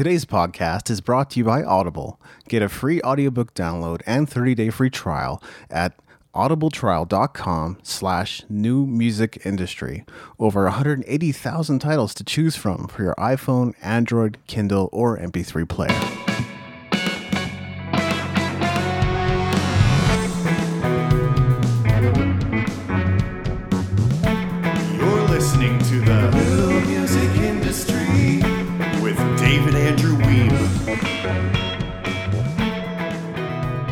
Today's 0.00 0.24
podcast 0.24 0.88
is 0.88 1.02
brought 1.02 1.28
to 1.32 1.38
you 1.38 1.44
by 1.44 1.62
Audible. 1.62 2.18
Get 2.48 2.62
a 2.62 2.70
free 2.70 3.02
audiobook 3.02 3.52
download 3.52 4.00
and 4.06 4.26
30-day 4.26 4.70
free 4.70 4.88
trial 4.88 5.42
at 5.68 5.92
audibletrial.com 6.34 7.76
slash 7.82 8.42
new 8.48 8.86
music 8.86 9.42
industry. 9.44 10.06
Over 10.38 10.62
180,000 10.62 11.78
titles 11.80 12.14
to 12.14 12.24
choose 12.24 12.56
from 12.56 12.88
for 12.88 13.02
your 13.02 13.14
iPhone, 13.16 13.74
Android, 13.82 14.38
Kindle, 14.46 14.88
or 14.90 15.18
MP3 15.18 15.68
player. 15.68 16.29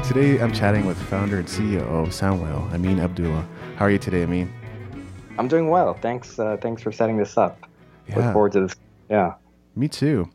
Today 0.08 0.40
I'm 0.40 0.54
chatting 0.54 0.86
with 0.86 0.96
founder 0.96 1.36
and 1.36 1.46
CEO 1.46 1.82
of 1.82 2.14
Soundwhale, 2.14 2.72
Ameen 2.72 2.98
Abdulla. 2.98 3.46
How 3.76 3.84
are 3.84 3.90
you 3.90 3.98
today, 3.98 4.22
Ameen? 4.22 4.50
I'm 5.36 5.48
doing 5.48 5.68
well. 5.68 5.92
Thanks. 5.92 6.38
Uh, 6.38 6.56
thanks 6.56 6.80
for 6.80 6.90
setting 6.90 7.18
this 7.18 7.36
up. 7.36 7.68
Yeah. 8.08 8.16
Look 8.16 8.32
forward 8.32 8.52
to 8.52 8.60
this. 8.60 8.74
Yeah. 9.10 9.34
Me 9.76 9.86
too. 9.86 10.30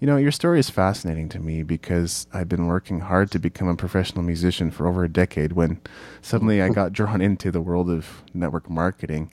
You 0.00 0.08
know, 0.08 0.16
your 0.16 0.32
story 0.32 0.58
is 0.58 0.70
fascinating 0.70 1.28
to 1.28 1.38
me 1.38 1.62
because 1.62 2.26
I've 2.32 2.48
been 2.48 2.66
working 2.66 2.98
hard 2.98 3.30
to 3.30 3.38
become 3.38 3.68
a 3.68 3.76
professional 3.76 4.24
musician 4.24 4.72
for 4.72 4.88
over 4.88 5.04
a 5.04 5.08
decade 5.08 5.52
when 5.52 5.80
suddenly 6.20 6.60
I 6.60 6.70
got 6.70 6.92
drawn 6.92 7.20
into 7.20 7.52
the 7.52 7.60
world 7.60 7.88
of 7.90 8.24
network 8.34 8.68
marketing. 8.68 9.30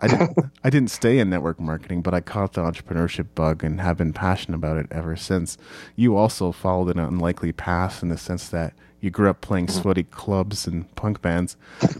I 0.00 0.08
didn't 0.08 0.36
I 0.64 0.68
didn't 0.68 0.90
stay 0.90 1.18
in 1.18 1.30
network 1.30 1.58
marketing, 1.58 2.02
but 2.02 2.12
I 2.12 2.20
caught 2.20 2.52
the 2.52 2.60
entrepreneurship 2.60 3.28
bug 3.34 3.64
and 3.64 3.80
have 3.80 3.96
been 3.96 4.12
passionate 4.12 4.58
about 4.58 4.76
it 4.76 4.88
ever 4.90 5.16
since. 5.16 5.56
You 5.96 6.14
also 6.14 6.52
followed 6.52 6.94
an 6.94 6.98
unlikely 7.02 7.52
path 7.52 8.02
in 8.02 8.10
the 8.10 8.18
sense 8.18 8.50
that 8.50 8.74
you 9.00 9.10
grew 9.10 9.30
up 9.30 9.40
playing 9.40 9.68
sweaty 9.68 10.04
clubs 10.04 10.66
and 10.66 10.94
punk 10.94 11.22
bands, 11.22 11.56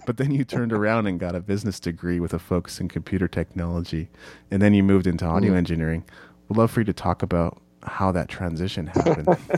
but 0.06 0.16
then 0.16 0.30
you 0.30 0.44
turned 0.44 0.72
around 0.72 1.06
and 1.06 1.18
got 1.18 1.34
a 1.34 1.40
business 1.40 1.80
degree 1.80 2.20
with 2.20 2.34
a 2.34 2.38
focus 2.38 2.80
in 2.80 2.88
computer 2.88 3.28
technology, 3.28 4.08
and 4.50 4.60
then 4.60 4.74
you 4.74 4.82
moved 4.82 5.06
into 5.06 5.24
audio 5.24 5.54
engineering. 5.54 6.04
Would 6.48 6.58
love 6.58 6.70
for 6.70 6.80
you 6.80 6.84
to 6.84 6.92
talk 6.92 7.22
about 7.22 7.60
how 7.82 8.12
that 8.12 8.28
transition 8.28 8.86
happened. 8.86 9.36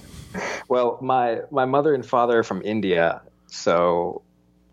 Well, 0.68 0.98
my 1.02 1.40
my 1.50 1.66
mother 1.66 1.94
and 1.94 2.06
father 2.06 2.38
are 2.38 2.42
from 2.42 2.62
India, 2.64 3.20
so 3.46 4.22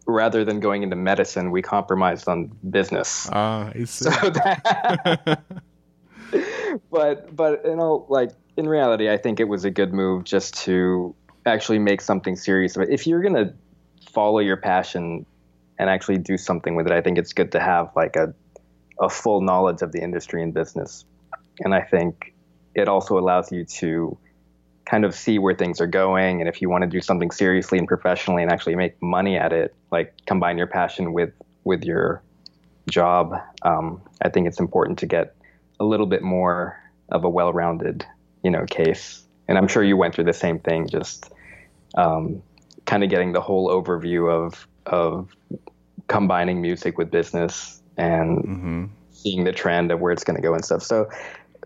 rather 0.06 0.46
than 0.46 0.62
going 0.62 0.84
into 0.84 0.96
medicine, 0.96 1.52
we 1.52 1.62
compromised 1.62 2.28
on 2.30 2.52
business. 2.70 3.30
Ah, 3.34 3.70
I 3.76 3.84
see. 3.84 4.06
So 4.06 4.10
that, 4.30 5.42
but 6.92 7.36
but 7.36 7.66
you 7.66 7.76
know, 7.76 8.06
like 8.08 8.32
in 8.56 8.70
reality, 8.70 9.10
I 9.10 9.18
think 9.18 9.40
it 9.42 9.50
was 9.50 9.66
a 9.66 9.72
good 9.72 9.94
move 9.94 10.24
just 10.24 10.54
to 10.66 11.14
actually 11.50 11.80
make 11.80 12.02
something 12.02 12.36
serious 12.36 12.76
of 12.76 12.84
it. 12.84 12.90
If 12.90 13.08
you're 13.08 13.22
gonna 13.22 13.54
follow 14.12 14.40
your 14.40 14.58
passion 14.58 15.26
and 15.78 15.90
actually 15.90 16.18
do 16.18 16.38
something 16.38 16.76
with 16.76 16.88
it, 16.88 16.94
I 16.94 17.02
think 17.02 17.18
it's 17.18 17.34
good 17.34 17.52
to 17.54 17.60
have 17.60 17.92
like 17.96 18.16
a 18.16 18.34
a 19.00 19.10
full 19.10 19.42
knowledge 19.42 19.82
of 19.82 19.92
the 19.92 20.02
industry 20.02 20.44
and 20.44 20.54
business. 20.54 21.06
And 21.60 21.74
I 21.74 21.82
think 21.82 22.34
it 22.76 22.88
also 22.88 23.18
allows 23.18 23.52
you 23.52 23.64
to 23.66 24.18
kind 24.86 25.06
of 25.06 25.16
see 25.16 25.40
where 25.40 25.54
things 25.54 25.80
are 25.80 25.88
going 25.88 26.42
and 26.42 26.50
if 26.50 26.62
you 26.62 26.70
want 26.70 26.82
to 26.82 26.90
do 26.90 27.00
something 27.00 27.32
seriously 27.32 27.78
and 27.78 27.88
professionally 27.88 28.42
and 28.42 28.52
actually 28.52 28.76
make 28.76 29.02
money 29.02 29.38
at 29.38 29.54
it, 29.54 29.74
like 29.92 30.14
combine 30.26 30.58
your 30.58 30.68
passion 30.68 31.14
with 31.14 31.32
with 31.64 31.84
your 31.84 32.22
job, 32.90 33.36
um, 33.62 34.02
I 34.22 34.30
think 34.30 34.48
it's 34.48 34.60
important 34.60 35.00
to 35.00 35.06
get 35.06 35.36
a 35.80 35.86
little 35.86 36.08
bit 36.08 36.24
more 36.24 36.78
of 37.10 37.24
a 37.24 37.30
well-rounded, 37.30 38.06
you 38.44 38.52
know, 38.52 38.66
case. 38.66 39.24
And 39.48 39.58
I'm 39.58 39.68
sure 39.68 39.84
you 39.84 39.98
went 39.98 40.16
through 40.16 40.26
the 40.26 40.34
same 40.34 40.60
thing, 40.60 40.88
just 40.88 41.32
um, 41.96 42.42
kind 42.86 43.04
of 43.04 43.10
getting 43.10 43.34
the 43.34 43.42
whole 43.42 43.70
overview 43.70 44.32
of 44.32 44.68
of 44.86 45.36
combining 46.08 46.62
music 46.62 46.98
with 46.98 47.12
business 47.12 47.82
and 47.98 48.40
hmm 48.46 48.86
seeing 49.12 49.44
the 49.44 49.52
trend 49.52 49.92
of 49.92 50.00
where 50.00 50.14
it's 50.14 50.24
going 50.24 50.36
to 50.36 50.42
go 50.42 50.54
and 50.54 50.64
stuff. 50.64 50.82
So 50.82 51.10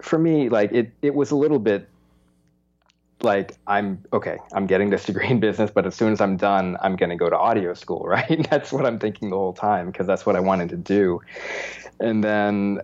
for 0.01 0.17
me, 0.17 0.49
like 0.49 0.71
it, 0.71 0.91
it 1.03 1.13
was 1.13 1.31
a 1.31 1.35
little 1.35 1.59
bit 1.59 1.87
like 3.21 3.55
I'm 3.67 4.03
okay. 4.11 4.37
I'm 4.53 4.67
getting 4.67 4.89
this 4.89 5.05
degree 5.05 5.27
in 5.29 5.39
business, 5.39 5.71
but 5.73 5.85
as 5.85 5.95
soon 5.95 6.11
as 6.11 6.21
I'm 6.21 6.37
done, 6.37 6.77
I'm 6.81 6.95
going 6.95 7.11
to 7.11 7.15
go 7.15 7.29
to 7.29 7.37
audio 7.37 7.73
school, 7.73 7.99
right? 8.07 8.47
that's 8.49 8.71
what 8.71 8.85
I'm 8.85 8.99
thinking 8.99 9.29
the 9.29 9.37
whole 9.37 9.53
time 9.53 9.87
because 9.87 10.07
that's 10.07 10.25
what 10.25 10.35
I 10.35 10.39
wanted 10.39 10.69
to 10.69 10.77
do. 10.77 11.21
And 11.99 12.23
then 12.23 12.79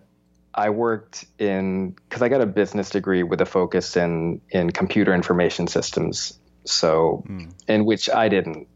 I 0.54 0.70
worked 0.70 1.26
in 1.38 1.92
because 2.10 2.22
I 2.22 2.30
got 2.30 2.42
a 2.42 2.46
business 2.46 2.90
degree 2.90 3.24
with 3.24 3.42
a 3.42 3.46
focus 3.46 3.98
in 3.98 4.42
in 4.52 4.72
computer 4.72 5.14
information 5.14 5.68
systems. 5.68 6.40
So 6.70 7.24
Mm. 7.28 7.54
in 7.68 7.86
which 7.86 8.10
I 8.10 8.30
didn't 8.30 8.68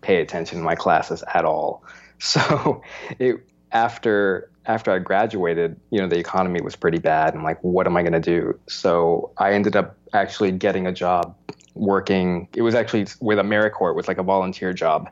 pay 0.00 0.20
attention 0.20 0.58
in 0.58 0.64
my 0.64 0.74
classes 0.74 1.22
at 1.32 1.44
all. 1.44 1.84
So 2.18 2.82
it 3.18 3.36
after 3.72 4.48
after 4.64 4.92
I 4.92 5.00
graduated, 5.00 5.80
you 5.90 6.00
know, 6.00 6.06
the 6.06 6.18
economy 6.18 6.60
was 6.60 6.76
pretty 6.76 6.98
bad. 6.98 7.34
I'm 7.34 7.42
like, 7.42 7.58
what 7.62 7.86
am 7.88 7.96
I 7.96 8.02
going 8.02 8.12
to 8.12 8.20
do? 8.20 8.60
So 8.68 9.32
I 9.36 9.54
ended 9.54 9.74
up 9.74 9.96
actually 10.12 10.52
getting 10.52 10.86
a 10.86 10.92
job 10.92 11.34
working. 11.74 12.46
It 12.54 12.62
was 12.62 12.76
actually 12.76 13.06
with 13.20 13.38
AmeriCorps. 13.38 13.90
It 13.90 13.96
was 13.96 14.06
like 14.06 14.18
a 14.18 14.22
volunteer 14.22 14.72
job, 14.72 15.10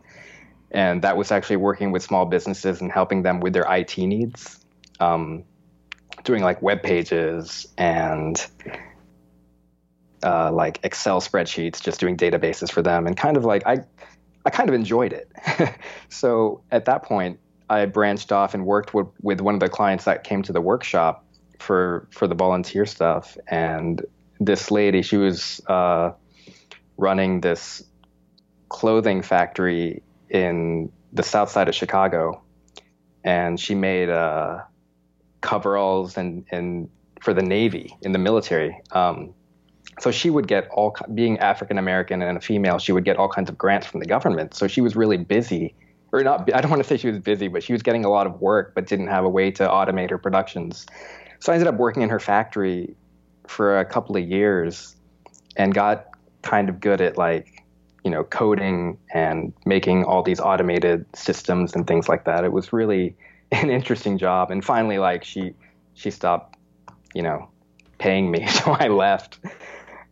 and 0.70 1.02
that 1.02 1.16
was 1.16 1.32
actually 1.32 1.56
working 1.56 1.90
with 1.90 2.04
small 2.04 2.26
businesses 2.26 2.80
and 2.80 2.92
helping 2.92 3.22
them 3.22 3.40
with 3.40 3.54
their 3.54 3.66
IT 3.68 3.98
needs, 3.98 4.60
um, 5.00 5.42
doing 6.22 6.44
like 6.44 6.62
web 6.62 6.82
pages 6.84 7.66
and 7.76 8.46
uh, 10.22 10.53
like 10.53 10.81
Excel 10.82 11.20
spreadsheets, 11.20 11.81
just 11.81 12.00
doing 12.00 12.16
databases 12.16 12.70
for 12.70 12.82
them, 12.82 13.06
and 13.06 13.16
kind 13.16 13.36
of 13.36 13.44
like 13.44 13.66
I, 13.66 13.78
I 14.44 14.50
kind 14.50 14.69
of 14.69 14.75
enjoyed 14.75 15.12
it. 15.12 15.31
so 16.08 16.62
at 16.70 16.84
that 16.86 17.03
point, 17.03 17.41
I 17.69 17.86
branched 17.86 18.32
off 18.32 18.54
and 18.54 18.66
worked 18.66 18.94
with, 18.94 19.06
with 19.22 19.41
one 19.41 19.54
of 19.54 19.60
the 19.60 19.69
clients 19.69 20.04
that 20.04 20.25
came 20.25 20.42
to 20.42 20.53
the 20.53 20.60
workshop 20.60 21.25
for 21.58 22.08
for 22.10 22.26
the 22.26 22.34
volunteer 22.34 22.86
stuff, 22.86 23.36
and 23.48 24.04
this 24.41 24.70
lady, 24.70 25.03
she 25.03 25.16
was 25.16 25.60
uh, 25.66 26.12
running 26.97 27.41
this 27.41 27.82
clothing 28.69 29.20
factory 29.20 30.02
in 30.31 30.91
the 31.12 31.22
south 31.22 31.50
side 31.50 31.69
of 31.69 31.75
Chicago, 31.75 32.42
and 33.25 33.60
she 33.60 33.75
made 33.75 34.08
uh, 34.08 34.60
coveralls 35.41 36.16
and 36.16 36.44
and 36.50 36.88
for 37.20 37.34
the 37.34 37.42
Navy 37.42 37.97
in 38.02 38.12
the 38.12 38.19
military. 38.19 38.81
Um, 38.92 39.34
so 40.00 40.11
she 40.11 40.31
would 40.31 40.49
get 40.49 40.69
all 40.71 40.97
being 41.15 41.38
African 41.38 41.78
American 41.78 42.22
and 42.22 42.38
a 42.38 42.41
female, 42.41 42.78
she 42.78 42.93
would 42.93 43.05
get 43.05 43.16
all 43.16 43.28
kinds 43.28 43.50
of 43.50 43.59
grants 43.59 43.87
from 43.87 44.00
the 44.00 44.06
government. 44.06 44.55
So 44.55 44.66
she 44.66 44.81
was 44.81 44.97
really 44.97 45.19
busy, 45.19 45.75
or 46.11 46.22
not. 46.22 46.53
I 46.55 46.61
don't 46.61 46.71
want 46.71 46.83
to 46.83 46.88
say 46.88 46.97
she 46.97 47.09
was 47.09 47.19
busy, 47.19 47.49
but 47.49 47.62
she 47.62 47.72
was 47.72 47.83
getting 47.83 48.05
a 48.05 48.09
lot 48.09 48.27
of 48.27 48.41
work, 48.41 48.75
but 48.75 48.87
didn't 48.87 49.09
have 49.09 49.25
a 49.25 49.28
way 49.28 49.50
to 49.53 49.69
automate 49.69 50.11
her 50.11 50.19
productions. 50.19 50.87
So 51.38 51.53
I 51.53 51.55
ended 51.55 51.69
up 51.69 51.77
working 51.77 52.03
in 52.03 52.09
her 52.09 52.19
factory 52.19 52.94
for 53.47 53.78
a 53.78 53.84
couple 53.84 54.16
of 54.16 54.27
years, 54.27 54.97
and 55.56 55.75
got 55.75 56.06
kind 56.43 56.71
of 56.71 56.81
good 56.81 57.00
at 57.03 57.19
like 57.19 57.62
you 58.05 58.11
know 58.11 58.25
coding 58.25 58.97
and 59.12 59.53
making 59.67 60.05
all 60.05 60.22
these 60.22 60.41
automated 60.41 61.05
systems 61.15 61.75
and 61.75 61.87
things 61.87 62.09
like 62.09 62.25
that. 62.25 62.44
It 62.44 62.53
was 62.53 62.72
really 62.72 63.15
an 63.53 63.69
interesting 63.69 64.17
job. 64.17 64.50
And 64.50 64.65
finally, 64.65 64.99
like 64.99 65.25
she 65.25 65.53
she 65.93 66.11
stopped, 66.11 66.56
you 67.15 67.22
know, 67.22 67.50
paying 67.99 68.31
me, 68.31 68.47
so 68.59 68.72
I 68.72 68.88
left. 68.88 69.38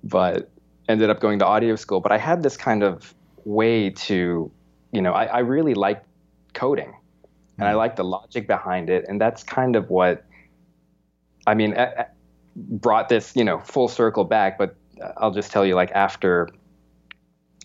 But 0.04 0.50
ended 0.88 1.10
up 1.10 1.20
going 1.20 1.38
to 1.40 1.46
audio 1.46 1.76
school. 1.76 2.00
But 2.00 2.12
I 2.12 2.18
had 2.18 2.42
this 2.42 2.56
kind 2.56 2.82
of 2.82 3.14
way 3.44 3.90
to, 3.90 4.50
you 4.92 5.02
know, 5.02 5.12
I, 5.12 5.24
I 5.24 5.38
really 5.40 5.74
liked 5.74 6.06
coding, 6.54 6.94
and 7.58 7.68
I 7.68 7.72
hmm. 7.72 7.78
liked 7.78 7.96
the 7.96 8.04
logic 8.04 8.46
behind 8.46 8.90
it, 8.90 9.04
and 9.08 9.20
that's 9.20 9.42
kind 9.42 9.76
of 9.76 9.90
what, 9.90 10.24
I 11.46 11.54
mean, 11.54 11.74
a- 11.74 11.94
a- 11.98 12.06
brought 12.56 13.08
this, 13.08 13.36
you 13.36 13.44
know, 13.44 13.58
full 13.58 13.88
circle 13.88 14.24
back. 14.24 14.58
But 14.58 14.76
I'll 15.16 15.30
just 15.30 15.52
tell 15.52 15.64
you, 15.64 15.74
like 15.74 15.92
after 15.92 16.48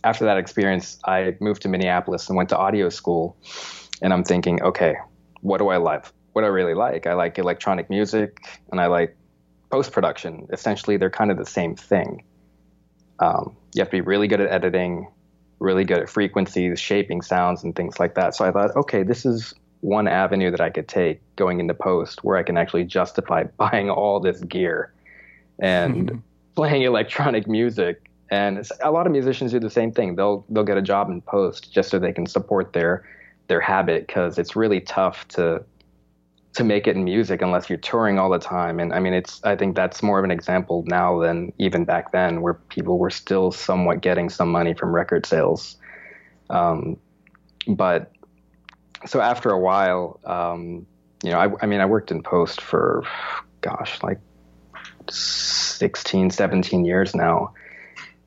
after 0.04 0.26
that 0.26 0.38
experience, 0.38 1.00
I 1.06 1.36
moved 1.40 1.62
to 1.64 1.70
Minneapolis 1.70 2.28
and 2.28 2.36
went 2.36 2.50
to 2.50 2.58
audio 2.58 2.90
school. 2.90 3.38
And 4.02 4.12
I'm 4.12 4.24
thinking, 4.24 4.62
okay, 4.62 4.96
what 5.42 5.60
do 5.60 5.70
I 5.70 5.78
love? 5.78 6.12
What 6.34 6.42
do 6.42 6.48
I 6.48 6.50
really 6.50 6.74
like? 6.74 7.08
I 7.08 7.14
like 7.14 7.38
electronic 7.38 7.90
music 7.90 8.38
and 8.72 8.82
I 8.82 8.88
like 8.88 9.16
post 9.72 9.92
production. 9.92 10.48
Essentially, 10.52 10.98
they're 10.98 11.10
kind 11.10 11.32
of 11.32 11.38
the 11.38 11.46
same 11.46 11.76
thing. 11.76 12.24
Um, 13.24 13.56
you 13.74 13.80
have 13.80 13.88
to 13.88 13.98
be 13.98 14.02
really 14.02 14.28
good 14.28 14.42
at 14.42 14.52
editing, 14.52 15.08
really 15.60 15.86
good 15.86 16.00
at 16.00 16.10
frequencies, 16.10 16.80
shaping 16.80 17.22
sounds, 17.22 17.64
and 17.64 17.76
things 17.76 18.00
like 18.00 18.16
that. 18.16 18.36
So 18.36 18.46
I 18.46 18.52
thought, 18.52 18.76
okay, 18.76 19.04
this 19.04 19.26
is 19.26 19.54
one 19.82 20.08
avenue 20.08 20.52
that 20.52 20.62
I 20.62 20.70
could 20.70 20.88
take 20.88 21.22
going 21.36 21.60
into 21.60 21.74
post 21.74 22.24
where 22.24 22.38
I 22.38 22.44
can 22.44 22.58
actually 22.58 22.86
justify 22.86 23.44
buying 23.58 23.90
all 23.90 24.20
this 24.20 24.42
gear 24.42 24.94
and 25.60 26.22
playing 26.56 26.84
electronic 26.84 27.48
music 27.48 28.10
and 28.30 28.68
a 28.82 28.92
lot 28.92 29.06
of 29.06 29.12
musicians 29.12 29.52
do 29.52 29.60
the 29.60 29.70
same 29.70 29.92
thing. 29.92 30.16
They'll 30.16 30.44
they'll 30.50 30.64
get 30.64 30.78
a 30.78 30.82
job 30.82 31.10
in 31.10 31.22
post 31.22 31.72
just 31.72 31.90
so 31.92 32.00
they 32.00 32.14
can 32.14 32.26
support 32.26 32.74
their 32.74 33.08
their 33.48 33.62
habit 33.62 34.08
because 34.08 34.40
it's 34.40 34.56
really 34.56 34.82
tough 34.82 35.28
to 35.30 35.64
to 36.54 36.64
make 36.64 36.88
it 36.88 36.96
in 36.96 37.04
music 37.04 37.42
unless 37.42 37.70
you're 37.70 37.80
touring 37.80 38.20
all 38.20 38.30
the 38.30 38.40
time. 38.40 38.80
And 38.80 38.94
I 38.94 39.00
mean, 39.00 39.14
it's 39.14 39.44
I 39.44 39.56
think 39.56 39.76
that's 39.76 40.04
more 40.04 40.20
of 40.20 40.26
an 40.26 40.32
example 40.32 40.84
now 40.88 41.20
than 41.20 41.52
even 41.58 41.84
back 41.84 42.12
then, 42.12 42.42
where 42.42 42.54
people 42.54 43.00
were 43.00 43.10
still 43.10 43.52
somewhat 43.52 44.02
getting 44.02 44.30
some 44.30 44.50
money 44.50 44.74
from 44.74 44.94
record 44.94 45.26
sales. 45.26 45.78
Um, 46.50 46.98
but 47.68 48.12
so 49.06 49.20
after 49.20 49.50
a 49.50 49.60
while, 49.60 50.20
um, 50.26 50.86
you 51.24 51.32
know, 51.32 51.40
I, 51.40 51.50
I 51.62 51.66
mean, 51.66 51.80
I 51.80 51.86
worked 51.86 52.12
in 52.12 52.22
post 52.22 52.62
for, 52.62 53.04
gosh, 53.62 54.02
like 54.04 54.20
16, 55.10 56.30
17 56.30 56.86
years 56.86 57.16
now. 57.16 57.54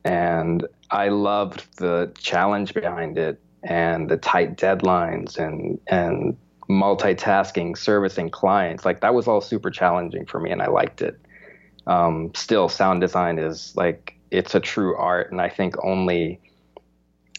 And 0.05 0.67
I 0.91 1.09
loved 1.09 1.67
the 1.79 2.13
challenge 2.19 2.75
behind 2.75 3.19
it 3.19 3.41
and 3.63 4.09
the 4.09 4.17
tight 4.17 4.57
deadlines 4.57 5.39
and, 5.39 5.81
and 5.89 6.37
multitasking, 6.69 7.77
servicing 7.77 8.31
clients. 8.31 8.85
Like 8.85 9.01
that 9.01 9.15
was 9.15 9.29
all 9.29 9.41
super 9.41 9.71
challenging 9.71 10.27
for 10.27 10.41
me 10.41 10.51
and 10.51 10.63
I 10.63 10.67
liked 10.67 11.03
it. 11.03 11.19
Um, 11.87 12.33
still, 12.35 12.69
sound 12.69 13.01
design 13.01 13.39
is 13.39 13.75
like, 13.77 14.19
it's 14.31 14.55
a 14.55 14.61
true 14.61 14.97
art. 14.97 15.31
And 15.31 15.41
I 15.41 15.49
think 15.49 15.77
only 15.85 16.41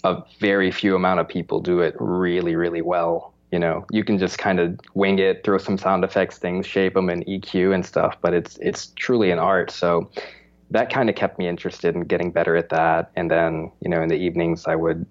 a 0.03 0.24
very 0.39 0.71
few 0.71 0.95
amount 0.95 1.19
of 1.19 1.27
people 1.27 1.59
do 1.59 1.81
it 1.81 1.95
really, 2.00 2.56
really 2.56 2.81
well. 2.81 3.33
You 3.51 3.59
know, 3.59 3.85
you 3.91 4.03
can 4.03 4.18
just 4.18 4.38
kind 4.38 4.59
of 4.59 4.79
wing 4.94 5.19
it, 5.19 5.44
throw 5.44 5.57
some 5.57 5.77
sound 5.77 6.03
effects 6.03 6.38
things, 6.38 6.65
shape 6.65 6.94
them 6.94 7.09
and 7.09 7.25
EQ 7.25 7.74
and 7.74 7.85
stuff, 7.85 8.18
but 8.21 8.33
it's 8.33 8.57
it's 8.57 8.88
truly 8.97 9.31
an 9.31 9.39
art. 9.39 9.71
So 9.71 10.09
that 10.71 10.91
kind 10.91 11.09
of 11.09 11.15
kept 11.15 11.39
me 11.39 11.47
interested 11.47 11.95
in 11.95 12.01
getting 12.01 12.31
better 12.31 12.57
at 12.57 12.69
that. 12.69 13.12
And 13.15 13.31
then, 13.31 13.71
you 13.81 13.89
know, 13.89 14.01
in 14.01 14.09
the 14.09 14.15
evenings 14.15 14.65
I 14.68 14.75
would 14.75 15.06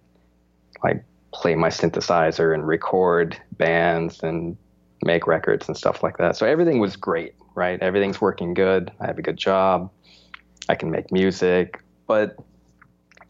like 0.85 1.03
play 1.37 1.55
my 1.55 1.69
synthesizer 1.69 2.55
and 2.55 2.67
record 2.67 3.37
bands 3.53 4.23
and 4.23 4.57
make 5.05 5.27
records 5.27 5.69
and 5.69 5.77
stuff 5.77 6.03
like 6.03 6.17
that. 6.17 6.35
So 6.35 6.47
everything 6.47 6.79
was 6.79 6.97
great, 6.97 7.35
right? 7.55 7.81
Everything's 7.81 8.21
working 8.21 8.55
good. 8.55 8.91
I 9.01 9.07
have 9.07 9.19
a 9.19 9.23
good 9.23 9.37
job. 9.37 9.91
I 10.69 10.75
can 10.75 10.91
make 10.91 11.13
music, 11.13 11.83
but 12.07 12.37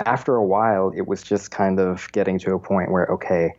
after 0.04 0.36
a 0.36 0.44
while, 0.44 0.92
it 0.94 1.06
was 1.06 1.22
just 1.22 1.50
kind 1.50 1.80
of 1.80 2.10
getting 2.12 2.38
to 2.40 2.54
a 2.54 2.58
point 2.58 2.90
where, 2.90 3.06
okay, 3.06 3.54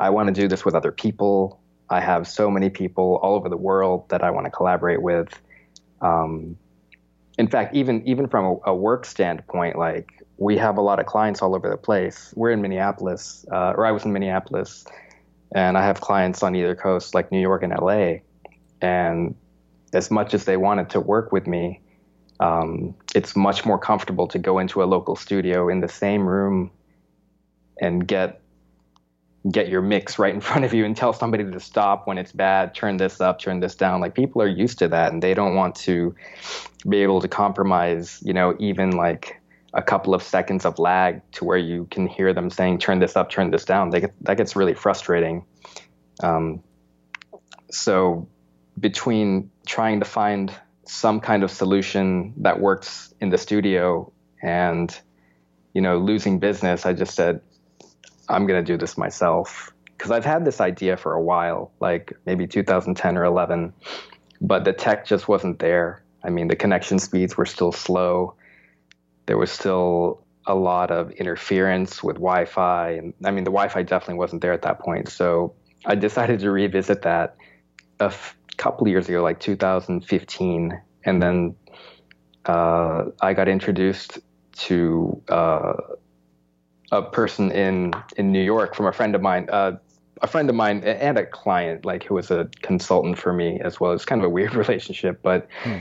I 0.00 0.10
want 0.10 0.26
to 0.28 0.32
do 0.32 0.48
this 0.48 0.64
with 0.64 0.74
other 0.74 0.90
people. 0.90 1.60
I 1.88 2.00
have 2.00 2.26
so 2.26 2.50
many 2.50 2.70
people 2.70 3.20
all 3.22 3.34
over 3.34 3.48
the 3.48 3.56
world 3.56 4.08
that 4.08 4.22
I 4.22 4.30
want 4.30 4.46
to 4.46 4.50
collaborate 4.50 5.00
with. 5.00 5.28
Um, 6.00 6.56
in 7.38 7.48
fact, 7.48 7.74
even 7.74 8.06
even 8.06 8.28
from 8.28 8.44
a, 8.44 8.70
a, 8.70 8.74
work 8.74 9.06
standpoint, 9.06 9.76
like 9.76 10.22
we 10.36 10.56
have 10.58 10.76
a 10.76 10.80
lot 10.80 11.00
of 11.00 11.06
clients 11.06 11.40
all 11.40 11.54
over 11.54 11.68
the 11.68 11.76
place. 11.76 12.32
We're 12.36 12.50
in 12.50 12.60
Minneapolis, 12.60 13.46
uh, 13.50 13.72
or 13.76 13.86
I 13.86 13.92
was 13.92 14.04
in 14.04 14.12
Minneapolis, 14.12 14.84
and 15.54 15.78
I 15.78 15.84
have 15.84 16.00
clients 16.00 16.42
on 16.42 16.54
either 16.54 16.74
coast, 16.74 17.14
like 17.14 17.32
New 17.32 17.40
York 17.40 17.62
and 17.62 17.72
LA. 17.72 18.16
And 18.80 19.34
as 19.94 20.10
much 20.10 20.34
as 20.34 20.44
they 20.44 20.56
wanted 20.56 20.90
to 20.90 21.00
work 21.00 21.32
with 21.32 21.46
me, 21.46 21.80
um, 22.40 22.94
it's 23.14 23.36
much 23.36 23.64
more 23.64 23.78
comfortable 23.78 24.26
to 24.28 24.38
go 24.38 24.58
into 24.58 24.82
a 24.82 24.84
local 24.84 25.16
studio 25.16 25.68
in 25.68 25.80
the 25.80 25.88
same 25.88 26.26
room 26.26 26.70
and 27.80 28.06
get 28.06 28.41
get 29.50 29.68
your 29.68 29.82
mix 29.82 30.18
right 30.18 30.32
in 30.32 30.40
front 30.40 30.64
of 30.64 30.72
you 30.72 30.84
and 30.84 30.96
tell 30.96 31.12
somebody 31.12 31.44
to 31.44 31.60
stop 31.60 32.06
when 32.06 32.18
it's 32.18 32.32
bad, 32.32 32.74
turn 32.74 32.96
this 32.96 33.20
up, 33.20 33.38
turn 33.38 33.60
this 33.60 33.74
down. 33.74 34.00
Like 34.00 34.14
people 34.14 34.40
are 34.42 34.48
used 34.48 34.78
to 34.78 34.88
that 34.88 35.12
and 35.12 35.22
they 35.22 35.34
don't 35.34 35.54
want 35.54 35.74
to 35.76 36.14
be 36.88 36.98
able 36.98 37.20
to 37.20 37.28
compromise, 37.28 38.20
you 38.24 38.32
know, 38.32 38.56
even 38.58 38.92
like 38.92 39.40
a 39.74 39.82
couple 39.82 40.14
of 40.14 40.22
seconds 40.22 40.64
of 40.64 40.78
lag 40.78 41.22
to 41.32 41.44
where 41.44 41.58
you 41.58 41.86
can 41.90 42.06
hear 42.06 42.32
them 42.32 42.50
saying, 42.50 42.78
turn 42.78 42.98
this 42.98 43.16
up, 43.16 43.30
turn 43.30 43.50
this 43.50 43.64
down. 43.64 43.90
They 43.90 44.00
get, 44.00 44.14
that 44.22 44.36
gets 44.36 44.54
really 44.54 44.74
frustrating. 44.74 45.44
Um, 46.22 46.62
so 47.70 48.28
between 48.78 49.50
trying 49.66 50.00
to 50.00 50.06
find 50.06 50.52
some 50.84 51.20
kind 51.20 51.42
of 51.42 51.50
solution 51.50 52.34
that 52.38 52.60
works 52.60 53.14
in 53.20 53.30
the 53.30 53.38
studio 53.38 54.12
and 54.42 55.00
you 55.72 55.80
know 55.80 55.98
losing 55.98 56.38
business 56.38 56.84
i 56.84 56.92
just 56.92 57.14
said 57.14 57.40
i'm 58.28 58.46
going 58.46 58.62
to 58.62 58.72
do 58.72 58.76
this 58.76 58.96
myself. 58.96 59.72
Because 59.84 60.10
i've 60.10 60.24
had 60.24 60.44
this 60.44 60.60
idea 60.60 60.96
for 60.96 61.14
a 61.14 61.22
while 61.22 61.72
like 61.80 62.12
maybe 62.26 62.46
2010 62.46 63.16
or 63.16 63.24
11 63.24 63.72
but 64.40 64.64
the 64.64 64.72
tech 64.72 65.06
just 65.06 65.28
wasn't 65.28 65.60
there. 65.60 66.02
I 66.24 66.30
mean 66.30 66.48
the 66.48 66.56
connection 66.56 66.98
speeds 66.98 67.36
were 67.36 67.46
still 67.46 67.70
slow. 67.70 68.34
There 69.26 69.38
was 69.38 69.52
still 69.52 70.24
a 70.46 70.54
lot 70.56 70.90
of 70.90 71.12
interference 71.12 72.02
with 72.02 72.16
wi-fi 72.16 72.90
and 72.90 73.14
i 73.24 73.30
mean 73.30 73.44
the 73.44 73.52
wi-fi 73.52 73.84
definitely 73.84 74.16
wasn't 74.18 74.42
there 74.42 74.52
at 74.52 74.62
that 74.62 74.80
point. 74.80 75.08
So 75.08 75.54
i 75.86 75.94
decided 75.94 76.40
to 76.40 76.50
revisit 76.50 77.02
that 77.02 77.36
a 78.00 78.06
f- 78.06 78.36
couple 78.56 78.86
years 78.88 79.08
ago, 79.08 79.22
like 79.22 79.40
2015, 79.40 80.80
and 81.04 81.22
then 81.22 81.54
uh, 82.46 83.04
I 83.20 83.34
got 83.34 83.48
introduced 83.48 84.18
to 84.68 85.22
uh, 85.28 85.74
a 86.92 87.02
person 87.02 87.50
in 87.50 87.92
in 88.16 88.30
New 88.30 88.42
York 88.42 88.76
from 88.76 88.86
a 88.86 88.92
friend 88.92 89.14
of 89.14 89.22
mine, 89.22 89.48
uh, 89.50 89.72
a 90.20 90.26
friend 90.28 90.48
of 90.48 90.54
mine 90.54 90.84
and 90.84 91.18
a 91.18 91.26
client, 91.26 91.84
like 91.84 92.04
who 92.04 92.14
was 92.14 92.30
a 92.30 92.48
consultant 92.60 93.18
for 93.18 93.32
me 93.32 93.58
as 93.64 93.80
well. 93.80 93.92
It's 93.92 94.04
kind 94.04 94.20
of 94.20 94.26
a 94.26 94.30
weird 94.30 94.54
relationship, 94.62 95.20
but. 95.22 95.48
Hmm. 95.64 95.78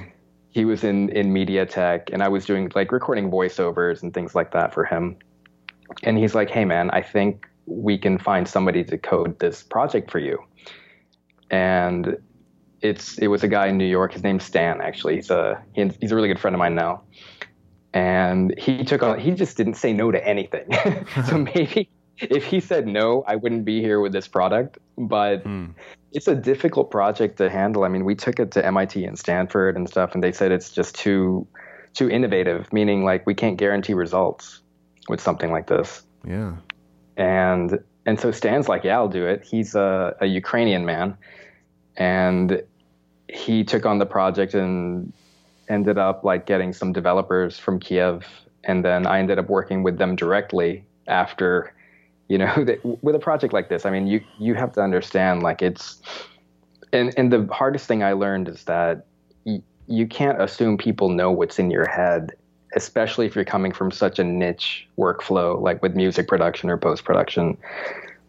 He 0.53 0.65
was 0.65 0.83
in, 0.83 1.07
in 1.11 1.31
media 1.31 1.65
tech, 1.65 2.09
and 2.11 2.21
I 2.21 2.27
was 2.27 2.45
doing 2.45 2.69
like 2.75 2.91
recording 2.91 3.31
voiceovers 3.31 4.03
and 4.03 4.13
things 4.13 4.35
like 4.35 4.51
that 4.51 4.73
for 4.73 4.83
him. 4.83 5.15
And 6.03 6.17
he's 6.17 6.35
like, 6.35 6.49
"Hey, 6.49 6.65
man, 6.65 6.89
I 6.91 7.01
think 7.01 7.47
we 7.67 7.97
can 7.97 8.17
find 8.17 8.45
somebody 8.45 8.83
to 8.83 8.97
code 8.97 9.39
this 9.39 9.63
project 9.63 10.11
for 10.11 10.19
you." 10.19 10.37
And 11.49 12.17
it's 12.81 13.17
it 13.17 13.27
was 13.27 13.43
a 13.43 13.47
guy 13.47 13.67
in 13.67 13.77
New 13.77 13.85
York. 13.85 14.11
His 14.11 14.23
name's 14.23 14.43
Stan. 14.43 14.81
Actually, 14.81 15.15
he's 15.15 15.29
a 15.29 15.63
he's 15.73 16.11
a 16.11 16.15
really 16.15 16.27
good 16.27 16.39
friend 16.39 16.53
of 16.53 16.59
mine 16.59 16.75
now. 16.75 17.03
And 17.93 18.57
he 18.57 18.83
took 18.83 19.03
on. 19.03 19.19
He 19.19 19.31
just 19.31 19.57
didn't 19.57 19.73
say 19.75 19.93
no 19.93 20.11
to 20.11 20.25
anything. 20.25 20.67
so 21.27 21.37
maybe 21.55 21.89
if 22.17 22.45
he 22.45 22.59
said 22.59 22.87
no, 22.87 23.23
I 23.27 23.35
wouldn't 23.35 23.65
be 23.65 23.81
here 23.81 23.99
with 23.99 24.13
this 24.13 24.27
product. 24.27 24.77
But 24.97 25.43
hmm. 25.43 25.67
it's 26.11 26.27
a 26.27 26.35
difficult 26.35 26.91
project 26.91 27.37
to 27.37 27.49
handle. 27.49 27.83
I 27.83 27.89
mean, 27.89 28.05
we 28.05 28.15
took 28.15 28.39
it 28.39 28.51
to 28.51 28.65
MIT 28.65 29.03
and 29.03 29.17
Stanford 29.17 29.75
and 29.75 29.89
stuff, 29.89 30.13
and 30.13 30.23
they 30.23 30.31
said 30.31 30.51
it's 30.51 30.71
just 30.71 30.95
too 30.95 31.47
too 31.93 32.09
innovative. 32.09 32.71
Meaning, 32.71 33.03
like 33.03 33.25
we 33.27 33.33
can't 33.33 33.57
guarantee 33.57 33.93
results 33.93 34.61
with 35.09 35.19
something 35.19 35.51
like 35.51 35.67
this. 35.67 36.03
Yeah. 36.25 36.55
And 37.17 37.79
and 38.05 38.19
so 38.19 38.31
Stan's 38.31 38.67
like, 38.67 38.83
yeah, 38.83 38.95
I'll 38.95 39.07
do 39.07 39.25
it. 39.25 39.43
He's 39.43 39.75
a, 39.75 40.15
a 40.21 40.25
Ukrainian 40.25 40.85
man, 40.85 41.17
and 41.97 42.63
he 43.27 43.63
took 43.63 43.85
on 43.85 43.99
the 43.99 44.05
project 44.05 44.53
and 44.53 45.13
ended 45.71 45.97
up 45.97 46.23
like 46.23 46.45
getting 46.45 46.73
some 46.73 46.91
developers 46.91 47.57
from 47.57 47.79
Kiev, 47.79 48.25
and 48.63 48.83
then 48.83 49.07
I 49.07 49.19
ended 49.19 49.39
up 49.39 49.49
working 49.49 49.83
with 49.83 49.97
them 49.97 50.15
directly 50.15 50.85
after, 51.07 51.73
you 52.27 52.37
know, 52.37 52.65
with 53.01 53.15
a 53.15 53.19
project 53.19 53.53
like 53.53 53.69
this. 53.69 53.85
I 53.85 53.89
mean, 53.89 54.05
you 54.05 54.21
you 54.37 54.53
have 54.55 54.73
to 54.73 54.81
understand 54.81 55.41
like 55.41 55.61
it's, 55.61 56.01
and 56.91 57.13
and 57.17 57.31
the 57.31 57.47
hardest 57.51 57.87
thing 57.87 58.03
I 58.03 58.13
learned 58.13 58.49
is 58.49 58.65
that 58.65 59.05
y- 59.45 59.63
you 59.87 60.05
can't 60.05 60.41
assume 60.41 60.77
people 60.77 61.09
know 61.09 61.31
what's 61.31 61.57
in 61.57 61.71
your 61.71 61.87
head, 61.87 62.33
especially 62.75 63.25
if 63.25 63.35
you're 63.35 63.45
coming 63.45 63.71
from 63.71 63.89
such 63.91 64.19
a 64.19 64.23
niche 64.23 64.87
workflow 64.97 65.59
like 65.61 65.81
with 65.81 65.95
music 65.95 66.27
production 66.27 66.69
or 66.69 66.77
post 66.77 67.05
production. 67.05 67.57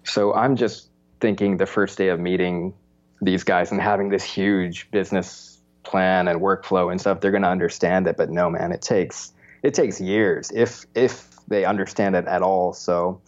So 0.05 0.33
I'm 0.35 0.57
just 0.57 0.89
thinking 1.21 1.57
the 1.57 1.67
first 1.67 1.99
day 1.99 2.09
of 2.09 2.19
meeting 2.19 2.75
these 3.21 3.45
guys 3.45 3.71
and 3.71 3.81
having 3.81 4.09
this 4.09 4.25
huge 4.25 4.91
business 4.91 5.52
plan 5.83 6.29
and 6.29 6.41
workflow 6.41 6.91
and 6.91 7.01
stuff, 7.01 7.21
they're 7.21 7.31
going 7.31 7.43
to 7.43 7.49
understand 7.49 8.07
it. 8.07 8.17
But 8.17 8.31
no, 8.31 8.51
man, 8.51 8.73
it 8.73 8.83
takes 8.83 9.33
it 9.63 9.75
takes 9.75 10.01
years 10.01 10.51
if 10.55 10.87
if 10.95 11.29
they 11.49 11.65
understand 11.65 12.17
it 12.17 12.27
at 12.27 12.43
all. 12.43 12.73
So 12.73 13.21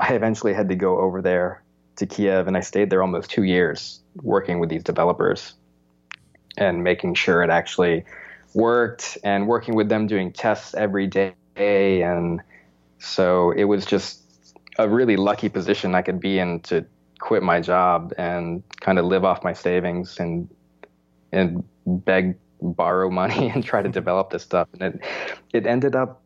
I 0.00 0.14
eventually 0.14 0.54
had 0.54 0.68
to 0.68 0.76
go 0.76 0.98
over 0.98 1.20
there 1.22 1.62
to 1.96 2.06
Kiev, 2.06 2.46
and 2.46 2.56
I 2.56 2.60
stayed 2.60 2.90
there 2.90 3.02
almost 3.02 3.30
two 3.30 3.42
years 3.42 4.00
working 4.22 4.60
with 4.60 4.68
these 4.68 4.82
developers 4.82 5.54
and 6.56 6.82
making 6.82 7.14
sure 7.14 7.42
it 7.42 7.50
actually 7.50 8.04
worked 8.54 9.18
and 9.22 9.46
working 9.46 9.74
with 9.74 9.88
them 9.88 10.06
doing 10.06 10.32
tests 10.32 10.74
every 10.74 11.06
day 11.06 11.34
and 12.02 12.40
so 12.98 13.52
it 13.52 13.64
was 13.64 13.86
just 13.86 14.22
a 14.78 14.88
really 14.88 15.16
lucky 15.16 15.48
position 15.48 15.94
I 15.94 16.02
could 16.02 16.20
be 16.20 16.38
in 16.38 16.60
to 16.60 16.84
quit 17.18 17.42
my 17.42 17.60
job 17.60 18.12
and 18.16 18.62
kind 18.80 18.98
of 18.98 19.04
live 19.04 19.24
off 19.24 19.44
my 19.44 19.52
savings 19.52 20.18
and 20.18 20.48
and 21.32 21.64
beg 21.88 22.36
borrow 22.60 23.10
money 23.10 23.48
and 23.54 23.64
try 23.64 23.82
to 23.82 23.88
develop 23.88 24.30
this 24.30 24.42
stuff. 24.42 24.68
And 24.72 24.82
it 24.82 25.00
it 25.52 25.66
ended 25.66 25.96
up 25.96 26.22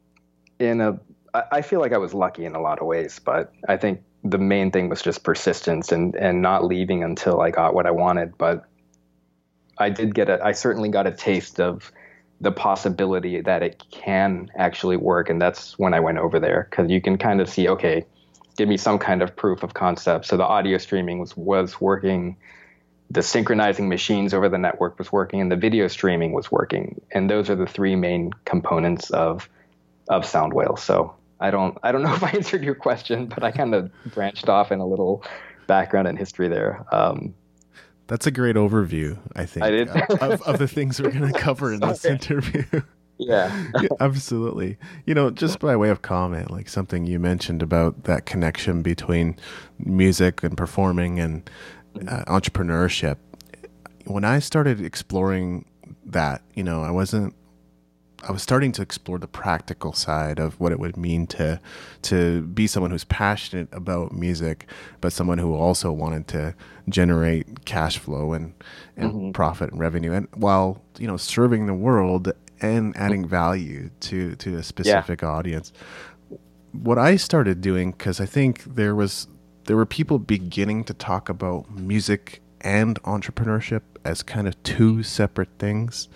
in 0.58 0.80
a 0.80 1.00
I 1.34 1.62
feel 1.62 1.80
like 1.80 1.92
I 1.92 1.98
was 1.98 2.12
lucky 2.12 2.44
in 2.44 2.54
a 2.54 2.60
lot 2.60 2.78
of 2.80 2.86
ways 2.86 3.18
but 3.18 3.52
I 3.66 3.76
think 3.78 4.02
the 4.24 4.38
main 4.38 4.70
thing 4.70 4.88
was 4.88 5.02
just 5.02 5.24
persistence 5.24 5.90
and 5.90 6.14
and 6.16 6.42
not 6.42 6.64
leaving 6.64 7.02
until 7.02 7.40
I 7.40 7.50
got 7.50 7.74
what 7.74 7.86
I 7.86 7.90
wanted. 7.90 8.36
But 8.38 8.64
I 9.78 9.90
did 9.90 10.14
get 10.14 10.28
a 10.28 10.44
I 10.44 10.52
certainly 10.52 10.88
got 10.88 11.06
a 11.06 11.12
taste 11.12 11.60
of 11.60 11.90
the 12.40 12.52
possibility 12.52 13.40
that 13.40 13.62
it 13.62 13.82
can 13.90 14.50
actually 14.56 14.96
work. 14.96 15.30
And 15.30 15.40
that's 15.40 15.78
when 15.78 15.94
I 15.94 16.00
went 16.00 16.18
over 16.18 16.40
there 16.40 16.68
cuz 16.70 16.90
you 16.90 17.00
can 17.00 17.16
kind 17.18 17.40
of 17.40 17.48
see 17.48 17.68
okay 17.68 18.04
give 18.56 18.68
me 18.68 18.76
some 18.76 18.98
kind 18.98 19.22
of 19.22 19.34
proof 19.34 19.62
of 19.62 19.74
concept. 19.74 20.26
So 20.26 20.36
the 20.36 20.44
audio 20.44 20.78
streaming 20.78 21.18
was 21.18 21.36
was 21.36 21.80
working 21.80 22.36
the 23.12 23.22
synchronizing 23.22 23.88
machines 23.88 24.32
over 24.32 24.48
the 24.48 24.58
network 24.58 24.98
was 24.98 25.12
working 25.12 25.40
and 25.40 25.52
the 25.52 25.56
video 25.56 25.86
streaming 25.86 26.32
was 26.32 26.50
working. 26.50 27.00
And 27.10 27.28
those 27.28 27.50
are 27.50 27.56
the 27.56 27.66
three 27.66 27.94
main 27.94 28.32
components 28.44 29.10
of 29.10 29.48
of 30.08 30.24
Soundwhale. 30.24 30.78
So 30.78 31.14
I 31.38 31.50
don't 31.50 31.76
I 31.82 31.92
don't 31.92 32.02
know 32.02 32.14
if 32.14 32.22
I 32.22 32.30
answered 32.30 32.64
your 32.64 32.74
question, 32.74 33.26
but 33.26 33.44
I 33.44 33.50
kind 33.50 33.74
of 33.74 33.90
branched 34.06 34.48
off 34.48 34.72
in 34.72 34.80
a 34.80 34.86
little 34.86 35.24
background 35.66 36.08
and 36.08 36.18
history 36.18 36.48
there. 36.48 36.84
Um, 36.90 37.34
That's 38.06 38.26
a 38.26 38.30
great 38.30 38.56
overview, 38.56 39.18
I 39.36 39.44
think, 39.44 39.64
I 39.64 39.68
of, 40.26 40.42
of 40.42 40.58
the 40.58 40.68
things 40.68 41.00
we're 41.00 41.10
going 41.10 41.32
to 41.32 41.38
cover 41.38 41.72
in 41.72 41.80
this 41.80 42.04
interview. 42.16 42.64
yeah. 43.18 43.66
Yeah, 43.80 43.88
absolutely. 44.00 44.78
You 45.06 45.14
know, 45.14 45.30
just 45.30 45.60
by 45.60 45.76
way 45.76 45.90
of 45.90 46.02
comment, 46.02 46.50
like 46.50 46.68
something 46.68 47.06
you 47.06 47.20
mentioned 47.20 47.62
about 47.62 48.04
that 48.04 48.26
connection 48.26 48.82
between 48.82 49.36
music 49.78 50.42
and 50.42 50.56
performing 50.56 51.20
and 51.20 51.48
uh, 51.96 52.24
entrepreneurship. 52.24 53.16
When 54.04 54.24
I 54.24 54.38
started 54.38 54.80
exploring 54.80 55.66
that, 56.06 56.42
you 56.54 56.64
know, 56.64 56.82
I 56.82 56.90
wasn't. 56.90 57.34
I 58.26 58.30
was 58.30 58.40
starting 58.40 58.70
to 58.72 58.82
explore 58.82 59.18
the 59.18 59.26
practical 59.26 59.92
side 59.92 60.38
of 60.38 60.60
what 60.60 60.70
it 60.70 60.78
would 60.78 60.96
mean 60.96 61.26
to 61.28 61.60
to 62.02 62.42
be 62.42 62.68
someone 62.68 62.92
who's 62.92 63.02
passionate 63.04 63.68
about 63.72 64.12
music, 64.12 64.68
but 65.00 65.12
someone 65.12 65.38
who 65.38 65.56
also 65.56 65.90
wanted 65.90 66.28
to 66.28 66.54
generate 66.88 67.64
cash 67.64 67.98
flow 67.98 68.32
and 68.32 68.54
and 68.96 69.34
profit 69.34 69.72
and 69.72 69.80
revenue, 69.80 70.12
and 70.12 70.28
while 70.34 70.82
you 70.98 71.08
know 71.08 71.16
serving 71.16 71.66
the 71.66 71.74
world 71.74 72.32
and 72.62 72.96
adding 72.96 73.26
value 73.26 73.90
to 74.00 74.36
to 74.36 74.56
a 74.56 74.62
specific 74.62 75.22
audience. 75.22 75.72
What 76.72 76.98
I 76.98 77.16
started 77.16 77.60
doing 77.60 77.90
because 77.90 78.20
I 78.20 78.26
think 78.26 78.64
there 78.64 78.94
was 78.94 79.26
there 79.64 79.76
were 79.76 79.86
people 79.86 80.18
beginning 80.18 80.84
to 80.84 80.94
talk 80.94 81.28
about 81.28 81.70
music 81.70 82.42
and 82.60 83.02
entrepreneurship 83.02 83.82
as 84.04 84.22
kind 84.22 84.48
of 84.48 84.60
two 84.62 85.02
separate 85.02 85.48
things 85.58 86.08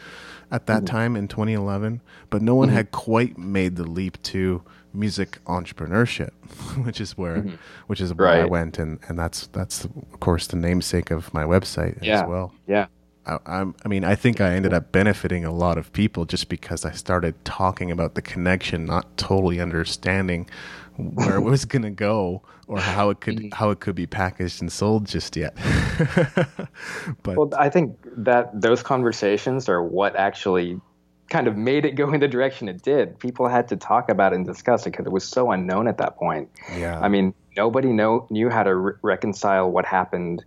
at 0.50 0.66
that 0.66 0.86
time 0.86 1.16
in 1.16 1.26
2011, 1.26 2.00
but 2.30 2.40
no 2.40 2.54
one 2.54 2.68
mm-hmm. 2.68 2.76
had 2.76 2.90
quite 2.92 3.36
made 3.36 3.76
the 3.76 3.84
leap 3.84 4.20
to 4.22 4.62
music 4.94 5.38
entrepreneurship, 5.46 6.30
which 6.84 7.00
is 7.00 7.16
where 7.18 7.38
mm-hmm. 7.38 7.56
which 7.86 8.00
is 8.00 8.14
where 8.14 8.28
I 8.28 8.44
went, 8.44 8.78
and 8.78 8.98
and 9.08 9.18
that's 9.18 9.48
that's 9.48 9.84
of 9.84 10.20
course 10.20 10.46
the 10.46 10.56
namesake 10.56 11.10
of 11.10 11.32
my 11.34 11.44
website 11.44 11.98
Yeah. 12.02 12.22
as 12.22 12.28
well. 12.28 12.54
Yeah. 12.66 12.86
I, 13.26 13.38
I'm, 13.44 13.74
I 13.84 13.88
mean, 13.88 14.04
I 14.04 14.14
think 14.14 14.40
I 14.40 14.54
ended 14.54 14.72
up 14.72 14.92
benefiting 14.92 15.44
a 15.44 15.52
lot 15.52 15.78
of 15.78 15.92
people 15.92 16.26
just 16.26 16.48
because 16.48 16.84
I 16.84 16.92
started 16.92 17.44
talking 17.44 17.90
about 17.90 18.14
the 18.14 18.22
connection, 18.22 18.84
not 18.84 19.16
totally 19.16 19.60
understanding 19.60 20.48
where 20.96 21.36
it 21.36 21.40
was 21.40 21.64
going 21.64 21.82
to 21.82 21.90
go 21.90 22.42
or 22.68 22.78
how 22.80 23.10
it 23.10 23.20
could 23.20 23.36
mm-hmm. 23.36 23.48
how 23.54 23.70
it 23.70 23.80
could 23.80 23.94
be 23.94 24.06
packaged 24.06 24.60
and 24.60 24.70
sold 24.70 25.06
just 25.06 25.36
yet. 25.36 25.54
but 27.22 27.36
Well, 27.36 27.50
I 27.58 27.68
think 27.68 27.96
that 28.16 28.60
those 28.60 28.82
conversations 28.82 29.68
are 29.68 29.82
what 29.82 30.16
actually 30.16 30.80
kind 31.28 31.48
of 31.48 31.56
made 31.56 31.84
it 31.84 31.92
go 31.92 32.12
in 32.12 32.20
the 32.20 32.28
direction 32.28 32.68
it 32.68 32.82
did. 32.82 33.18
People 33.18 33.48
had 33.48 33.68
to 33.68 33.76
talk 33.76 34.08
about 34.08 34.32
it 34.32 34.36
and 34.36 34.46
discuss 34.46 34.86
it 34.86 34.90
because 34.90 35.06
it 35.06 35.12
was 35.12 35.24
so 35.24 35.50
unknown 35.50 35.88
at 35.88 35.98
that 35.98 36.16
point. 36.16 36.48
yeah, 36.76 37.00
I 37.00 37.08
mean, 37.08 37.34
nobody 37.56 37.92
know, 37.92 38.26
knew 38.30 38.50
how 38.50 38.62
to 38.62 38.74
re- 38.74 38.92
reconcile 39.02 39.70
what 39.70 39.84
happened 39.84 40.44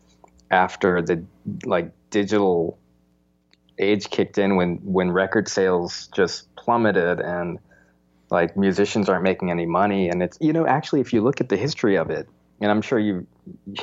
after 0.51 1.01
the 1.01 1.23
like 1.65 1.91
digital 2.09 2.77
age 3.77 4.09
kicked 4.09 4.37
in 4.37 4.55
when 4.55 4.75
when 4.83 5.11
record 5.11 5.47
sales 5.47 6.09
just 6.13 6.53
plummeted 6.55 7.19
and 7.19 7.59
like 8.29 8.55
musicians 8.55 9.09
aren't 9.09 9.23
making 9.23 9.51
any 9.51 9.65
money. 9.65 10.09
And 10.09 10.21
it's 10.21 10.37
you 10.41 10.53
know 10.53 10.65
actually 10.65 11.01
if 11.01 11.13
you 11.13 11.21
look 11.21 11.41
at 11.41 11.49
the 11.49 11.57
history 11.57 11.97
of 11.97 12.09
it 12.09 12.27
and 12.61 12.71
I'm 12.71 12.81
sure 12.81 12.99
you 12.99 13.25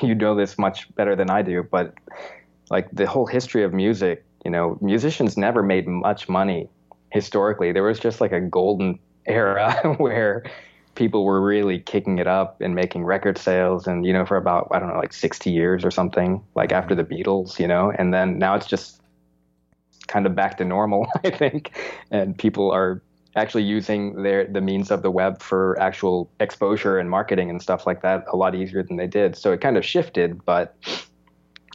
you 0.03 0.15
know 0.15 0.35
this 0.35 0.59
much 0.59 0.95
better 0.95 1.17
than 1.17 1.31
I 1.31 1.43
do 1.43 1.63
but 1.63 1.95
like 2.71 2.89
the 2.93 3.07
whole 3.07 3.27
history 3.27 3.63
of 3.65 3.73
music 3.73 4.25
you 4.45 4.51
know 4.51 4.79
musicians 4.81 5.37
never 5.37 5.63
made 5.63 5.87
much 5.87 6.29
money 6.29 6.69
historically. 7.11 7.73
There 7.73 7.83
was 7.83 7.99
just 7.99 8.21
like 8.21 8.33
a 8.33 8.41
golden 8.41 8.99
era 9.27 9.75
where 9.99 10.45
people 10.95 11.25
were 11.25 11.41
really 11.41 11.79
kicking 11.79 12.19
it 12.19 12.27
up 12.27 12.61
and 12.61 12.75
making 12.75 13.05
record 13.05 13.39
sales 13.39 13.87
and 13.87 14.07
you 14.07 14.13
know 14.13 14.25
for 14.25 14.37
about 14.37 14.67
i 14.73 14.79
don't 14.79 14.89
know 14.89 14.99
like 14.99 15.13
60 15.13 15.51
years 15.51 15.85
or 15.85 15.91
something 15.91 16.43
like 16.55 16.71
mm-hmm. 16.71 16.79
after 16.79 16.95
the 16.95 17.05
beatles 17.05 17.59
you 17.59 17.69
know? 17.69 17.93
And 17.97 18.13
then 18.13 18.39
now 18.39 18.55
it's 18.55 18.67
just 18.67 19.01
kind 20.09 20.27
of 20.27 20.35
back 20.35 20.57
to 20.59 20.65
normal 20.65 21.07
i 21.25 21.31
think. 21.31 21.77
And 22.11 22.37
people 22.37 22.71
are 22.71 23.03
actually 23.37 23.63
using 23.63 24.23
their 24.23 24.47
the 24.47 24.61
means 24.61 24.91
of 24.91 25.03
the 25.03 25.11
web 25.11 25.41
for 25.41 25.79
actual 25.79 26.31
exposure 26.41 26.99
and 26.99 27.11
marketing 27.11 27.51
and 27.51 27.63
stuff 27.63 27.87
like 27.87 28.03
that 28.03 28.25
a 28.33 28.37
lot 28.37 28.55
easier 28.55 28.83
than 28.83 28.97
they 28.97 29.07
did 29.07 29.37
so 29.37 29.53
it 29.53 29.61
kind 29.61 29.77
of 29.77 29.85
shifted 29.85 30.45
but 30.45 30.75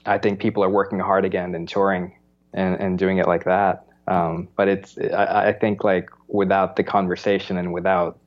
i 0.06 0.18
think 0.18 0.40
people 0.40 0.64
are 0.64 0.70
working 0.70 1.00
hard 1.00 1.24
again 1.24 1.56
and 1.56 1.70
touring 1.70 2.18
and, 2.54 2.76
and 2.82 2.98
doing 2.98 3.18
it 3.20 3.28
like 3.28 3.46
that 3.46 3.86
um, 4.08 4.50
but 4.58 4.68
it's 4.68 4.98
I, 4.98 5.50
I 5.50 5.54
think 5.54 5.84
like 5.84 6.10
without 6.28 6.76
the 6.76 6.84
conversation 6.84 7.56
and 7.58 7.72
without 7.72 8.18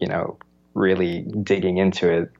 you 0.00 0.08
know, 0.08 0.38
really 0.74 1.22
digging 1.42 1.76
into 1.76 2.10
it, 2.10 2.30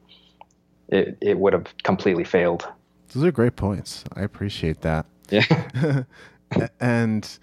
it, 0.89 1.19
it 1.21 1.39
would 1.39 1.53
have 1.53 1.67
completely 1.85 2.25
failed. 2.25 2.67
those 3.13 3.23
are 3.23 3.31
great 3.31 3.55
points. 3.55 4.03
I 4.15 4.23
appreciate 4.23 4.81
that. 4.81 5.07
Yeah. 5.29 6.03
And 6.81 7.39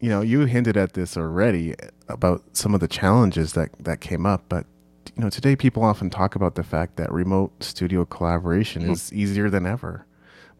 you 0.00 0.08
know 0.08 0.20
you 0.20 0.40
hinted 0.40 0.76
at 0.76 0.92
this 0.92 1.16
already 1.16 1.74
about 2.08 2.42
some 2.52 2.74
of 2.74 2.80
the 2.80 2.88
challenges 2.88 3.52
that 3.54 3.70
that 3.78 4.00
came 4.00 4.26
up 4.26 4.44
but 4.48 4.66
you 5.16 5.22
know 5.22 5.30
today 5.30 5.56
people 5.56 5.84
often 5.84 6.10
talk 6.10 6.34
about 6.34 6.54
the 6.54 6.62
fact 6.62 6.96
that 6.96 7.10
remote 7.12 7.52
studio 7.62 8.04
collaboration 8.04 8.82
mm-hmm. 8.82 8.92
is 8.92 9.12
easier 9.12 9.50
than 9.50 9.66
ever 9.66 10.04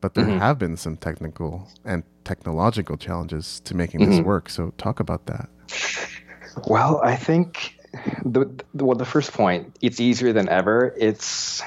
but 0.01 0.15
there 0.15 0.25
mm-hmm. 0.25 0.39
have 0.39 0.59
been 0.59 0.77
some 0.77 0.97
technical 0.97 1.69
and 1.85 2.03
technological 2.25 2.97
challenges 2.97 3.61
to 3.61 3.75
making 3.75 4.01
this 4.01 4.17
mm-hmm. 4.19 4.27
work 4.27 4.49
so 4.49 4.73
talk 4.77 5.01
about 5.01 5.27
that 5.27 5.49
Well, 6.67 7.01
I 7.03 7.17
think 7.17 7.79
the, 8.25 8.47
the 8.75 8.85
well 8.85 8.97
the 8.97 9.05
first 9.05 9.33
point, 9.33 9.77
it's 9.81 10.01
easier 10.01 10.33
than 10.33 10.49
ever. 10.49 10.95
It's 10.99 11.63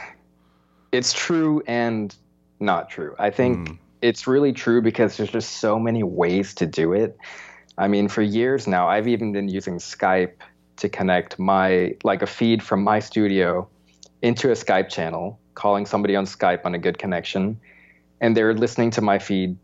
it's 0.92 1.14
true 1.14 1.62
and 1.68 2.16
not 2.60 2.90
true. 2.90 3.16
I 3.18 3.30
think 3.30 3.70
mm. 3.70 3.78
it's 4.02 4.28
really 4.28 4.54
true 4.54 4.82
because 4.82 5.18
there's 5.18 5.32
just 5.32 5.58
so 5.58 5.80
many 5.80 6.04
ways 6.04 6.54
to 6.56 6.66
do 6.66 6.94
it. 6.94 7.18
I 7.82 7.88
mean, 7.88 8.10
for 8.10 8.22
years 8.22 8.68
now, 8.68 8.88
I've 8.88 9.08
even 9.08 9.34
been 9.34 9.50
using 9.50 9.80
Skype 9.80 10.34
to 10.78 10.88
connect 10.88 11.40
my 11.40 11.96
like 12.04 12.22
a 12.22 12.28
feed 12.28 12.62
from 12.62 12.84
my 12.84 13.00
studio 13.00 13.68
into 14.22 14.50
a 14.50 14.54
Skype 14.54 14.90
channel, 14.90 15.40
calling 15.56 15.88
somebody 15.88 16.16
on 16.16 16.26
Skype 16.26 16.64
on 16.64 16.76
a 16.76 16.78
good 16.78 17.00
connection, 17.00 17.60
and 18.22 18.38
they're 18.38 18.54
listening 18.54 18.92
to 18.92 19.02
my 19.02 19.18
feed 19.18 19.58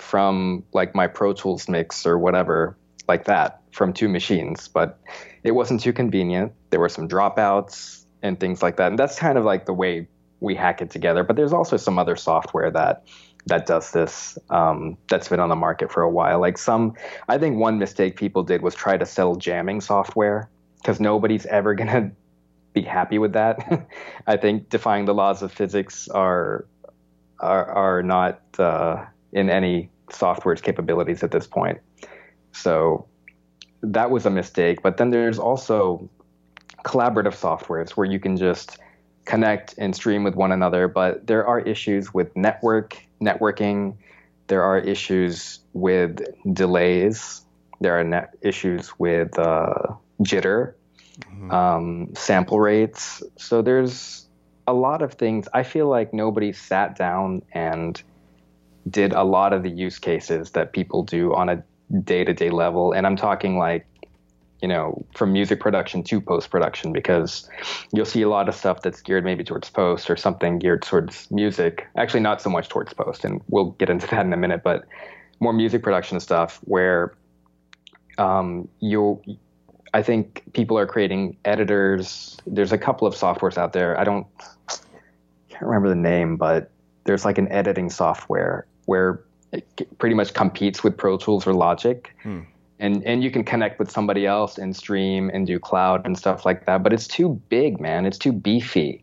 from 0.00 0.64
like 0.72 0.96
my 0.96 1.06
Pro 1.06 1.32
Tools 1.32 1.68
mix 1.68 2.04
or 2.04 2.18
whatever, 2.18 2.76
like 3.06 3.26
that, 3.26 3.62
from 3.70 3.92
two 3.92 4.08
machines. 4.08 4.66
But 4.66 4.98
it 5.44 5.52
wasn't 5.52 5.80
too 5.80 5.92
convenient. 5.92 6.52
There 6.70 6.80
were 6.80 6.88
some 6.88 7.08
dropouts 7.08 8.04
and 8.22 8.40
things 8.40 8.60
like 8.60 8.76
that. 8.78 8.88
And 8.88 8.98
that's 8.98 9.20
kind 9.20 9.38
of 9.38 9.44
like 9.44 9.66
the 9.66 9.72
way 9.72 10.08
we 10.40 10.56
hack 10.56 10.82
it 10.82 10.90
together. 10.90 11.22
But 11.22 11.36
there's 11.36 11.52
also 11.52 11.76
some 11.76 11.96
other 11.96 12.16
software 12.16 12.72
that 12.72 13.04
that 13.46 13.66
does 13.66 13.92
this 13.92 14.38
um, 14.50 14.98
that's 15.08 15.28
been 15.28 15.40
on 15.40 15.48
the 15.48 15.56
market 15.56 15.90
for 15.92 16.02
a 16.02 16.10
while. 16.10 16.40
Like 16.40 16.58
some, 16.58 16.94
I 17.28 17.38
think 17.38 17.58
one 17.58 17.78
mistake 17.78 18.16
people 18.16 18.42
did 18.42 18.62
was 18.62 18.74
try 18.74 18.96
to 18.96 19.06
sell 19.06 19.36
jamming 19.36 19.80
software 19.80 20.48
because 20.76 21.00
nobody's 21.00 21.46
ever 21.46 21.74
gonna 21.80 22.10
be 22.72 22.82
happy 22.82 23.18
with 23.18 23.32
that. 23.32 23.88
I 24.26 24.36
think 24.36 24.68
defying 24.68 25.04
the 25.04 25.14
laws 25.14 25.42
of 25.42 25.52
physics 25.52 26.08
are 26.08 26.66
are, 27.38 27.66
are 27.66 28.02
not 28.02 28.40
uh, 28.58 29.04
in 29.32 29.50
any 29.50 29.90
software's 30.10 30.60
capabilities 30.60 31.22
at 31.22 31.30
this 31.30 31.46
point. 31.46 31.78
So 32.52 33.06
that 33.82 34.10
was 34.10 34.26
a 34.26 34.30
mistake. 34.30 34.82
But 34.82 34.96
then 34.96 35.10
there's 35.10 35.38
also 35.38 36.08
collaborative 36.84 37.34
softwares 37.34 37.90
where 37.90 38.06
you 38.06 38.18
can 38.18 38.36
just 38.36 38.78
connect 39.26 39.74
and 39.76 39.94
stream 39.94 40.24
with 40.24 40.34
one 40.34 40.52
another. 40.52 40.88
But 40.88 41.26
there 41.26 41.46
are 41.46 41.60
issues 41.60 42.14
with 42.14 42.34
network 42.36 43.05
networking. 43.20 43.96
There 44.48 44.62
are 44.62 44.78
issues 44.78 45.60
with 45.72 46.24
delays. 46.52 47.42
There 47.80 47.98
are 47.98 48.04
net 48.04 48.36
issues 48.40 48.98
with 48.98 49.38
uh, 49.38 49.94
jitter, 50.22 50.74
um, 51.50 52.14
sample 52.14 52.60
rates. 52.60 53.22
So 53.36 53.62
there's 53.62 54.26
a 54.66 54.72
lot 54.72 55.02
of 55.02 55.14
things. 55.14 55.48
I 55.52 55.62
feel 55.62 55.88
like 55.88 56.12
nobody 56.14 56.52
sat 56.52 56.96
down 56.96 57.42
and 57.52 58.02
did 58.88 59.12
a 59.12 59.24
lot 59.24 59.52
of 59.52 59.62
the 59.62 59.70
use 59.70 59.98
cases 59.98 60.52
that 60.52 60.72
people 60.72 61.02
do 61.02 61.34
on 61.34 61.48
a 61.48 61.62
day 62.04 62.24
to 62.24 62.32
day 62.32 62.50
level. 62.50 62.92
And 62.92 63.06
I'm 63.06 63.16
talking 63.16 63.58
like, 63.58 63.86
you 64.62 64.68
know, 64.68 65.04
from 65.14 65.32
music 65.32 65.60
production 65.60 66.02
to 66.04 66.20
post 66.20 66.50
production, 66.50 66.92
because 66.92 67.48
you'll 67.92 68.06
see 68.06 68.22
a 68.22 68.28
lot 68.28 68.48
of 68.48 68.54
stuff 68.54 68.82
that's 68.82 69.00
geared 69.00 69.24
maybe 69.24 69.44
towards 69.44 69.68
post 69.70 70.08
or 70.08 70.16
something 70.16 70.58
geared 70.58 70.82
towards 70.82 71.30
music. 71.30 71.86
Actually, 71.96 72.20
not 72.20 72.40
so 72.40 72.50
much 72.50 72.68
towards 72.68 72.92
post. 72.92 73.24
And 73.24 73.42
we'll 73.48 73.72
get 73.72 73.90
into 73.90 74.06
that 74.10 74.24
in 74.24 74.32
a 74.32 74.36
minute, 74.36 74.62
but 74.62 74.84
more 75.40 75.52
music 75.52 75.82
production 75.82 76.18
stuff 76.20 76.58
where 76.62 77.14
um, 78.18 78.68
you'll, 78.80 79.22
I 79.92 80.02
think 80.02 80.42
people 80.54 80.78
are 80.78 80.86
creating 80.86 81.36
editors. 81.44 82.38
There's 82.46 82.72
a 82.72 82.78
couple 82.78 83.06
of 83.06 83.14
softwares 83.14 83.58
out 83.58 83.72
there. 83.74 83.98
I 84.00 84.04
don't, 84.04 84.26
can't 85.50 85.62
remember 85.62 85.88
the 85.88 85.94
name, 85.94 86.36
but 86.36 86.70
there's 87.04 87.24
like 87.24 87.38
an 87.38 87.50
editing 87.52 87.90
software 87.90 88.66
where 88.86 89.22
it 89.52 89.98
pretty 89.98 90.14
much 90.14 90.34
competes 90.34 90.82
with 90.82 90.96
Pro 90.96 91.16
Tools 91.16 91.46
or 91.46 91.54
Logic. 91.54 92.14
And, 92.78 93.04
and 93.04 93.24
you 93.24 93.30
can 93.30 93.44
connect 93.44 93.78
with 93.78 93.90
somebody 93.90 94.26
else 94.26 94.58
and 94.58 94.76
stream 94.76 95.30
and 95.32 95.46
do 95.46 95.58
cloud 95.58 96.04
and 96.04 96.16
stuff 96.16 96.44
like 96.44 96.66
that. 96.66 96.82
But 96.82 96.92
it's 96.92 97.06
too 97.06 97.40
big, 97.48 97.80
man. 97.80 98.04
It's 98.04 98.18
too 98.18 98.32
beefy. 98.32 99.02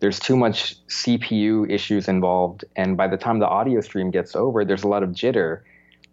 There's 0.00 0.18
too 0.18 0.36
much 0.36 0.76
CPU 0.88 1.70
issues 1.70 2.08
involved. 2.08 2.64
And 2.74 2.96
by 2.96 3.08
the 3.08 3.16
time 3.16 3.38
the 3.38 3.46
audio 3.46 3.80
stream 3.80 4.10
gets 4.10 4.34
over, 4.34 4.64
there's 4.64 4.82
a 4.82 4.88
lot 4.88 5.02
of 5.02 5.10
jitter. 5.10 5.60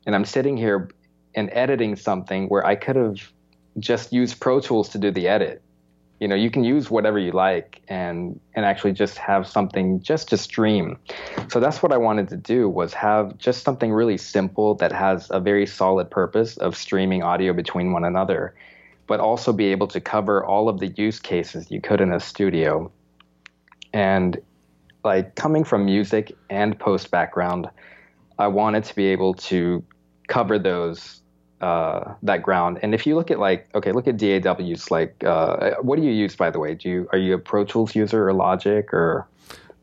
And 0.06 0.14
I'm 0.14 0.26
sitting 0.26 0.58
here 0.58 0.90
and 1.36 1.50
editing 1.54 1.96
something 1.96 2.48
where 2.50 2.66
I 2.66 2.76
could 2.76 2.96
have 2.96 3.32
just 3.80 4.12
used 4.12 4.40
Pro 4.40 4.60
Tools 4.60 4.90
to 4.90 4.98
do 4.98 5.10
the 5.12 5.28
edit. 5.28 5.62
You 6.20 6.28
know, 6.28 6.36
you 6.36 6.52
can 6.52 6.64
use 6.66 6.92
whatever 6.92 7.18
you 7.18 7.32
like 7.32 7.82
and 7.88 8.40
and 8.54 8.66
actually 8.66 8.92
just 8.92 9.18
have 9.18 9.48
something 9.48 10.02
just 10.02 10.30
to 10.30 10.38
stream. 10.38 10.98
So 11.48 11.60
that's 11.60 11.82
what 11.82 11.94
I 11.94 11.98
wanted 11.98 12.28
to 12.30 12.38
do 12.38 12.68
was 12.68 12.94
have 12.94 13.38
just 13.38 13.64
something 13.64 13.92
really 13.92 14.18
simple 14.18 14.76
that 14.76 14.92
has 14.92 15.30
a 15.32 15.40
very 15.40 15.66
solid 15.66 16.12
purpose 16.12 16.58
of 16.58 16.76
streaming 16.76 17.24
audio 17.24 17.54
between 17.54 17.94
one 17.94 18.04
another, 18.04 18.54
but 19.08 19.20
also 19.22 19.54
be 19.54 19.68
able 19.68 19.88
to 19.88 20.02
cover 20.02 20.46
all 20.46 20.68
of 20.68 20.80
the 20.80 20.88
use 20.88 21.20
cases 21.20 21.72
you 21.72 21.80
could 21.80 22.02
in 22.02 22.12
a 22.12 22.20
studio. 22.20 22.92
And 23.94 24.40
like 25.04 25.36
coming 25.36 25.64
from 25.64 25.86
music 25.86 26.36
and 26.50 26.78
post 26.78 27.12
background, 27.12 27.70
I 28.38 28.48
wanted 28.48 28.84
to 28.86 28.96
be 28.96 29.08
able 29.08 29.36
to 29.36 29.84
cover 30.28 30.60
those 30.60 31.22
uh, 31.62 32.14
that 32.24 32.42
ground. 32.42 32.80
And 32.82 32.94
if 32.94 33.06
you 33.06 33.16
look 33.16 33.32
at 33.32 33.40
like, 33.40 33.68
okay, 33.76 33.92
look 33.92 34.08
at 34.08 34.18
DAWs. 34.18 34.92
Like, 34.92 35.24
uh, 35.24 35.76
what 35.82 35.98
do 35.98 36.04
you 36.04 36.12
use, 36.12 36.36
by 36.36 36.50
the 36.50 36.60
way? 36.60 36.76
Do 36.76 36.90
you 36.90 37.10
are 37.12 37.18
you 37.18 37.34
a 37.36 37.40
Pro 37.40 37.66
Tools 37.66 37.96
user 37.96 38.28
or 38.28 38.34
Logic 38.34 38.92
or? 38.94 39.28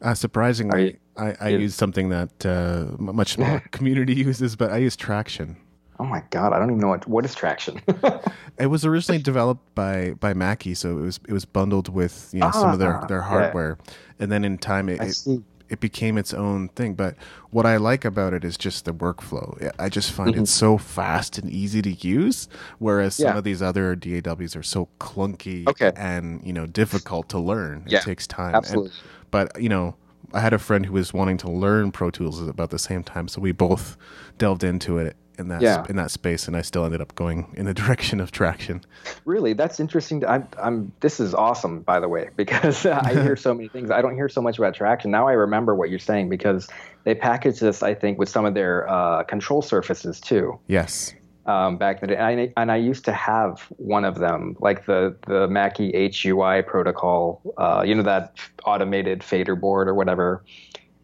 Uh, 0.03 0.15
surprisingly, 0.15 0.85
you- 0.85 0.97
I, 1.19 1.35
I 1.41 1.49
use 1.49 1.75
something 1.75 2.11
that 2.11 2.45
uh, 2.45 2.95
much 2.99 3.33
smaller 3.37 3.61
community 3.71 4.15
uses, 4.15 4.55
but 4.57 4.71
I 4.71 4.77
use 4.77 4.97
Tracktion. 4.97 5.57
Oh 5.99 6.05
my 6.05 6.23
God, 6.29 6.53
I 6.53 6.59
don't 6.59 6.69
even 6.69 6.81
know 6.81 6.89
what 6.89 7.09
what 7.09 7.25
is 7.25 7.35
Tracktion. 7.35 7.81
It 8.59 8.67
was 8.69 8.85
originally 8.87 9.21
developed 9.23 9.75
by 9.75 10.13
by 10.21 10.33
Mackie, 10.35 10.75
so 10.75 10.99
it 10.99 11.03
was 11.03 11.21
it 11.29 11.33
was 11.33 11.45
bundled 11.47 11.89
with 11.89 12.31
you 12.33 12.41
know 12.41 12.51
some 12.53 12.71
of 12.73 12.79
their 12.79 12.97
Ah, 13.03 13.07
their 13.07 13.19
yeah. 13.19 13.29
hardware, 13.29 13.79
and 14.19 14.31
then 14.33 14.45
in 14.45 14.57
time 14.59 14.89
it, 14.89 15.01
I 15.01 15.07
it 15.07 15.15
see. 15.15 15.43
It 15.69 15.81
became 15.81 16.17
its 16.19 16.33
own 16.33 16.69
thing. 16.69 16.95
But 16.95 17.17
what 17.51 17.67
I 17.67 17.77
like 17.77 18.05
about 18.05 18.33
it 18.35 18.45
is 18.45 18.57
just 18.57 18.85
the 18.85 18.93
workflow. 18.95 19.71
I- 19.79 19.89
just 19.89 20.13
find 20.13 20.31
Mm-hmm. 20.35 20.43
it 20.43 20.49
so 20.49 20.79
fast 20.79 21.39
and 21.39 21.51
easy 21.51 21.81
to 21.83 21.91
use, 21.91 22.49
whereas 22.79 23.15
some 23.17 23.37
of 23.37 23.45
these 23.45 23.63
other 23.63 23.95
DAWs 23.97 24.55
are 24.57 24.63
so 24.63 24.89
clunky 25.01 25.67
Okay. 25.69 25.93
and 25.97 26.41
you 26.47 26.53
know 26.53 26.67
difficult 26.67 27.29
to 27.31 27.39
learn. 27.39 27.85
Yeah, 27.87 27.99
it 27.99 28.05
takes 28.05 28.27
time. 28.27 28.49
And- 28.49 28.57
absolutely. 28.57 28.93
but 29.31 29.61
you 29.61 29.69
know, 29.69 29.95
I 30.33 30.41
had 30.41 30.53
a 30.53 30.59
friend 30.59 30.85
who 30.85 30.93
was 30.93 31.15
wanting 31.15 31.37
to 31.39 31.51
learn 31.51 31.93
Pro 31.93 32.11
Tools 32.11 32.43
at 32.43 32.49
about 32.49 32.71
the 32.71 32.79
same 32.79 33.03
time, 33.03 33.29
so 33.29 33.41
we 33.41 33.53
both 33.53 33.97
delved 34.39 34.65
into 34.65 34.99
it 34.99 35.17
in 35.39 35.49
that 35.49 35.63
Yeah. 35.63 35.85
in 35.89 35.97
that 35.97 36.11
space, 36.11 36.47
and 36.49 36.57
I 36.57 36.63
still 36.63 36.85
ended 36.85 37.01
up 37.01 37.15
going 37.15 37.47
in 37.55 37.67
the 37.67 37.75
direction 37.83 38.21
of 38.21 38.33
Tracktion. 38.33 38.83
Really, 39.25 39.53
that's 39.53 39.81
interesting. 39.81 40.21
To, 40.21 40.31
I'm, 40.31 40.49
I'm. 40.63 40.93
This 41.01 41.21
is 41.21 41.35
awesome, 41.35 41.81
by 41.81 42.01
the 42.01 42.09
way, 42.09 42.31
because 42.37 42.85
I 42.87 43.13
hear 43.13 43.37
so 43.47 43.55
many 43.55 43.69
things. 43.69 43.91
I 43.91 44.03
don't 44.03 44.15
hear 44.15 44.29
so 44.29 44.41
much 44.43 44.59
about 44.59 44.75
tracktion. 44.75 45.07
Now 45.07 45.29
I 45.29 45.33
remember 45.33 45.75
what 45.75 45.91
you're 45.91 45.99
saying 45.99 46.29
because 46.29 46.69
they 47.05 47.15
package 47.15 47.61
this, 47.61 47.83
I 47.83 47.95
think, 47.95 48.19
with 48.19 48.29
some 48.29 48.45
of 48.45 48.55
their 48.55 48.89
uh, 48.89 49.23
control 49.25 49.63
surfaces 49.63 50.21
too. 50.21 50.59
Yes. 50.67 51.15
Um, 51.47 51.77
back 51.79 52.03
in 52.03 52.09
the 52.09 52.17
day, 52.17 52.21
and 52.21 52.41
I, 52.41 52.53
and 52.61 52.73
I 52.73 52.77
used 52.77 53.05
to 53.05 53.13
have 53.13 53.61
one 53.77 54.05
of 54.05 54.19
them, 54.19 54.57
like 54.59 54.87
the 54.87 55.15
the 55.29 55.47
Mackie 55.47 55.93
HUI 56.13 56.63
protocol. 56.63 57.41
Uh, 57.57 57.85
you 57.87 57.95
know 57.95 58.03
that 58.03 58.35
automated 58.65 59.23
fader 59.23 59.55
board 59.55 59.87
or 59.87 59.95
whatever 59.95 60.43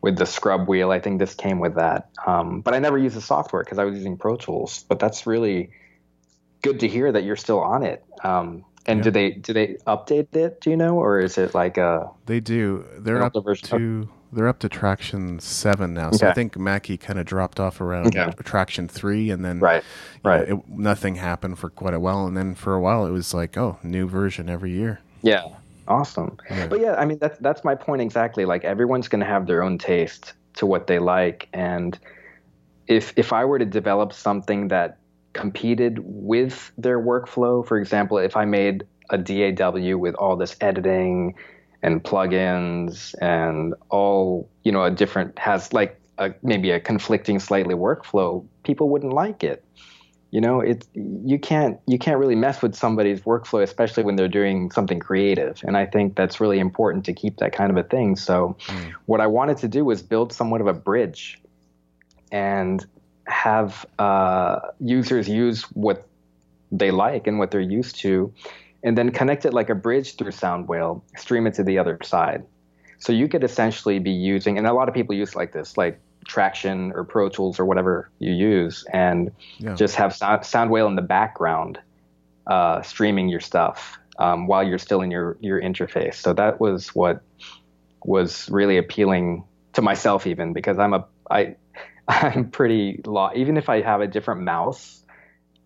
with 0.02 0.16
the 0.18 0.26
scrub 0.26 0.68
wheel. 0.68 0.90
I 0.90 1.00
think 1.00 1.18
this 1.20 1.34
came 1.34 1.60
with 1.60 1.76
that. 1.76 2.10
Um, 2.26 2.60
but 2.60 2.74
I 2.74 2.78
never 2.80 2.98
used 2.98 3.16
the 3.16 3.20
software 3.22 3.62
because 3.62 3.78
I 3.78 3.84
was 3.84 3.94
using 3.96 4.18
Pro 4.18 4.36
Tools. 4.36 4.84
But 4.88 4.98
that's 4.98 5.26
really 5.26 5.70
good 6.62 6.80
to 6.80 6.88
hear 6.88 7.10
that 7.12 7.24
you're 7.24 7.36
still 7.36 7.60
on 7.60 7.82
it. 7.84 8.04
Um, 8.22 8.64
and 8.84 8.98
Yeah. 8.98 9.04
do 9.04 9.10
they 9.12 9.30
do 9.30 9.52
they 9.52 9.76
update 9.86 10.34
it? 10.34 10.60
Do 10.60 10.70
you 10.70 10.76
know, 10.76 10.96
or 10.98 11.20
is 11.20 11.38
it 11.38 11.54
like 11.54 11.78
a 11.78 12.10
They 12.26 12.40
do. 12.40 12.84
They're 12.98 13.22
up 13.22 13.32
version. 13.44 13.68
to 13.68 14.08
they're 14.32 14.48
up 14.48 14.58
to 14.60 14.68
Tracktion 14.68 15.40
seven 15.40 15.92
now. 15.94 16.10
So 16.10 16.26
I 16.26 16.32
think 16.32 16.58
Mackie 16.58 16.96
kind 16.96 17.18
of 17.18 17.26
dropped 17.26 17.60
off 17.60 17.80
around 17.80 18.16
Okay. 18.16 18.32
Tracktion 18.42 18.90
three, 18.90 19.30
and 19.30 19.44
then 19.44 19.60
right? 19.60 19.84
you 20.24 20.30
know, 20.30 20.36
Right. 20.38 20.48
it, 20.48 20.68
nothing 20.68 21.16
happened 21.16 21.58
for 21.58 21.68
quite 21.70 21.94
a 21.94 22.00
while, 22.00 22.26
and 22.26 22.36
then 22.36 22.54
for 22.54 22.74
a 22.74 22.80
while 22.80 23.06
it 23.06 23.10
was 23.10 23.32
like, 23.34 23.56
oh, 23.56 23.78
new 23.84 24.08
version 24.08 24.48
every 24.48 24.72
year. 24.72 25.00
Yeah, 25.22 25.44
awesome. 25.88 26.38
Yeah. 26.50 26.66
But 26.66 26.80
yeah, 26.80 26.94
I 26.94 27.04
mean 27.04 27.18
that's 27.18 27.38
that's 27.38 27.64
my 27.64 27.74
point 27.74 28.02
exactly. 28.02 28.44
Like 28.44 28.64
everyone's 28.64 29.08
going 29.08 29.20
to 29.20 29.26
have 29.26 29.46
their 29.46 29.62
own 29.62 29.78
taste 29.78 30.32
to 30.54 30.66
what 30.66 30.86
they 30.86 30.98
like, 30.98 31.48
and 31.52 31.98
if 32.86 33.12
if 33.16 33.32
I 33.32 33.44
were 33.44 33.58
to 33.58 33.64
develop 33.64 34.12
something 34.12 34.68
that 34.68 34.98
competed 35.32 35.98
with 36.02 36.72
their 36.76 37.00
workflow, 37.00 37.66
for 37.66 37.78
example, 37.78 38.18
if 38.18 38.36
I 38.36 38.44
made 38.44 38.84
a 39.10 39.18
DAW 39.18 39.96
with 39.96 40.14
all 40.16 40.36
this 40.36 40.56
editing 40.60 41.34
and 41.82 42.02
plugins 42.02 43.14
and 43.20 43.74
all 43.88 44.48
you 44.64 44.72
know 44.72 44.84
a 44.84 44.90
different 44.90 45.38
has 45.38 45.72
like 45.72 46.00
a, 46.18 46.32
maybe 46.42 46.70
a 46.70 46.80
conflicting 46.80 47.38
slightly 47.38 47.74
workflow, 47.74 48.44
people 48.62 48.88
wouldn't 48.88 49.12
like 49.12 49.42
it 49.42 49.64
you 50.32 50.40
know 50.40 50.60
it 50.60 50.84
you 50.94 51.38
can't 51.38 51.78
you 51.86 51.98
can't 51.98 52.18
really 52.18 52.34
mess 52.34 52.62
with 52.62 52.74
somebody's 52.74 53.20
workflow 53.20 53.62
especially 53.62 54.02
when 54.02 54.16
they're 54.16 54.26
doing 54.40 54.72
something 54.72 54.98
creative. 54.98 55.62
And 55.62 55.76
i 55.76 55.86
think 55.86 56.16
that's 56.16 56.40
really 56.40 56.58
important 56.58 57.04
to 57.04 57.12
keep 57.12 57.36
that 57.36 57.52
kind 57.52 57.70
of 57.70 57.76
a 57.76 57.84
thing. 57.84 58.16
So 58.16 58.56
what 59.06 59.20
i 59.20 59.26
wanted 59.28 59.58
to 59.58 59.68
do 59.68 59.84
was 59.84 60.02
build 60.02 60.32
somewhat 60.32 60.60
of 60.60 60.66
a 60.66 60.72
bridge 60.72 61.38
and 62.32 62.84
have 63.28 63.86
uh, 64.00 64.58
users 64.80 65.28
use 65.28 65.62
what 65.74 66.08
they 66.72 66.90
like 66.90 67.26
and 67.26 67.38
what 67.38 67.50
they're 67.50 67.60
used 67.60 67.96
to 67.96 68.32
and 68.82 68.98
then 68.98 69.10
connect 69.10 69.44
it 69.44 69.52
like 69.52 69.68
a 69.70 69.74
bridge 69.74 70.16
through 70.16 70.32
soundwhale 70.32 71.02
stream 71.16 71.46
it 71.46 71.54
to 71.54 71.62
the 71.62 71.78
other 71.78 71.98
side. 72.02 72.42
So 72.98 73.12
you 73.12 73.28
could 73.28 73.44
essentially 73.44 73.98
be 73.98 74.10
using 74.10 74.56
and 74.56 74.66
a 74.66 74.72
lot 74.72 74.88
of 74.88 74.94
people 74.94 75.14
use 75.14 75.36
like 75.36 75.52
this 75.52 75.76
like 75.76 76.00
tracktion 76.28 76.92
or 76.94 77.04
pro 77.04 77.28
tools 77.28 77.58
or 77.58 77.64
whatever 77.64 78.10
you 78.18 78.32
use 78.32 78.84
and 78.92 79.30
Yeah. 79.58 79.74
just 79.74 79.96
have 79.96 80.14
sound, 80.14 80.42
Soundwhale 80.42 80.88
in 80.88 80.96
the 80.96 81.02
background 81.02 81.78
uh, 82.46 82.82
streaming 82.82 83.28
your 83.28 83.40
stuff 83.40 83.98
um, 84.18 84.46
while 84.46 84.62
you're 84.62 84.78
still 84.78 85.00
in 85.00 85.10
your 85.10 85.36
your 85.40 85.60
interface. 85.60 86.14
So 86.14 86.32
that 86.34 86.60
was 86.60 86.88
what 86.88 87.22
was 88.04 88.48
really 88.50 88.78
appealing 88.78 89.44
to 89.74 89.82
myself, 89.82 90.26
even 90.26 90.52
because 90.52 90.78
I'm 90.78 90.92
a 90.92 91.06
I 91.30 91.56
I'm 92.08 92.50
pretty 92.50 93.00
law. 93.06 93.30
Even 93.34 93.56
if 93.56 93.68
I 93.68 93.80
have 93.80 94.00
a 94.00 94.06
different 94.06 94.42
mouse, 94.42 95.01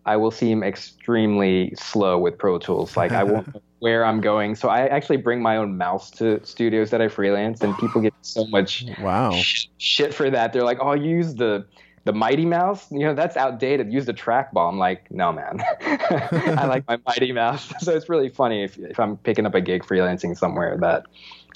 I 0.07 0.15
will 0.15 0.31
seem 0.31 0.63
extremely 0.63 1.73
slow 1.75 2.17
with 2.17 2.37
Pro 2.37 2.57
Tools. 2.57 2.95
Like 2.95 3.11
I 3.11 3.23
won't 3.23 3.45
know 3.53 3.61
where 3.79 4.05
I'm 4.05 4.21
going. 4.21 4.55
So 4.55 4.69
I 4.69 4.87
actually 4.87 5.17
bring 5.17 5.41
my 5.41 5.57
own 5.57 5.77
mouse 5.77 6.09
to 6.11 6.43
studios 6.45 6.89
that 6.91 7.01
I 7.01 7.09
freelance, 7.09 7.61
and 7.61 7.77
people 7.77 8.01
get 8.01 8.13
so 8.21 8.45
much 8.47 8.85
Wow. 8.99 9.31
sh- 9.31 9.67
shit 9.77 10.13
for 10.13 10.29
that. 10.29 10.53
They're 10.53 10.63
like, 10.63 10.79
"Oh, 10.81 10.93
use 10.93 11.35
the 11.35 11.67
the 12.05 12.13
Mighty 12.13 12.45
Mouse? 12.45 12.89
You 12.89 12.99
know, 12.99 13.13
that's 13.13 13.35
outdated. 13.35 13.91
Use 13.91 14.05
the 14.05 14.13
trackball." 14.13 14.69
I'm 14.69 14.79
like, 14.79 15.11
"No, 15.11 15.33
man. 15.33 15.61
I 15.81 16.65
like 16.65 16.87
my 16.87 16.97
Mighty 17.05 17.33
Mouse." 17.33 17.71
so 17.79 17.93
it's 17.93 18.07
really 18.07 18.29
funny 18.29 18.63
if 18.63 18.77
if 18.79 18.99
I'm 18.99 19.17
picking 19.17 19.45
up 19.45 19.55
a 19.55 19.61
gig 19.61 19.83
freelancing 19.83 20.37
somewhere 20.37 20.77
that 20.79 21.03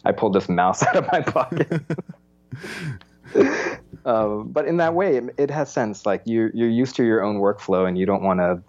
I 0.03 0.11
pulled 0.11 0.33
this 0.33 0.49
mouse 0.49 0.83
out 0.83 0.97
of 0.97 1.09
my 1.09 1.21
pocket. 1.21 1.81
Uh, 4.05 4.27
but 4.45 4.67
in 4.67 4.77
that 4.77 4.93
way, 4.93 5.17
it, 5.17 5.35
it 5.37 5.51
has 5.51 5.71
sense. 5.71 6.05
Like 6.05 6.21
you're 6.25 6.51
you're 6.53 6.69
used 6.69 6.95
to 6.97 7.03
your 7.03 7.23
own 7.23 7.37
workflow, 7.37 7.87
and 7.87 7.97
you 7.97 8.05
don't 8.05 8.23
want 8.23 8.39
to 8.39 8.61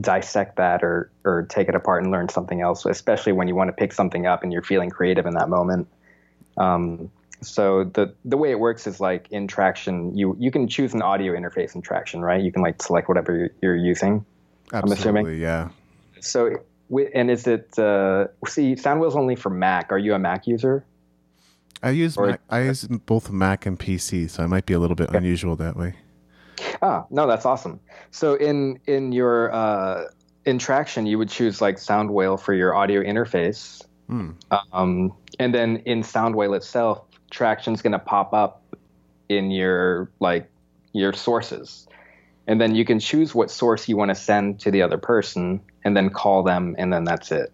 dissect 0.00 0.56
that 0.56 0.82
or 0.82 1.10
or 1.24 1.46
take 1.50 1.68
it 1.68 1.74
apart 1.74 2.02
and 2.02 2.12
learn 2.12 2.28
something 2.28 2.60
else. 2.60 2.84
Especially 2.86 3.32
when 3.32 3.48
you 3.48 3.54
want 3.54 3.68
to 3.68 3.72
pick 3.72 3.92
something 3.92 4.26
up 4.26 4.42
and 4.42 4.52
you're 4.52 4.62
feeling 4.62 4.90
creative 4.90 5.26
in 5.26 5.34
that 5.34 5.48
moment. 5.48 5.88
Um, 6.56 7.10
so 7.42 7.84
the 7.84 8.14
the 8.24 8.36
way 8.36 8.50
it 8.50 8.60
works 8.60 8.86
is 8.86 9.00
like 9.00 9.26
in 9.30 9.46
Tracktion, 9.46 10.16
you 10.16 10.36
you 10.38 10.50
can 10.50 10.68
choose 10.68 10.94
an 10.94 11.02
audio 11.02 11.32
interface 11.34 11.74
in 11.74 11.82
Tracktion, 11.82 12.20
right? 12.20 12.42
You 12.42 12.52
can 12.52 12.62
like 12.62 12.82
select 12.82 13.08
whatever 13.08 13.36
you're, 13.36 13.50
you're 13.62 13.76
using. 13.76 14.24
assuming. 14.92 15.26
Absolutely. 15.26 15.42
Yeah. 15.42 15.68
So 16.20 16.60
and 17.14 17.30
is 17.30 17.46
it 17.46 17.78
uh, 17.78 18.26
see 18.46 18.74
Soundwhale's 18.74 19.16
only 19.16 19.36
for 19.36 19.50
Mac? 19.50 19.92
Are 19.92 19.98
you 19.98 20.14
a 20.14 20.18
Mac 20.18 20.46
user? 20.46 20.84
I 21.82 21.90
use 21.90 22.16
Or- 22.16 22.26
Mac, 22.28 22.40
I 22.50 22.62
use 22.62 22.84
both 23.06 23.30
Mac 23.30 23.66
and 23.66 23.78
PC, 23.78 24.28
so 24.28 24.42
I 24.42 24.46
might 24.46 24.66
be 24.66 24.74
a 24.74 24.78
little 24.78 24.96
bit 24.96 25.10
unusual 25.10 25.56
that 25.56 25.76
way. 25.76 25.94
Ah, 26.82 27.06
no, 27.10 27.26
that's 27.26 27.46
awesome. 27.46 27.80
So 28.10 28.34
in 28.34 28.78
in 28.86 29.12
your 29.12 29.52
uh, 29.52 30.04
in 30.44 30.58
Tracktion, 30.58 31.06
you 31.06 31.16
would 31.18 31.28
choose 31.30 31.60
like 31.60 31.76
Soundwhale 31.76 32.38
for 32.38 32.52
your 32.54 32.74
audio 32.74 33.02
interface, 33.02 33.82
Hmm. 34.08 34.30
um, 34.72 35.12
and 35.38 35.54
then 35.54 35.78
in 35.86 36.02
Soundwhale 36.02 36.54
itself, 36.56 37.02
Tracktion's 37.30 37.80
going 37.80 37.92
to 37.92 37.98
pop 37.98 38.34
up 38.34 38.62
in 39.28 39.50
your 39.50 40.10
like 40.20 40.50
your 40.92 41.12
sources, 41.14 41.86
and 42.46 42.60
then 42.60 42.74
you 42.74 42.84
can 42.84 42.98
choose 43.00 43.34
what 43.34 43.50
source 43.50 43.88
you 43.88 43.96
want 43.96 44.10
to 44.10 44.14
send 44.14 44.60
to 44.60 44.70
the 44.70 44.82
other 44.82 44.98
person, 44.98 45.60
and 45.84 45.96
then 45.96 46.10
call 46.10 46.42
them, 46.42 46.74
and 46.78 46.92
then 46.92 47.04
that's 47.04 47.30
it. 47.32 47.52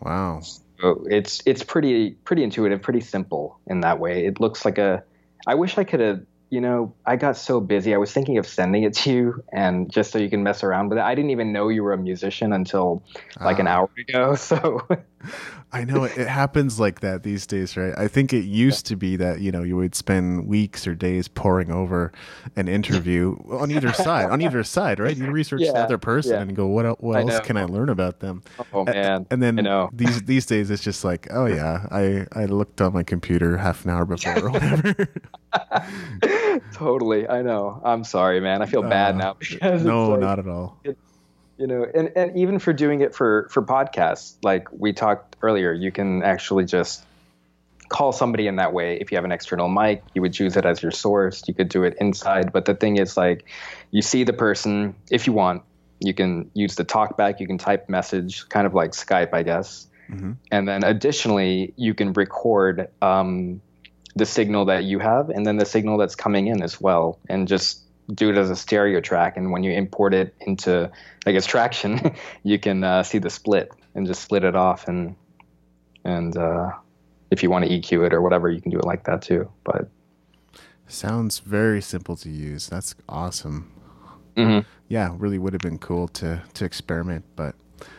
Wow. 0.00 0.40
So 0.80 1.04
it's 1.08 1.42
it's 1.46 1.62
pretty 1.62 2.10
pretty 2.24 2.44
intuitive, 2.44 2.82
pretty 2.82 3.00
simple 3.00 3.58
in 3.66 3.80
that 3.80 3.98
way. 3.98 4.26
It 4.26 4.40
looks 4.40 4.64
like 4.64 4.78
a. 4.78 5.02
I 5.46 5.54
wish 5.54 5.78
I 5.78 5.84
could 5.84 6.00
have 6.00 6.20
you 6.50 6.62
know, 6.62 6.94
I 7.04 7.16
got 7.16 7.36
so 7.36 7.60
busy. 7.60 7.94
I 7.94 7.98
was 7.98 8.10
thinking 8.10 8.38
of 8.38 8.46
sending 8.46 8.82
it 8.82 8.94
to 8.98 9.12
you, 9.12 9.44
and 9.52 9.92
just 9.92 10.12
so 10.12 10.18
you 10.18 10.30
can 10.30 10.42
mess 10.42 10.64
around 10.64 10.88
with 10.88 10.96
it. 10.96 11.02
I 11.04 11.14
didn't 11.14 11.30
even 11.30 11.52
know 11.52 11.68
you 11.68 11.82
were 11.82 11.92
a 11.92 11.98
musician 11.98 12.54
until 12.54 13.02
like 13.38 13.58
an 13.58 13.66
Ah. 13.66 13.72
hour 13.72 13.90
ago. 14.08 14.34
So 14.36 14.80
I 15.70 15.84
know 15.84 16.04
it, 16.04 16.16
it 16.16 16.28
happens 16.28 16.80
like 16.80 17.00
that 17.00 17.22
these 17.22 17.46
days, 17.46 17.76
right? 17.76 17.92
I 17.96 18.08
think 18.08 18.32
it 18.32 18.44
used 18.44 18.86
to 18.86 18.96
be 18.96 19.16
that 19.16 19.40
you 19.40 19.52
know 19.52 19.62
you 19.62 19.76
would 19.76 19.94
spend 19.94 20.46
weeks 20.46 20.86
or 20.86 20.94
days 20.94 21.28
poring 21.28 21.70
over 21.70 22.12
an 22.56 22.68
interview 22.68 23.36
on 23.50 23.70
either 23.70 23.92
side, 23.92 24.30
on 24.30 24.40
either 24.40 24.62
side, 24.64 24.98
right? 24.98 25.16
You 25.16 25.30
research 25.30 25.60
the 25.60 25.76
other 25.76 25.98
person 25.98 26.32
yeah. 26.32 26.40
and 26.42 26.56
go, 26.56 26.66
what 26.66 27.02
what 27.02 27.18
I 27.18 27.20
else 27.20 27.32
know. 27.32 27.40
can 27.40 27.56
I 27.56 27.64
learn 27.64 27.88
about 27.90 28.20
them? 28.20 28.42
oh 28.72 28.84
man, 28.84 29.26
and 29.30 29.42
then 29.42 29.58
I 29.58 29.62
know. 29.62 29.90
these 29.94 30.22
these 30.22 30.46
days 30.46 30.70
it's 30.70 30.82
just 30.82 31.04
like, 31.04 31.28
oh 31.30 31.46
yeah, 31.46 31.86
I 31.90 32.26
I 32.32 32.46
looked 32.46 32.80
on 32.80 32.92
my 32.94 33.02
computer 33.02 33.56
half 33.58 33.84
an 33.84 33.90
hour 33.90 34.04
before 34.04 34.38
or 34.38 34.50
whatever. 34.50 35.08
totally, 36.72 37.28
I 37.28 37.42
know. 37.42 37.80
I'm 37.84 38.04
sorry, 38.04 38.40
man. 38.40 38.62
I 38.62 38.66
feel 38.66 38.82
bad 38.82 39.16
Uh, 39.16 39.18
now 39.18 39.36
because 39.38 39.84
no, 39.84 40.10
like, 40.10 40.20
not 40.20 40.38
at 40.38 40.48
all. 40.48 40.78
You 41.58 41.66
know 41.66 41.84
and, 41.94 42.12
and 42.16 42.36
even 42.36 42.58
for 42.58 42.72
doing 42.72 43.00
it 43.00 43.14
for 43.14 43.48
for 43.50 43.62
podcasts 43.62 44.36
like 44.42 44.68
we 44.72 44.92
talked 44.92 45.36
earlier 45.42 45.72
you 45.72 45.90
can 45.92 46.22
actually 46.22 46.64
just 46.64 47.04
call 47.88 48.12
somebody 48.12 48.46
in 48.46 48.56
that 48.56 48.72
way. 48.72 48.98
If 49.00 49.10
you 49.10 49.16
have 49.16 49.24
an 49.24 49.32
external 49.32 49.68
mic 49.68 50.02
you 50.14 50.22
would 50.22 50.38
use 50.38 50.56
it 50.56 50.64
as 50.64 50.82
your 50.82 50.92
source. 50.92 51.42
You 51.48 51.54
could 51.54 51.68
do 51.68 51.84
it 51.84 51.96
inside. 52.00 52.52
But 52.52 52.64
the 52.66 52.74
thing 52.74 52.98
is 52.98 53.16
like 53.16 53.46
you 53.90 54.02
see 54.02 54.24
the 54.24 54.32
person 54.32 54.94
if 55.10 55.26
you 55.26 55.32
want 55.32 55.62
you 56.00 56.14
can 56.14 56.50
use 56.54 56.76
the 56.76 56.84
talkback 56.84 57.40
you 57.40 57.46
can 57.46 57.58
type 57.58 57.88
message 57.88 58.48
kind 58.48 58.66
of 58.66 58.74
like 58.74 58.92
skype 58.92 59.32
i 59.32 59.42
guess. 59.42 59.86
Mhm. 60.10 60.36
and 60.50 60.66
then 60.66 60.84
additionally 60.84 61.74
you 61.76 61.92
can 61.92 62.14
record 62.14 62.88
um, 63.02 63.60
the 64.16 64.24
signal 64.24 64.66
that 64.66 64.84
you 64.84 64.98
have 65.00 65.28
and 65.28 65.44
then 65.46 65.58
the 65.58 65.66
signal 65.66 65.98
that's 65.98 66.14
coming 66.14 66.46
in 66.46 66.62
as 66.62 66.80
well 66.80 67.18
and 67.28 67.46
just 67.46 67.82
do 68.14 68.30
it 68.30 68.36
as 68.38 68.50
a 68.50 68.56
stereo 68.56 69.00
track 69.00 69.36
and 69.36 69.52
when 69.52 69.62
you 69.62 69.72
import 69.72 70.14
it 70.14 70.34
into 70.40 70.90
i 71.26 71.32
guess 71.32 71.46
tracktion 71.46 72.16
you 72.42 72.58
can 72.58 72.82
uh, 72.82 73.02
see 73.02 73.18
the 73.18 73.30
split 73.30 73.70
and 73.94 74.06
just 74.06 74.22
split 74.22 74.44
it 74.44 74.56
off 74.56 74.88
and 74.88 75.14
and 76.04 76.36
uh, 76.36 76.70
if 77.30 77.42
you 77.42 77.50
want 77.50 77.64
to 77.64 77.70
eq 77.70 78.06
it 78.06 78.12
or 78.14 78.22
whatever 78.22 78.50
you 78.50 78.60
can 78.60 78.70
do 78.70 78.78
it 78.78 78.84
like 78.84 79.04
that 79.04 79.22
too 79.22 79.50
but 79.64 79.90
Sounds 80.90 81.40
very 81.40 81.82
simple 81.82 82.16
to 82.16 82.30
use. 82.30 82.66
That's 82.66 82.94
awesome. 83.10 83.70
Mhm. 84.36 84.64
Yeah, 84.88 85.14
really 85.18 85.38
would 85.38 85.52
have 85.52 85.60
been 85.60 85.78
cool 85.78 86.08
to 86.08 86.42
to 86.54 86.64
experiment, 86.64 87.26
but 87.36 87.54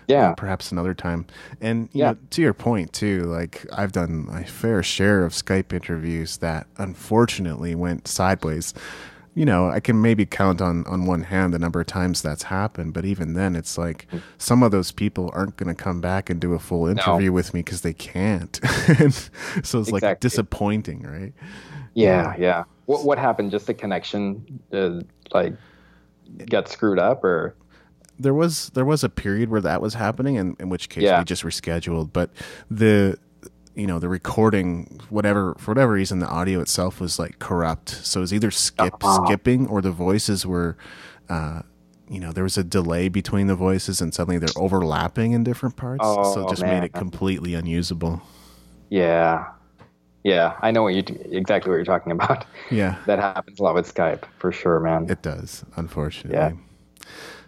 yeah 0.07 0.33
perhaps 0.33 0.71
another 0.71 0.95
time. 0.95 1.27
And 1.61 1.89
Yeah. 1.93 2.13
know, 2.13 2.17
to 2.31 2.41
your 2.41 2.55
point 2.55 2.91
too, 2.91 3.25
like 3.25 3.63
I've 3.71 3.91
done 3.91 4.25
my 4.25 4.43
fair 4.43 4.81
share 4.81 5.23
of 5.23 5.33
Skype 5.33 5.71
interviews 5.71 6.37
that 6.37 6.65
unfortunately 6.77 7.75
went 7.75 8.07
sideways. 8.07 8.73
You 9.35 9.45
know, 9.45 9.69
I 9.69 9.79
can 9.79 10.01
maybe 10.01 10.25
count 10.25 10.61
on 10.61 10.85
on 10.87 11.05
one 11.05 11.21
hand 11.21 11.53
the 11.53 11.59
number 11.59 11.79
of 11.79 11.87
times 11.87 12.21
that's 12.21 12.43
happened, 12.43 12.93
but 12.93 13.05
even 13.05 13.33
then, 13.33 13.55
it's 13.55 13.77
like 13.77 14.07
some 14.37 14.63
of 14.63 14.71
those 14.71 14.91
people 14.91 15.29
aren't 15.33 15.55
going 15.55 15.73
to 15.73 15.81
come 15.81 16.01
back 16.01 16.29
and 16.29 16.39
do 16.41 16.53
a 16.53 16.59
full 16.59 16.87
interview 16.87 17.31
with 17.31 17.53
me 17.53 17.61
because 17.61 17.81
they 17.81 17.93
can't. 17.93 18.59
and 18.99 19.13
so 19.63 19.79
it's 19.79 19.91
like 19.91 20.19
disappointing, 20.19 21.03
right? 21.03 21.33
yeah 21.95 22.35
yeah 22.37 22.63
what, 22.85 23.03
what 23.03 23.17
happened 23.17 23.49
just 23.49 23.65
the 23.65 23.73
connection 23.73 24.59
uh, 24.71 24.99
like 25.33 25.53
got 26.47 26.67
screwed 26.67 26.99
up 26.99 27.23
or 27.23 27.55
there 28.19 28.33
was 28.33 28.69
there 28.71 28.85
was 28.85 29.03
a 29.03 29.09
period 29.09 29.49
where 29.49 29.61
that 29.61 29.81
was 29.81 29.93
happening, 29.93 30.37
and 30.37 30.55
in 30.59 30.69
which 30.69 30.89
case 30.89 31.03
Yeah. 31.03 31.19
we 31.19 31.25
just 31.25 31.43
rescheduled. 31.43 32.11
But 32.11 32.29
the 32.69 33.17
you 33.79 33.87
know 33.87 33.99
the 33.99 34.09
recording, 34.09 34.99
whatever 35.09 35.55
for 35.57 35.71
whatever 35.71 35.93
reason, 35.93 36.19
the 36.19 36.27
audio 36.27 36.59
itself 36.61 36.99
was 37.01 37.19
like 37.19 37.39
corrupt. 37.39 37.89
So 37.89 38.19
it 38.19 38.21
was 38.21 38.33
either 38.33 38.51
skip 38.51 39.03
Uh-huh. 39.03 39.25
skipping 39.25 39.67
or 39.67 39.81
the 39.81 39.91
voices 39.91 40.45
were. 40.45 40.77
Uh, 41.29 41.61
you 42.09 42.19
know, 42.19 42.31
there 42.31 42.43
was 42.43 42.57
a 42.57 42.63
delay 42.63 43.07
between 43.07 43.47
the 43.47 43.55
voices, 43.55 44.01
and 44.01 44.13
suddenly 44.13 44.39
they're 44.39 44.57
overlapping 44.57 45.31
in 45.31 45.43
different 45.43 45.75
parts. 45.75 46.19
so 46.21 46.41
it 46.41 46.45
Oh, 46.45 46.49
just 46.49 46.65
made 46.65 46.83
it 46.83 46.93
completely 46.93 47.53
unusable. 47.53 48.21
yeah 48.89 49.45
yeah 50.23 50.57
i 50.61 50.71
know 50.71 50.83
what 50.83 50.93
you 50.95 51.03
exactly 51.31 51.69
what 51.69 51.77
you're 51.77 51.85
talking 51.85 52.11
about 52.11 52.45
Yeah, 52.69 52.95
that 53.05 53.19
happens 53.19 53.59
a 53.59 53.63
lot 53.63 53.75
with 53.75 53.93
Skype 53.93 54.25
for 54.39 54.51
sure, 54.51 54.79
man. 54.79 55.07
it 55.07 55.21
does, 55.21 55.63
unfortunately. 55.75 56.57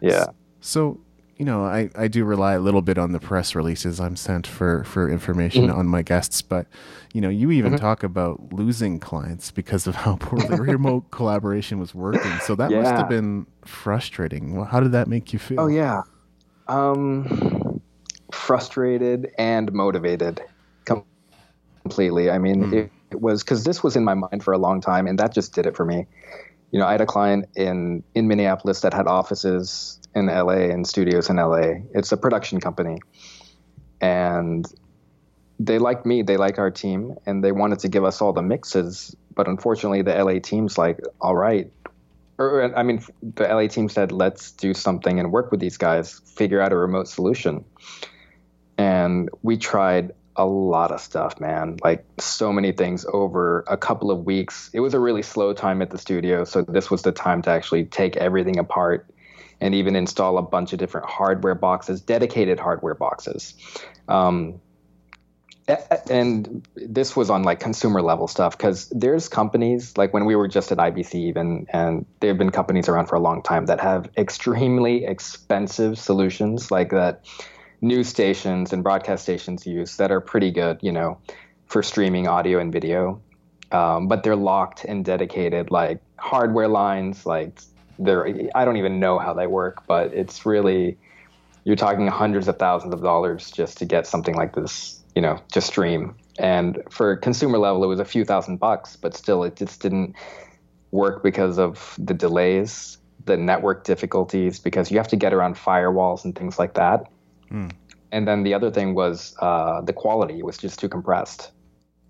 yeah. 0.01 0.31
So, 0.59 0.99
you 1.41 1.45
know, 1.45 1.65
I, 1.65 1.89
I 1.95 2.07
do 2.07 2.25
rely 2.25 2.53
a 2.53 2.61
little 2.61 2.83
bit 2.83 2.99
on 2.99 3.13
the 3.13 3.19
press 3.19 3.55
releases 3.55 3.99
I'm 3.99 4.15
sent 4.15 4.47
for, 4.47 4.85
for 4.85 5.09
information 5.09 5.69
Mm-hmm. 5.69 5.79
on 5.79 5.87
my 5.87 6.03
guests, 6.03 6.43
but 6.43 6.67
you 7.13 7.21
know, 7.21 7.29
you 7.29 7.51
even 7.51 7.75
talk 7.75 8.03
about 8.03 8.53
losing 8.53 8.99
clients 8.99 9.51
because 9.51 9.87
of 9.87 9.95
how 9.95 10.17
poorly 10.17 10.59
remote 10.59 11.11
collaboration 11.11 11.79
was 11.79 11.95
working. 11.95 12.39
So 12.39 12.55
that 12.57 12.73
must 12.73 12.97
have 12.97 13.07
been 13.07 13.47
frustrating. 13.65 14.55
Well, 14.55 14.65
how 14.65 14.81
did 14.81 14.93
that 14.93 15.09
make 15.09 15.33
you 15.33 15.39
feel? 15.39 15.61
Oh 15.61 15.67
yeah. 15.67 16.03
Um, 16.67 17.81
frustrated 18.31 19.31
and 19.39 19.73
motivated 19.73 20.41
com- 20.85 21.05
completely. 21.83 22.31
I 22.31 22.39
mean, 22.39 22.63
Hmm. 22.63 22.73
it, 22.73 22.93
it 23.11 23.21
was 23.21 23.43
because 23.43 23.65
this 23.65 23.83
was 23.83 23.97
in 23.97 24.05
my 24.05 24.15
mind 24.15 24.43
for 24.43 24.53
a 24.53 24.59
long 24.59 24.81
time, 24.81 25.07
and 25.07 25.19
that 25.19 25.33
just 25.33 25.53
did 25.55 25.67
it 25.67 25.77
for 25.77 25.85
me. 25.85 26.07
You 26.71 26.79
know, 26.79 26.87
I 26.87 26.93
had 26.93 27.01
a 27.01 27.07
client 27.07 27.47
in 27.55 28.03
in 28.15 28.27
Minneapolis 28.29 28.81
that 28.81 28.93
had 28.93 29.07
offices 29.07 30.00
in 30.15 30.27
LA 30.27 30.69
and 30.71 30.87
studios 30.87 31.29
in 31.29 31.37
LA. 31.37 31.81
It's 31.93 32.11
a 32.11 32.17
production 32.17 32.59
company, 32.59 32.99
and 33.99 34.65
they 35.59 35.77
liked 35.79 36.05
me. 36.05 36.21
They 36.21 36.37
like 36.37 36.59
our 36.59 36.71
team, 36.71 37.15
and 37.25 37.43
they 37.43 37.51
wanted 37.51 37.79
to 37.79 37.87
give 37.87 38.03
us 38.03 38.21
all 38.21 38.33
the 38.33 38.41
mixes. 38.41 39.15
But 39.33 39.47
unfortunately, 39.47 40.01
the 40.01 40.13
LA 40.23 40.39
team's 40.39 40.77
like, 40.77 40.99
all 41.19 41.35
right. 41.35 41.71
Or, 42.37 42.75
I 42.75 42.83
mean, 42.83 43.03
the 43.21 43.43
LA 43.43 43.67
team 43.67 43.87
said, 43.87 44.11
let's 44.11 44.51
do 44.51 44.73
something 44.73 45.19
and 45.19 45.31
work 45.31 45.51
with 45.51 45.59
these 45.59 45.77
guys, 45.77 46.19
figure 46.25 46.59
out 46.59 46.71
a 46.71 46.75
remote 46.75 47.07
solution. 47.07 47.63
And 48.77 49.29
we 49.43 49.57
tried 49.57 50.13
a 50.35 50.45
lot 50.45 50.91
of 50.91 50.99
stuff, 51.01 51.39
man. 51.39 51.77
Like 51.83 52.03
so 52.19 52.51
many 52.51 52.71
things 52.71 53.05
over 53.13 53.63
a 53.67 53.77
couple 53.77 54.09
of 54.09 54.25
weeks. 54.25 54.71
It 54.73 54.79
was 54.79 54.93
a 54.93 54.99
really 54.99 55.21
slow 55.21 55.53
time 55.53 55.81
at 55.81 55.91
the 55.91 55.97
studio. 55.97 56.43
So 56.43 56.63
this 56.63 56.89
was 56.89 57.03
the 57.03 57.11
time 57.11 57.41
to 57.43 57.51
actually 57.51 57.85
take 57.85 58.17
everything 58.17 58.57
apart 58.57 59.07
and 59.61 59.75
even 59.75 59.95
install 59.95 60.37
a 60.37 60.41
bunch 60.41 60.73
of 60.73 60.79
different 60.79 61.07
hardware 61.07 61.55
boxes, 61.55 62.01
dedicated 62.01 62.59
hardware 62.59 62.95
boxes. 62.95 63.53
Um, 64.07 64.59
and 66.09 66.67
this 66.75 67.15
was 67.15 67.29
on 67.29 67.43
like 67.43 67.59
consumer 67.59 68.01
level 68.01 68.27
stuff 68.27 68.57
because 68.57 68.89
there's 68.89 69.29
companies 69.29 69.95
like 69.97 70.13
when 70.13 70.25
we 70.25 70.35
were 70.35 70.47
just 70.47 70.71
at 70.71 70.77
IBC 70.77 71.13
even 71.15 71.67
and 71.69 72.05
there 72.19 72.29
have 72.29 72.37
been 72.37 72.49
companies 72.49 72.89
around 72.89 73.05
for 73.05 73.15
a 73.15 73.19
long 73.19 73.41
time 73.41 73.67
that 73.67 73.79
have 73.79 74.09
extremely 74.17 75.05
expensive 75.05 75.97
solutions 75.97 76.71
like 76.71 76.89
that 76.89 77.25
news 77.79 78.07
stations 78.07 78.73
and 78.73 78.83
broadcast 78.83 79.23
stations 79.23 79.65
use 79.65 79.97
that 79.97 80.11
are 80.11 80.19
pretty 80.19 80.51
good 80.51 80.77
you 80.81 80.91
know 80.91 81.17
for 81.67 81.83
streaming 81.83 82.27
audio 82.27 82.59
and 82.59 82.73
video 82.73 83.21
um, 83.71 84.07
but 84.07 84.23
they're 84.23 84.35
locked 84.35 84.83
and 84.83 85.05
dedicated 85.05 85.71
like 85.71 86.01
hardware 86.17 86.67
lines 86.67 87.25
like 87.25 87.61
they're 87.99 88.27
I 88.55 88.65
don't 88.65 88.77
even 88.77 88.99
know 88.99 89.19
how 89.19 89.33
they 89.33 89.47
work 89.47 89.85
but 89.87 90.13
it's 90.13 90.45
really 90.45 90.97
you're 91.63 91.75
talking 91.75 92.07
hundreds 92.07 92.47
of 92.47 92.57
thousands 92.57 92.93
of 92.93 93.01
dollars 93.01 93.51
just 93.51 93.77
to 93.79 93.85
get 93.85 94.07
something 94.07 94.35
like 94.35 94.55
this, 94.55 95.01
you 95.15 95.21
know, 95.21 95.39
to 95.51 95.61
stream. 95.61 96.15
And 96.39 96.81
for 96.89 97.15
consumer 97.17 97.57
level, 97.57 97.83
it 97.83 97.87
was 97.87 97.99
a 97.99 98.05
few 98.05 98.25
thousand 98.25 98.57
bucks, 98.57 98.95
but 98.95 99.15
still, 99.15 99.43
it 99.43 99.55
just 99.55 99.81
didn't 99.81 100.15
work 100.91 101.21
because 101.21 101.59
of 101.59 101.95
the 101.99 102.13
delays, 102.13 102.97
the 103.25 103.37
network 103.37 103.83
difficulties, 103.83 104.59
because 104.59 104.89
you 104.89 104.97
have 104.97 105.07
to 105.09 105.15
get 105.15 105.33
around 105.33 105.55
firewalls 105.55 106.25
and 106.25 106.35
things 106.35 106.57
like 106.57 106.73
that. 106.73 107.05
And 108.11 108.27
then 108.27 108.43
the 108.43 108.53
other 108.53 108.71
thing 108.71 108.95
was 108.95 109.35
uh, 109.39 109.81
the 109.81 109.93
quality 109.93 110.41
was 110.41 110.57
just 110.57 110.79
too 110.79 110.89
compressed, 110.89 111.51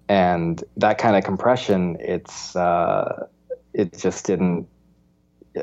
and 0.07 0.63
that 0.77 0.97
kind 0.97 1.15
of 1.15 1.23
compression, 1.23 1.97
it's 1.99 2.55
uh, 2.55 3.27
it 3.73 3.97
just 3.97 4.25
didn't 4.25 4.67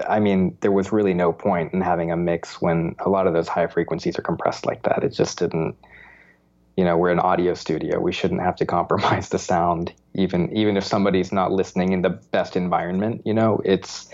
I 0.06 0.20
mean, 0.20 0.56
there 0.60 0.72
was 0.72 0.92
really 0.92 1.14
no 1.14 1.32
point 1.32 1.72
in 1.72 1.80
having 1.80 2.10
a 2.12 2.16
mix 2.16 2.60
when 2.60 2.94
a 2.98 3.08
lot 3.08 3.26
of 3.26 3.32
those 3.32 3.48
high 3.48 3.66
frequencies 3.66 4.18
are 4.18 4.22
compressed 4.22 4.66
like 4.66 4.82
that. 4.82 5.02
It 5.02 5.10
just 5.10 5.38
didn't. 5.38 5.76
You 6.76 6.84
know, 6.84 6.96
we're 6.96 7.10
an 7.10 7.18
audio 7.18 7.54
studio. 7.54 7.98
We 7.98 8.12
shouldn't 8.12 8.40
have 8.40 8.54
to 8.56 8.66
compromise 8.78 9.30
the 9.30 9.38
sound, 9.38 9.92
even 10.14 10.54
even 10.56 10.76
if 10.76 10.84
somebody's 10.84 11.32
not 11.32 11.52
listening 11.52 11.92
in 11.92 12.02
the 12.02 12.10
best 12.10 12.56
environment. 12.56 13.22
You 13.24 13.34
know, 13.34 13.60
it's 13.64 14.10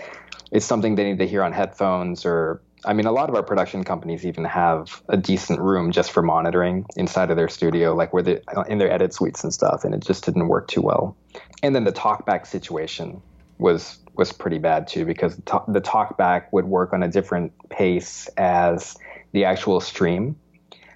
it's 0.51 0.65
something 0.65 0.95
they 0.95 1.03
need 1.03 1.19
to 1.19 1.27
hear 1.27 1.43
on 1.43 1.51
headphones 1.51 2.25
or. 2.25 2.61
I 2.87 2.93
mean, 2.93 3.07
a 3.07 3.11
lot 3.11 3.29
of 3.29 3.35
our 3.35 3.41
production 3.41 3.83
companies 3.83 4.27
even 4.27 4.45
have 4.45 5.01
a 5.09 5.17
decent 5.17 5.59
room 5.59 5.91
just 5.91 6.11
for 6.11 6.21
monitoring 6.21 6.85
inside 6.95 7.31
of 7.31 7.35
their 7.35 7.49
studio, 7.49 7.95
like 7.95 8.13
where 8.13 8.21
they 8.21 8.41
in 8.67 8.77
their 8.77 8.91
edit 8.91 9.11
suites 9.11 9.43
and 9.43 9.51
stuff, 9.51 9.83
and 9.83 9.95
it 9.95 10.05
just 10.05 10.23
didn't 10.23 10.49
work 10.49 10.67
too 10.67 10.83
well. 10.83 11.17
And 11.63 11.75
then 11.75 11.83
the 11.83 11.91
talkback 11.91 12.45
situation 12.45 13.23
was 13.57 13.99
was 14.15 14.31
pretty 14.31 14.57
bad 14.57 14.87
too 14.87 15.05
because 15.05 15.35
the, 15.35 15.41
talk, 15.41 15.65
the 15.67 15.81
talkback 15.81 16.45
would 16.51 16.65
work 16.65 16.93
on 16.93 17.03
a 17.03 17.07
different 17.07 17.51
pace 17.69 18.27
as 18.37 18.97
the 19.33 19.43
actual 19.43 19.79
stream. 19.81 20.37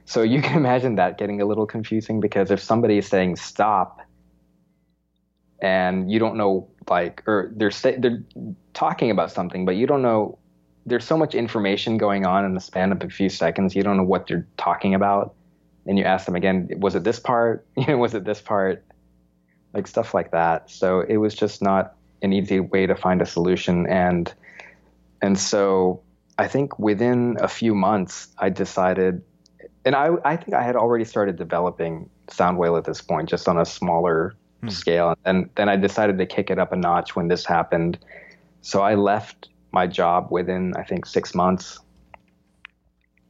So 0.05 0.21
you 0.21 0.41
can 0.45 0.57
imagine 0.57 0.95
that 0.95 1.17
getting 1.17 1.41
a 1.41 1.45
little 1.45 1.65
confusing 1.65 2.19
because 2.19 2.51
if 2.51 2.61
somebody 2.61 2.97
is 2.97 3.07
saying 3.07 3.35
stop 3.35 4.01
and 5.61 6.11
you 6.11 6.19
don't 6.19 6.37
know 6.37 6.69
like 6.89 7.23
or 7.27 7.51
they're 7.55 7.71
they're 7.97 8.23
talking 8.73 9.11
about 9.11 9.31
something, 9.31 9.65
but 9.65 9.75
you 9.75 9.87
don't 9.87 10.01
know. 10.01 10.37
There's 10.85 11.05
so 11.05 11.17
much 11.17 11.35
information 11.35 11.97
going 11.97 12.25
on 12.25 12.45
in 12.45 12.55
the 12.55 12.61
span 12.61 12.91
of 12.91 13.03
a 13.03 13.09
few 13.09 13.29
seconds. 13.29 13.75
You 13.75 13.83
don't 13.83 13.97
know 13.97 14.03
what 14.03 14.27
they're 14.27 14.47
talking 14.57 14.95
about, 14.95 15.35
and 15.85 15.99
you 15.99 16.05
ask 16.05 16.25
them 16.25 16.35
again, 16.35 16.69
was 16.77 16.95
it 16.95 17.03
this 17.03 17.19
part? 17.19 17.65
You 17.77 17.87
know, 17.87 17.97
was 17.97 18.13
it 18.15 18.23
this 18.23 18.41
part? 18.41 18.83
Like 19.73 19.85
stuff 19.85 20.13
like 20.13 20.31
that. 20.31 20.71
So 20.71 21.01
it 21.01 21.17
was 21.17 21.35
just 21.35 21.61
not 21.61 21.95
an 22.21 22.33
easy 22.33 22.59
way 22.59 22.85
to 22.85 22.95
find 22.95 23.21
a 23.21 23.25
solution, 23.25 23.87
and 23.87 24.33
and 25.21 25.37
so 25.37 26.01
I 26.37 26.47
think 26.47 26.79
within 26.79 27.37
a 27.39 27.47
few 27.47 27.75
months, 27.75 28.27
I 28.37 28.49
decided, 28.49 29.21
and 29.85 29.95
I 29.95 30.11
I 30.23 30.35
think 30.35 30.53
I 30.53 30.63
had 30.63 30.75
already 30.75 31.05
started 31.05 31.37
developing 31.37 32.09
Soundwhale 32.27 32.77
at 32.77 32.85
this 32.85 33.01
point, 33.01 33.29
just 33.29 33.47
on 33.47 33.57
a 33.57 33.65
smaller 33.65 34.35
hmm. 34.61 34.69
scale. 34.69 35.15
And 35.25 35.49
then 35.55 35.69
I 35.69 35.75
decided 35.75 36.17
to 36.17 36.25
kick 36.25 36.49
it 36.49 36.59
up 36.59 36.71
a 36.71 36.75
notch 36.75 37.15
when 37.15 37.27
this 37.27 37.45
happened. 37.45 37.99
So 38.61 38.81
I 38.81 38.95
left 38.95 39.49
my 39.71 39.87
job 39.87 40.27
within, 40.31 40.73
I 40.75 40.83
think, 40.83 41.05
six 41.05 41.33
months. 41.35 41.79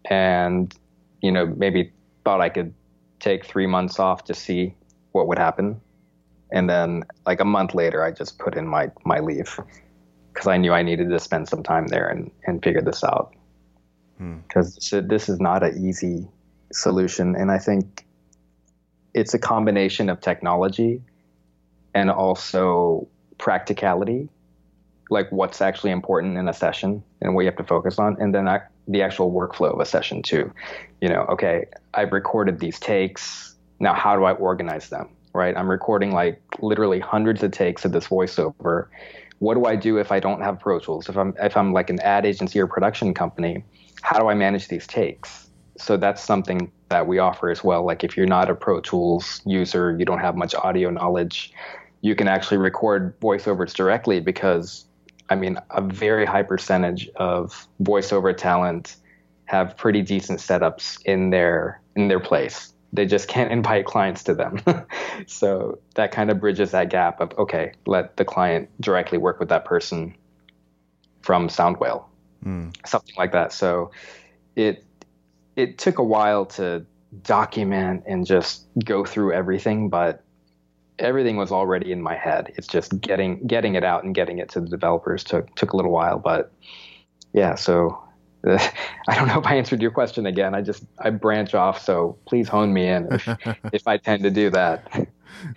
And, 0.10 0.73
you 1.21 1.32
know, 1.32 1.45
maybe 1.45 1.91
thought 2.23 2.41
I 2.41 2.49
could 2.49 2.73
take 3.19 3.45
three 3.45 3.67
months 3.67 3.99
off 3.99 4.23
to 4.25 4.34
see 4.34 4.73
what 5.12 5.28
would 5.28 5.38
happen. 5.38 5.82
And 6.52 6.70
then, 6.70 7.04
like 7.26 7.40
a 7.40 7.46
month 7.46 7.76
later, 7.76 8.04
I 8.04 8.12
just 8.12 8.40
put 8.40 8.56
in 8.56 8.68
my, 8.68 8.92
my 9.06 9.20
leave 9.20 9.60
because 10.34 10.48
I 10.48 10.58
knew 10.58 10.74
I 10.74 10.82
needed 10.82 11.10
to 11.10 11.20
spend 11.20 11.48
some 11.48 11.64
time 11.64 11.88
there 11.88 12.08
and, 12.08 12.32
and 12.46 12.64
figure 12.64 12.82
this 12.82 13.04
out. 13.04 13.34
Because 14.18 14.90
hmm. 14.92 15.08
this 15.08 15.30
is 15.30 15.40
not 15.40 15.64
an 15.64 15.86
easy 15.86 16.28
solution. 16.72 17.36
And 17.36 17.52
I 17.52 17.58
think 17.58 18.06
it's 19.14 19.34
a 19.34 19.40
combination 19.40 20.10
of 20.10 20.22
technology 20.22 21.02
and 21.94 22.12
also 22.12 23.08
practicality, 23.38 24.30
like 25.10 25.32
what's 25.32 25.62
actually 25.62 25.92
important 25.92 26.38
in 26.38 26.48
a 26.48 26.54
session 26.54 27.04
and 27.22 27.34
what 27.34 27.42
you 27.42 27.48
have 27.48 27.58
to 27.58 27.64
focus 27.64 27.98
on, 27.98 28.18
and 28.20 28.34
then 28.34 28.48
the 28.88 29.02
actual 29.02 29.32
workflow 29.32 29.74
of 29.74 29.80
a 29.80 29.86
session 29.86 30.22
too. 30.22 30.52
You 31.02 31.10
know, 31.10 31.22
okay, 31.30 31.66
I've 31.94 32.12
recorded 32.12 32.60
these 32.60 32.80
takes. 32.80 33.56
Now, 33.80 33.94
how 33.94 34.16
do 34.16 34.26
I 34.26 34.34
organize 34.34 34.90
them? 34.90 35.10
Right? 35.34 35.56
I'm 35.56 35.70
recording 35.70 36.12
like 36.12 36.42
literally 36.60 37.00
hundreds 37.00 37.44
of 37.44 37.52
takes 37.52 37.86
of 37.86 37.92
this 37.92 38.08
voiceover. 38.08 38.88
What 39.39 39.54
do 39.54 39.65
I 39.65 39.76
do 39.76 39.98
if 39.98 40.12
I 40.12 40.20
don't 40.20 40.42
have 40.42 40.60
Pro 40.60 40.80
Tools? 40.80 41.08
If 41.08 41.18
I'm 41.18 41.34
if 41.39 41.56
I'm 41.56 41.72
like 41.72 41.89
an 41.89 42.00
ad 42.02 42.26
agency 42.26 42.60
or 42.60 42.68
production 42.68 43.13
company, 43.13 43.63
how 44.02 44.20
do 44.20 44.28
I 44.28 44.34
manage 44.34 44.68
these 44.68 44.88
takes? 44.88 45.50
So 45.78 45.96
that's 45.98 46.22
something 46.22 46.72
that 46.89 47.08
we 47.08 47.20
offer 47.20 47.50
as 47.50 47.63
well. 47.63 47.86
Like 47.86 48.04
if 48.04 48.18
you're 48.18 48.28
not 48.28 48.50
a 48.50 48.56
Pro 48.56 48.82
Tools 48.82 49.42
user, 49.46 49.96
you 49.98 50.06
don't 50.06 50.20
have 50.20 50.36
much 50.36 50.54
audio 50.56 50.89
knowledge, 50.89 51.54
you 52.02 52.15
can 52.15 52.28
actually 52.28 52.58
record 52.58 53.18
voiceovers 53.20 53.74
directly 53.74 54.20
because 54.20 54.86
I 55.30 55.36
mean 55.36 55.58
a 55.70 55.82
very 55.82 56.26
high 56.26 56.44
percentage 56.44 57.10
of 57.15 57.68
voiceover 57.82 58.36
talent 58.36 58.96
have 59.46 59.76
pretty 59.78 60.02
decent 60.02 60.39
setups 60.39 61.00
in 61.06 61.30
their 61.30 61.82
in 61.96 62.08
their 62.08 62.20
place. 62.20 62.74
They 62.93 63.06
just 63.06 63.28
can't 63.28 63.52
invite 63.58 63.86
clients 63.86 64.23
to 64.25 64.34
them. 64.34 64.62
so 65.28 65.80
that 65.95 66.12
kind 66.12 66.30
of 66.30 66.39
bridges 66.39 66.71
that 66.71 66.89
gap 66.89 67.21
of 67.21 67.38
okay, 67.38 67.73
let 67.86 68.17
the 68.17 68.25
client 68.25 68.69
directly 68.80 69.17
work 69.17 69.39
with 69.39 69.49
that 69.49 69.65
person 69.65 70.15
from 71.21 71.47
Soundwhale. 71.47 72.06
Mm. 72.43 72.75
Something 72.88 73.15
like 73.17 73.32
that. 73.34 73.52
So 73.52 73.91
it 74.56 74.84
it 75.56 75.78
took 75.78 75.99
a 75.99 76.04
while 76.04 76.45
to 76.45 76.86
document 77.23 78.04
and 78.08 78.25
just 78.25 78.65
go 78.86 79.04
through 79.04 79.34
everything, 79.34 79.89
but 79.89 80.23
everything 80.99 81.38
was 81.38 81.52
already 81.52 81.91
in 81.91 82.02
my 82.02 82.15
head. 82.15 82.54
It's 82.56 82.67
just 82.67 82.99
getting 83.02 83.45
getting 83.45 83.75
it 83.75 83.84
out 83.84 84.04
and 84.04 84.13
getting 84.13 84.39
it 84.39 84.49
to 84.49 84.62
the 84.62 84.67
developers 84.67 85.23
took 85.23 85.54
took 85.56 85.73
a 85.73 85.75
little 85.75 85.91
while, 85.91 86.19
but 86.19 86.52
yeah. 87.34 87.56
So 87.56 88.02
I 88.47 89.15
don't 89.15 89.28
know 89.28 89.39
if 89.39 89.45
I 89.45 89.56
answered 89.56 89.82
your 89.82 89.91
question 89.91 90.25
again. 90.25 90.56
I 90.56 90.62
just 90.62 90.84
I 90.99 91.10
branch 91.10 91.54
off, 91.54 91.84
so 91.84 92.17
please 92.25 92.47
hone 92.47 92.73
me 92.73 92.88
in 92.88 93.12
if, 93.12 93.28
if 93.73 93.88
I 93.88 93.97
tend 93.97 94.23
to 94.23 94.32
do 94.32 94.49
that. 94.52 95.08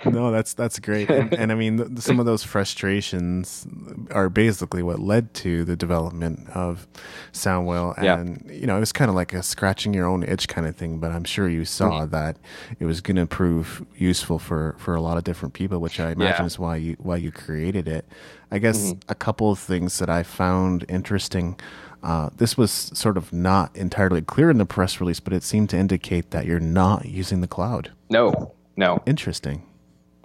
no, 0.04 0.30
that's 0.30 0.52
that's 0.54 0.78
great, 0.78 1.08
and, 1.08 1.32
and 1.32 1.52
I 1.52 1.54
mean 1.54 1.96
some 1.96 2.18
of 2.18 2.26
those 2.26 2.42
frustrations 2.42 3.66
are 4.10 4.28
basically 4.28 4.82
what 4.82 4.98
led 4.98 5.32
to 5.34 5.64
the 5.64 5.76
development 5.76 6.48
of 6.50 6.86
Soundwhale, 7.32 7.96
and 7.96 8.42
yeah. 8.46 8.52
you 8.52 8.66
know 8.66 8.76
it 8.76 8.80
was 8.80 8.92
kind 8.92 9.08
of 9.08 9.14
like 9.14 9.32
a 9.32 9.42
scratching 9.42 9.94
your 9.94 10.06
own 10.06 10.24
itch 10.24 10.48
kind 10.48 10.66
of 10.66 10.76
thing. 10.76 10.98
But 10.98 11.12
I'm 11.12 11.24
sure 11.24 11.48
you 11.48 11.64
saw 11.64 12.00
mm-hmm. 12.00 12.10
that 12.10 12.36
it 12.80 12.84
was 12.84 13.00
going 13.00 13.16
to 13.16 13.26
prove 13.26 13.84
useful 13.96 14.38
for 14.38 14.74
for 14.78 14.94
a 14.94 15.00
lot 15.00 15.18
of 15.18 15.24
different 15.24 15.54
people, 15.54 15.78
which 15.78 16.00
I 16.00 16.10
imagine 16.10 16.42
yeah. 16.42 16.46
is 16.46 16.58
why 16.58 16.76
you 16.76 16.96
why 16.98 17.16
you 17.16 17.30
created 17.30 17.86
it. 17.86 18.06
I 18.50 18.58
guess 18.58 18.90
mm-hmm. 18.90 18.98
a 19.08 19.14
couple 19.14 19.50
of 19.50 19.58
things 19.58 19.98
that 19.98 20.10
I 20.10 20.22
found 20.24 20.84
interesting. 20.88 21.58
Uh, 22.02 22.30
this 22.36 22.56
was 22.56 22.70
sort 22.70 23.16
of 23.16 23.32
not 23.32 23.74
entirely 23.76 24.22
clear 24.22 24.50
in 24.50 24.58
the 24.58 24.66
press 24.66 25.00
release, 25.00 25.20
but 25.20 25.32
it 25.32 25.42
seemed 25.42 25.70
to 25.70 25.76
indicate 25.76 26.30
that 26.32 26.46
you're 26.46 26.60
not 26.60 27.06
using 27.06 27.40
the 27.40 27.46
cloud. 27.46 27.92
No, 28.10 28.52
no. 28.76 29.02
Interesting. 29.06 29.66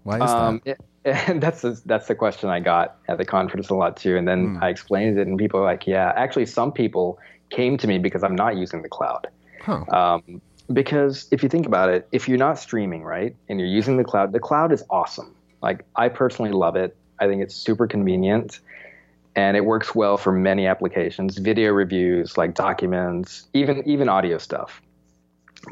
Why 0.04 0.16
is 0.18 0.32
um, 0.32 0.62
that? 0.66 0.72
It, 0.72 0.82
and 1.28 1.42
that's 1.44 1.62
the, 1.62 1.80
that's 1.86 2.08
the 2.08 2.16
question 2.16 2.50
I 2.50 2.60
got 2.60 2.98
at 3.08 3.18
the 3.18 3.26
conference 3.26 3.70
a 3.70 3.76
lot 3.76 3.98
too. 3.98 4.18
And 4.18 4.28
then 4.28 4.56
mm. 4.56 4.64
I 4.64 4.70
explained 4.70 5.18
it, 5.20 5.28
and 5.28 5.38
people 5.38 5.60
were 5.60 5.66
like, 5.66 5.86
"Yeah, 5.88 6.14
actually, 6.16 6.46
some 6.46 6.72
people 6.72 7.20
came 7.50 7.78
to 7.78 7.88
me 7.88 7.98
because 8.00 8.24
I'm 8.24 8.36
not 8.36 8.58
using 8.58 8.82
the 8.82 8.90
cloud." 8.90 9.28
Huh. 9.62 9.84
Um, 9.92 10.42
because 10.72 11.28
if 11.32 11.44
you 11.44 11.50
think 11.50 11.66
about 11.66 11.90
it, 11.90 12.08
if 12.12 12.28
you're 12.28 12.38
not 12.38 12.60
streaming, 12.60 13.04
right, 13.04 13.36
and 13.48 13.60
you're 13.60 13.70
using 13.70 13.98
the 13.98 14.04
cloud, 14.04 14.32
the 14.32 14.40
cloud 14.40 14.72
is 14.72 14.84
awesome. 14.90 15.34
Like 15.62 15.86
I 15.96 16.10
personally 16.10 16.52
love 16.52 16.76
it. 16.76 16.96
I 17.20 17.28
think 17.28 17.42
it's 17.42 17.56
super 17.56 17.88
convenient, 17.88 18.60
and 19.38 19.56
it 19.56 19.64
works 19.64 19.96
well 19.96 20.18
for 20.18 20.34
many 20.34 20.68
applications, 20.68 21.38
video 21.38 21.72
reviews, 21.72 22.38
like 22.38 22.56
documents, 22.56 23.48
even 23.54 23.88
even 23.88 24.10
audio 24.10 24.38
stuff. 24.38 24.82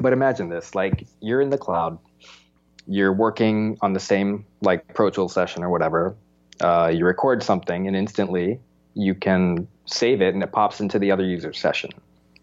But 0.00 0.14
imagine 0.14 0.48
this: 0.48 0.74
like 0.74 1.06
you're 1.20 1.42
in 1.42 1.50
the 1.50 1.58
cloud 1.58 1.98
you're 2.86 3.12
working 3.12 3.76
on 3.82 3.92
the 3.92 4.00
same 4.00 4.46
like 4.60 4.94
Pro 4.94 5.10
Tools 5.10 5.32
session 5.32 5.62
or 5.62 5.70
whatever. 5.70 6.16
Uh, 6.60 6.90
you 6.94 7.04
record 7.04 7.42
something 7.42 7.86
and 7.86 7.96
instantly 7.96 8.60
you 8.94 9.14
can 9.14 9.68
save 9.84 10.22
it 10.22 10.34
and 10.34 10.42
it 10.42 10.52
pops 10.52 10.80
into 10.80 10.98
the 10.98 11.10
other 11.10 11.24
user's 11.24 11.58
session. 11.58 11.90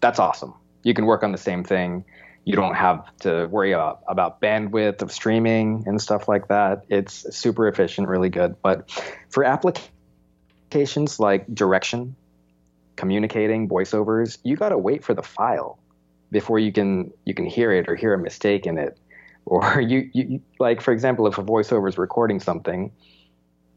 That's 0.00 0.18
awesome. 0.18 0.54
You 0.82 0.94
can 0.94 1.06
work 1.06 1.22
on 1.22 1.32
the 1.32 1.38
same 1.38 1.64
thing. 1.64 2.04
You 2.44 2.56
don't 2.56 2.74
have 2.74 3.04
to 3.20 3.46
worry 3.46 3.72
about, 3.72 4.02
about 4.06 4.40
bandwidth 4.40 5.00
of 5.00 5.10
streaming 5.10 5.84
and 5.86 6.00
stuff 6.00 6.28
like 6.28 6.48
that. 6.48 6.84
It's 6.90 7.34
super 7.34 7.66
efficient, 7.66 8.06
really 8.06 8.28
good. 8.28 8.56
But 8.62 8.90
for 9.30 9.44
applications 9.44 9.90
like 11.20 11.52
direction, 11.54 12.16
communicating, 12.96 13.68
voiceovers, 13.68 14.38
you 14.42 14.56
got 14.56 14.70
to 14.70 14.78
wait 14.78 15.04
for 15.04 15.14
the 15.14 15.22
file 15.22 15.78
before 16.30 16.58
you 16.58 16.72
can 16.72 17.12
you 17.24 17.34
can 17.34 17.46
hear 17.46 17.72
it 17.72 17.88
or 17.88 17.94
hear 17.94 18.12
a 18.12 18.18
mistake 18.18 18.66
in 18.66 18.78
it. 18.78 18.98
Or 19.46 19.78
you, 19.78 20.08
you 20.14 20.40
like 20.58 20.80
for 20.80 20.90
example 20.90 21.26
if 21.26 21.36
a 21.36 21.42
voiceover 21.42 21.86
is 21.86 21.98
recording 21.98 22.40
something 22.40 22.90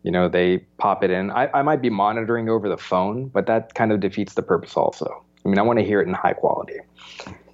you 0.01 0.11
know 0.11 0.29
they 0.29 0.59
pop 0.77 1.03
it 1.03 1.11
in. 1.11 1.29
I, 1.29 1.49
I 1.53 1.61
might 1.61 1.81
be 1.81 1.89
monitoring 1.89 2.47
over 2.47 2.69
the 2.69 2.77
phone 2.77 3.27
but 3.27 3.47
that 3.47 3.73
kind 3.73 3.91
of 3.91 3.99
defeats 3.99 4.35
the 4.35 4.43
purpose 4.43 4.77
also. 4.77 5.25
I 5.45 5.49
mean 5.49 5.59
i 5.59 5.61
want 5.63 5.79
to 5.79 5.85
hear 5.85 5.99
it 5.99 6.07
in 6.07 6.13
high 6.13 6.31
quality. 6.31 6.79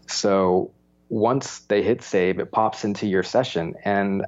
So 0.06 0.70
once 1.10 1.62
they 1.62 1.82
hit 1.82 2.04
save 2.04 2.38
it 2.38 2.52
pops 2.52 2.86
into 2.86 3.08
your 3.08 3.24
session 3.24 3.74
and 3.84 4.24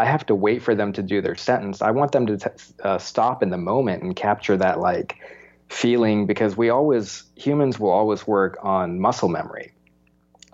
i 0.00 0.04
have 0.04 0.24
to 0.26 0.34
wait 0.34 0.62
for 0.62 0.74
them 0.74 0.92
to 0.92 1.02
do 1.02 1.20
their 1.20 1.36
sentence 1.36 1.82
i 1.82 1.90
want 1.90 2.12
them 2.12 2.26
to 2.26 2.36
t- 2.36 2.50
uh, 2.82 2.98
stop 2.98 3.42
in 3.42 3.50
the 3.50 3.58
moment 3.58 4.02
and 4.02 4.16
capture 4.16 4.56
that 4.56 4.80
like 4.80 5.16
feeling 5.68 6.26
because 6.26 6.56
we 6.56 6.68
always 6.68 7.24
humans 7.36 7.78
will 7.78 7.90
always 7.90 8.26
work 8.26 8.58
on 8.62 8.98
muscle 8.98 9.28
memory 9.28 9.72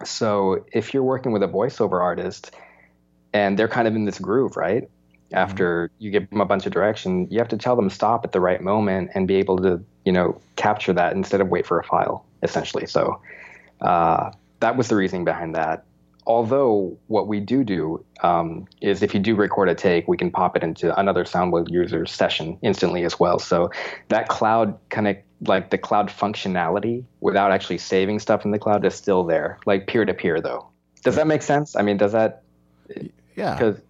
so 0.04 0.64
if 0.72 0.92
you're 0.92 1.02
working 1.02 1.32
with 1.32 1.42
a 1.42 1.48
voiceover 1.48 2.00
artist 2.00 2.54
and 3.32 3.58
they're 3.58 3.68
kind 3.68 3.88
of 3.88 3.94
in 3.94 4.04
this 4.04 4.18
groove, 4.18 4.56
right? 4.56 4.84
Mm-hmm. 4.84 5.36
After 5.36 5.90
you 5.98 6.10
give 6.10 6.28
them 6.30 6.40
a 6.40 6.44
bunch 6.44 6.66
of 6.66 6.72
direction, 6.72 7.28
you 7.30 7.38
have 7.38 7.48
to 7.48 7.56
tell 7.56 7.76
them 7.76 7.90
stop 7.90 8.24
at 8.24 8.32
the 8.32 8.40
right 8.40 8.60
moment 8.60 9.10
and 9.14 9.26
be 9.26 9.36
able 9.36 9.58
to, 9.58 9.82
you 10.04 10.12
know, 10.12 10.40
capture 10.56 10.92
that 10.92 11.14
instead 11.14 11.40
of 11.40 11.48
wait 11.48 11.66
for 11.66 11.78
a 11.78 11.84
file, 11.84 12.26
essentially. 12.42 12.86
So 12.86 13.20
uh, 13.80 14.30
that 14.60 14.76
was 14.76 14.88
the 14.88 14.96
reasoning 14.96 15.24
behind 15.24 15.54
that. 15.54 15.84
Although 16.26 16.98
what 17.06 17.28
we 17.28 17.40
do 17.40 17.62
do 17.62 18.04
um, 18.22 18.66
is 18.80 19.02
if 19.02 19.14
you 19.14 19.20
do 19.20 19.36
record 19.36 19.68
a 19.68 19.74
take, 19.74 20.08
we 20.08 20.16
can 20.16 20.30
pop 20.30 20.56
it 20.56 20.62
into 20.62 20.98
another 20.98 21.24
Soundwhale 21.24 21.70
user's 21.70 22.10
session 22.10 22.58
instantly 22.62 23.04
as 23.04 23.20
well. 23.20 23.38
So 23.38 23.70
that 24.08 24.28
cloud 24.28 24.76
connect 24.88 25.24
like 25.42 25.70
the 25.70 25.78
cloud 25.78 26.08
functionality 26.08 27.04
without 27.20 27.52
actually 27.52 27.78
saving 27.78 28.18
stuff 28.18 28.44
in 28.44 28.50
the 28.50 28.58
cloud 28.58 28.84
is 28.84 28.94
still 28.94 29.22
there, 29.22 29.58
like 29.66 29.86
peer 29.86 30.04
to 30.04 30.14
peer 30.14 30.40
though. 30.40 30.66
Does 31.04 31.14
that 31.16 31.26
make 31.26 31.42
sense? 31.42 31.76
I 31.76 31.82
mean, 31.82 31.98
does 31.98 32.12
that? 32.12 32.42
Yeah. 33.36 33.54
Because, 33.54 33.80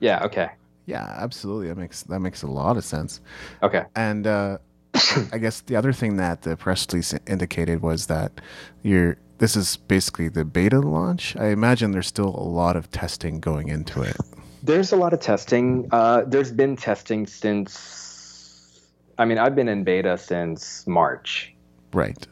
yeah. 0.00 0.24
Okay. 0.24 0.50
Yeah, 0.86 1.04
absolutely. 1.18 1.68
That 1.68 1.76
makes 1.76 2.02
that 2.04 2.20
makes 2.20 2.42
a 2.42 2.46
lot 2.46 2.76
of 2.76 2.84
sense. 2.84 3.20
Okay. 3.62 3.84
And 3.94 4.26
uh, 4.26 4.58
I 5.32 5.38
guess 5.38 5.60
the 5.62 5.76
other 5.76 5.92
thing 5.92 6.16
that 6.16 6.42
the 6.42 6.56
press 6.56 6.86
release 6.92 7.14
indicated 7.26 7.82
was 7.82 8.06
that 8.06 8.40
you're 8.82 9.16
this 9.38 9.54
is 9.56 9.76
basically 9.76 10.28
the 10.28 10.44
beta 10.44 10.80
launch. 10.80 11.36
I 11.36 11.46
imagine 11.48 11.92
there's 11.92 12.08
still 12.08 12.34
a 12.34 12.42
lot 12.42 12.74
of 12.76 12.90
testing 12.90 13.38
going 13.38 13.68
into 13.68 14.02
it. 14.02 14.16
There's 14.64 14.90
a 14.92 14.96
lot 14.96 15.12
of 15.12 15.20
testing. 15.20 15.88
Uh, 15.92 16.22
there's 16.26 16.50
been 16.50 16.74
testing 16.76 17.26
since. 17.26 18.80
I 19.16 19.24
mean, 19.24 19.38
I've 19.38 19.54
been 19.54 19.68
in 19.68 19.84
beta 19.84 20.18
since 20.18 20.86
March. 20.86 21.54
Right. 21.92 22.26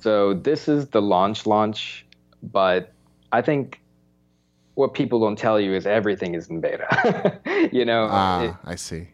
So 0.00 0.34
this 0.34 0.68
is 0.68 0.88
the 0.88 1.00
launch 1.02 1.46
launch, 1.46 2.06
but 2.42 2.92
I 3.32 3.42
think 3.42 3.80
what 4.74 4.94
people 4.94 5.20
don't 5.20 5.36
tell 5.38 5.58
you 5.60 5.74
is 5.74 5.86
everything 5.86 6.34
is 6.34 6.48
in 6.48 6.60
beta. 6.60 7.40
you 7.72 7.84
know, 7.84 8.06
Ah, 8.10 8.42
it- 8.42 8.54
I 8.64 8.74
see. 8.76 9.08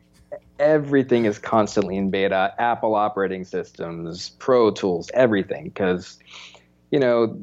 Everything 0.59 1.25
is 1.25 1.39
constantly 1.39 1.97
in 1.97 2.11
beta. 2.11 2.55
Apple 2.59 2.95
operating 2.95 3.45
systems, 3.45 4.31
Pro 4.39 4.71
Tools, 4.71 5.11
everything. 5.13 5.65
Because, 5.65 6.19
you 6.91 6.99
know, 6.99 7.39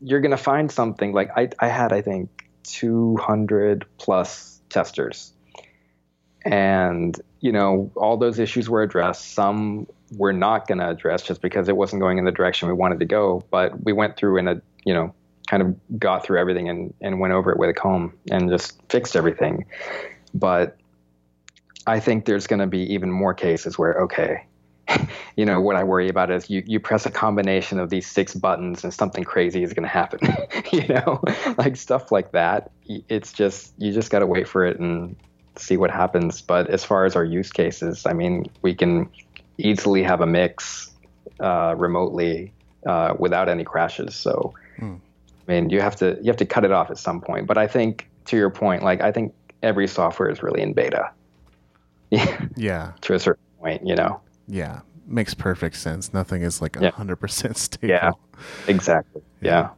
you're 0.00 0.20
gonna 0.20 0.36
find 0.36 0.70
something 0.70 1.12
like 1.12 1.30
I, 1.36 1.50
I 1.58 1.68
had 1.68 1.92
I 1.92 2.02
think 2.02 2.48
200 2.64 3.86
plus 3.98 4.60
testers, 4.68 5.32
and 6.44 7.18
you 7.40 7.52
know 7.52 7.90
all 7.94 8.16
those 8.16 8.38
issues 8.38 8.68
were 8.68 8.82
addressed. 8.82 9.32
Some 9.32 9.86
we're 10.16 10.32
not 10.32 10.66
gonna 10.66 10.90
address 10.90 11.22
just 11.22 11.40
because 11.40 11.68
it 11.68 11.76
wasn't 11.76 12.00
going 12.00 12.18
in 12.18 12.24
the 12.24 12.32
direction 12.32 12.68
we 12.68 12.74
wanted 12.74 12.98
to 12.98 13.06
go. 13.06 13.44
But 13.50 13.84
we 13.84 13.92
went 13.92 14.16
through 14.16 14.38
and 14.38 14.48
a 14.48 14.62
you 14.84 14.92
know 14.92 15.14
kind 15.48 15.62
of 15.62 15.98
got 15.98 16.24
through 16.24 16.38
everything 16.40 16.68
and, 16.68 16.94
and 17.00 17.20
went 17.20 17.32
over 17.32 17.52
it 17.52 17.58
with 17.58 17.68
a 17.68 17.74
comb 17.74 18.14
and 18.30 18.48
just 18.48 18.80
fixed 18.88 19.16
everything. 19.16 19.66
But 20.34 20.78
I 21.86 22.00
think 22.00 22.24
there's 22.24 22.46
going 22.46 22.60
to 22.60 22.66
be 22.66 22.94
even 22.94 23.10
more 23.10 23.34
cases 23.34 23.78
where, 23.78 23.94
okay, 24.02 24.46
you 25.36 25.44
know, 25.44 25.60
what 25.60 25.76
I 25.76 25.84
worry 25.84 26.08
about 26.08 26.30
is 26.30 26.48
you, 26.50 26.62
you 26.66 26.80
press 26.80 27.06
a 27.06 27.10
combination 27.10 27.78
of 27.78 27.90
these 27.90 28.06
six 28.06 28.34
buttons 28.34 28.84
and 28.84 28.92
something 28.92 29.24
crazy 29.24 29.62
is 29.62 29.72
going 29.72 29.84
to 29.84 29.88
happen, 29.88 30.20
you 30.72 30.86
know, 30.88 31.22
like 31.58 31.76
stuff 31.76 32.12
like 32.12 32.32
that. 32.32 32.70
It's 32.86 33.32
just, 33.32 33.72
you 33.78 33.92
just 33.92 34.10
got 34.10 34.20
to 34.20 34.26
wait 34.26 34.48
for 34.48 34.64
it 34.66 34.78
and 34.78 35.16
see 35.56 35.76
what 35.76 35.90
happens. 35.90 36.42
But 36.42 36.70
as 36.70 36.84
far 36.84 37.04
as 37.04 37.16
our 37.16 37.24
use 37.24 37.50
cases, 37.52 38.06
I 38.06 38.12
mean, 38.12 38.46
we 38.62 38.74
can 38.74 39.10
easily 39.58 40.02
have 40.02 40.20
a 40.20 40.26
mix 40.26 40.90
uh, 41.40 41.74
remotely 41.76 42.52
uh, 42.86 43.14
without 43.18 43.48
any 43.48 43.64
crashes. 43.64 44.14
So, 44.14 44.54
Hmm. 44.82 44.96
I 45.48 45.52
mean, 45.52 45.70
you 45.70 45.80
have 45.80 45.96
to, 45.96 46.18
you 46.20 46.26
have 46.26 46.36
to 46.38 46.46
cut 46.46 46.64
it 46.64 46.72
off 46.72 46.90
at 46.90 46.98
some 46.98 47.20
point. 47.20 47.46
But 47.46 47.58
I 47.58 47.66
think 47.66 48.08
to 48.26 48.36
your 48.36 48.50
point, 48.50 48.82
like, 48.82 49.00
I 49.00 49.12
think 49.12 49.34
every 49.62 49.86
software 49.86 50.28
is 50.28 50.42
really 50.42 50.60
in 50.60 50.72
beta. 50.72 51.10
Yeah. 52.56 52.92
to 53.02 53.14
a 53.14 53.18
certain 53.18 53.42
point, 53.60 53.86
you 53.86 53.94
know. 53.94 54.20
Yeah. 54.46 54.80
Makes 55.06 55.34
perfect 55.34 55.76
sense. 55.76 56.12
Nothing 56.14 56.42
is 56.42 56.62
like 56.62 56.76
a 56.76 56.82
Yeah. 56.84 56.90
hundred 56.90 57.16
percent 57.16 57.56
stable. 57.66 57.88
Yeah. 57.88 58.12
Exactly. 58.68 59.22
Yeah. 59.40 59.70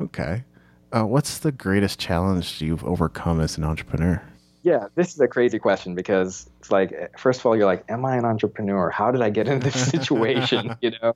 Okay. 0.00 0.44
Uh, 0.92 1.04
what's 1.04 1.38
the 1.38 1.50
greatest 1.52 1.98
challenge 1.98 2.60
you've 2.60 2.84
overcome 2.84 3.40
as 3.40 3.58
an 3.58 3.64
entrepreneur? 3.64 4.22
Yeah, 4.62 4.86
this 4.94 5.12
is 5.12 5.20
a 5.20 5.28
crazy 5.28 5.58
question 5.58 5.94
because 5.94 6.48
it's 6.60 6.70
like, 6.70 7.18
first 7.18 7.40
of 7.40 7.44
all, 7.46 7.54
you're 7.54 7.66
like, 7.66 7.84
am 7.90 8.04
I 8.06 8.16
an 8.16 8.24
entrepreneur? 8.24 8.88
How 8.88 9.10
did 9.10 9.20
I 9.20 9.28
get 9.28 9.46
in 9.46 9.60
this 9.60 9.74
situation? 9.90 10.74
you 10.80 10.92
know? 11.02 11.12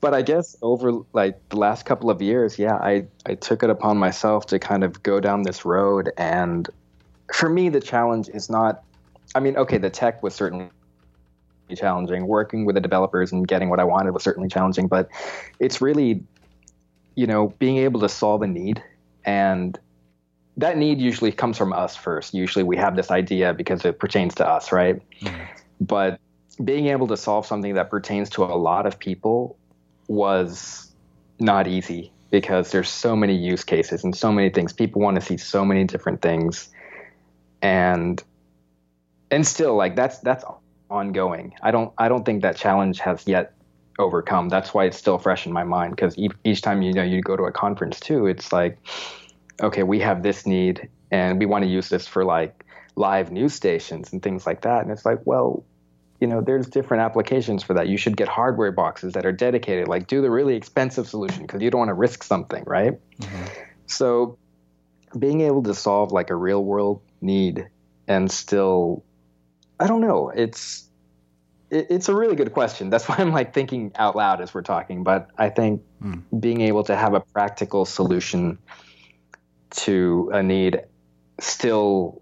But 0.00 0.14
I 0.14 0.22
guess 0.22 0.54
over 0.62 0.92
like 1.12 1.36
the 1.48 1.56
last 1.56 1.84
couple 1.84 2.10
of 2.10 2.22
years, 2.22 2.58
yeah, 2.60 2.74
I, 2.76 3.06
I 3.24 3.34
took 3.34 3.64
it 3.64 3.70
upon 3.70 3.96
myself 3.98 4.46
to 4.48 4.60
kind 4.60 4.84
of 4.84 5.02
go 5.02 5.18
down 5.18 5.42
this 5.42 5.64
road. 5.64 6.12
And 6.16 6.68
for 7.34 7.48
me, 7.48 7.70
the 7.70 7.80
challenge 7.80 8.28
is 8.28 8.48
not, 8.48 8.84
I 9.34 9.40
mean, 9.40 9.56
okay, 9.56 9.78
the 9.78 9.90
tech 9.90 10.22
was 10.22 10.34
certainly 10.34 10.70
challenging. 11.74 12.26
Working 12.26 12.64
with 12.64 12.74
the 12.74 12.80
developers 12.80 13.32
and 13.32 13.46
getting 13.46 13.68
what 13.68 13.80
I 13.80 13.84
wanted 13.84 14.12
was 14.12 14.22
certainly 14.22 14.48
challenging, 14.48 14.86
but 14.86 15.08
it's 15.58 15.80
really, 15.80 16.22
you 17.14 17.26
know, 17.26 17.48
being 17.58 17.78
able 17.78 18.00
to 18.00 18.08
solve 18.08 18.42
a 18.42 18.46
need 18.46 18.82
and 19.24 19.78
that 20.56 20.78
need 20.78 21.00
usually 21.00 21.32
comes 21.32 21.58
from 21.58 21.72
us 21.72 21.96
first. 21.96 22.32
Usually 22.32 22.62
we 22.62 22.76
have 22.76 22.96
this 22.96 23.10
idea 23.10 23.52
because 23.52 23.84
it 23.84 23.98
pertains 23.98 24.34
to 24.36 24.48
us, 24.48 24.72
right? 24.72 25.02
Mm-hmm. 25.20 25.44
But 25.80 26.18
being 26.64 26.86
able 26.86 27.06
to 27.08 27.16
solve 27.16 27.46
something 27.46 27.74
that 27.74 27.90
pertains 27.90 28.30
to 28.30 28.44
a 28.44 28.56
lot 28.56 28.86
of 28.86 28.98
people 28.98 29.58
was 30.08 30.94
not 31.38 31.66
easy 31.66 32.10
because 32.30 32.70
there's 32.70 32.88
so 32.88 33.14
many 33.14 33.34
use 33.34 33.64
cases 33.64 34.02
and 34.02 34.16
so 34.16 34.32
many 34.32 34.48
things. 34.48 34.72
People 34.72 35.02
want 35.02 35.16
to 35.16 35.20
see 35.20 35.36
so 35.36 35.64
many 35.64 35.84
different 35.84 36.22
things. 36.22 36.70
And 37.60 38.22
and 39.30 39.46
still 39.46 39.76
like 39.76 39.96
that's 39.96 40.18
that's 40.20 40.44
ongoing. 40.90 41.54
I 41.62 41.70
don't 41.70 41.92
I 41.98 42.08
don't 42.08 42.24
think 42.24 42.42
that 42.42 42.56
challenge 42.56 43.00
has 43.00 43.26
yet 43.26 43.54
overcome. 43.98 44.48
That's 44.48 44.74
why 44.74 44.84
it's 44.84 44.96
still 44.96 45.18
fresh 45.18 45.46
in 45.46 45.52
my 45.52 45.64
mind 45.64 45.96
because 45.96 46.16
e- 46.18 46.30
each 46.44 46.62
time 46.62 46.82
you 46.82 46.92
know 46.92 47.02
you 47.02 47.22
go 47.22 47.36
to 47.36 47.44
a 47.44 47.52
conference 47.52 48.00
too, 48.00 48.26
it's 48.26 48.52
like 48.52 48.78
okay, 49.62 49.82
we 49.82 50.00
have 50.00 50.22
this 50.22 50.46
need 50.46 50.88
and 51.10 51.38
we 51.38 51.46
want 51.46 51.64
to 51.64 51.70
use 51.70 51.88
this 51.88 52.06
for 52.06 52.24
like 52.24 52.64
live 52.94 53.30
news 53.30 53.54
stations 53.54 54.12
and 54.12 54.22
things 54.22 54.46
like 54.46 54.62
that. 54.62 54.82
And 54.82 54.90
it's 54.90 55.04
like, 55.04 55.20
well, 55.24 55.64
you 56.20 56.26
know, 56.26 56.40
there's 56.40 56.66
different 56.66 57.02
applications 57.02 57.62
for 57.62 57.74
that. 57.74 57.88
You 57.88 57.96
should 57.96 58.16
get 58.16 58.28
hardware 58.28 58.72
boxes 58.72 59.12
that 59.14 59.26
are 59.26 59.32
dedicated, 59.32 59.88
like 59.88 60.06
do 60.06 60.22
the 60.22 60.30
really 60.30 60.56
expensive 60.56 61.06
solution 61.08 61.42
because 61.42 61.62
you 61.62 61.70
don't 61.70 61.80
want 61.80 61.90
to 61.90 61.94
risk 61.94 62.22
something, 62.22 62.64
right? 62.66 62.98
Mm-hmm. 63.20 63.44
So 63.86 64.38
being 65.18 65.42
able 65.42 65.62
to 65.64 65.74
solve 65.74 66.12
like 66.12 66.30
a 66.30 66.34
real 66.34 66.62
world 66.62 67.02
need 67.20 67.68
and 68.08 68.30
still, 68.30 69.04
I 69.78 69.86
don't 69.86 70.00
know, 70.00 70.30
it's, 70.30 70.88
it, 71.70 71.86
it's 71.90 72.08
a 72.08 72.14
really 72.14 72.36
good 72.36 72.52
question. 72.52 72.90
That's 72.90 73.04
why 73.08 73.16
I'm 73.18 73.32
like 73.32 73.54
thinking 73.54 73.92
out 73.96 74.16
loud 74.16 74.40
as 74.40 74.54
we're 74.54 74.62
talking. 74.62 75.02
But 75.02 75.30
I 75.38 75.48
think 75.48 75.82
Hmm. 76.00 76.20
being 76.38 76.60
able 76.60 76.84
to 76.84 76.94
have 76.94 77.14
a 77.14 77.20
practical 77.20 77.86
solution 77.86 78.58
to 79.70 80.30
a 80.32 80.42
need 80.42 80.82
still 81.40 82.20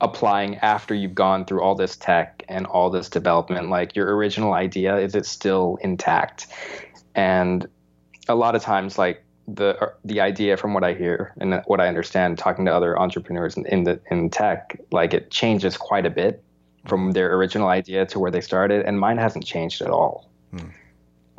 applying 0.00 0.56
after 0.56 0.94
you've 0.94 1.14
gone 1.14 1.44
through 1.44 1.62
all 1.62 1.74
this 1.74 1.96
tech 1.96 2.44
and 2.48 2.66
all 2.66 2.90
this 2.90 3.08
development 3.08 3.68
like 3.68 3.96
your 3.96 4.14
original 4.14 4.52
idea 4.52 4.96
is 4.96 5.14
it 5.14 5.26
still 5.26 5.76
intact 5.80 6.46
and 7.14 7.66
a 8.28 8.34
lot 8.34 8.54
of 8.54 8.62
times 8.62 8.96
like 8.96 9.24
the 9.54 9.92
the 10.04 10.20
idea 10.20 10.56
from 10.56 10.74
what 10.74 10.84
i 10.84 10.92
hear 10.92 11.32
and 11.40 11.62
what 11.66 11.80
i 11.80 11.88
understand 11.88 12.36
talking 12.36 12.66
to 12.66 12.72
other 12.72 12.98
entrepreneurs 12.98 13.56
in, 13.56 13.64
in 13.66 13.84
the 13.84 13.98
in 14.10 14.28
tech 14.28 14.78
like 14.92 15.14
it 15.14 15.30
changes 15.30 15.76
quite 15.76 16.04
a 16.04 16.10
bit 16.10 16.44
from 16.86 17.12
their 17.12 17.34
original 17.34 17.68
idea 17.68 18.04
to 18.04 18.18
where 18.18 18.30
they 18.30 18.40
started 18.40 18.84
and 18.84 19.00
mine 19.00 19.18
hasn't 19.18 19.44
changed 19.44 19.82
at 19.82 19.90
all. 19.90 20.30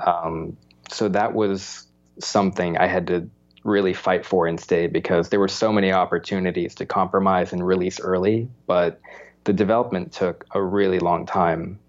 Um, 0.06 0.58
so 0.92 1.10
that 1.10 1.34
was 1.34 1.88
something 2.20 2.78
i 2.78 2.86
had 2.86 3.08
to 3.08 3.30
really 3.64 3.94
fight 3.94 4.26
for 4.26 4.48
and 4.48 4.60
stay 4.60 4.88
because 4.88 5.30
there 5.30 5.40
were 5.40 5.48
so 5.48 5.72
many 5.72 5.92
opportunities 5.92 6.76
to 6.76 6.86
compromise 6.86 7.54
and 7.54 7.66
release 7.66 8.00
early, 8.00 8.48
but 8.68 9.00
the 9.44 9.54
development 9.54 10.12
took 10.12 10.46
a 10.52 10.62
really 10.62 11.00
long 11.00 11.26
time. 11.26 11.80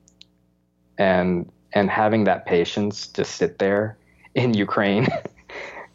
And 0.99 1.51
and 1.73 1.89
having 1.89 2.25
that 2.25 2.47
patience 2.47 3.07
to 3.09 3.25
sit 3.25 3.59
there 3.59 3.97
in 4.35 4.55
Ukraine 4.55 5.07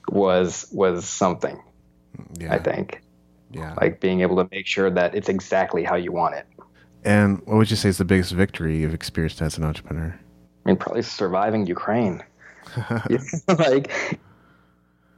was 0.09 0.67
was 0.71 1.05
something, 1.07 1.61
Yeah. 2.39 2.53
I 2.53 2.59
think. 2.59 3.01
Yeah. 3.51 3.73
Like 3.79 3.99
being 3.99 4.21
able 4.21 4.35
to 4.37 4.47
make 4.51 4.67
sure 4.67 4.89
that 4.89 5.15
it's 5.15 5.29
exactly 5.29 5.83
how 5.83 5.95
you 5.95 6.11
want 6.11 6.35
it. 6.35 6.45
and 7.03 7.39
what 7.45 7.57
would 7.57 7.69
you 7.69 7.77
say 7.77 7.89
is 7.89 7.97
the 7.97 8.05
biggest 8.05 8.31
victory 8.31 8.77
you've 8.79 8.93
experienced 8.93 9.41
as 9.41 9.57
an 9.57 9.63
entrepreneur? 9.63 10.19
I 10.65 10.69
mean, 10.69 10.77
probably 10.77 11.03
surviving 11.03 11.65
Ukraine. 11.67 12.23
Like 13.47 14.19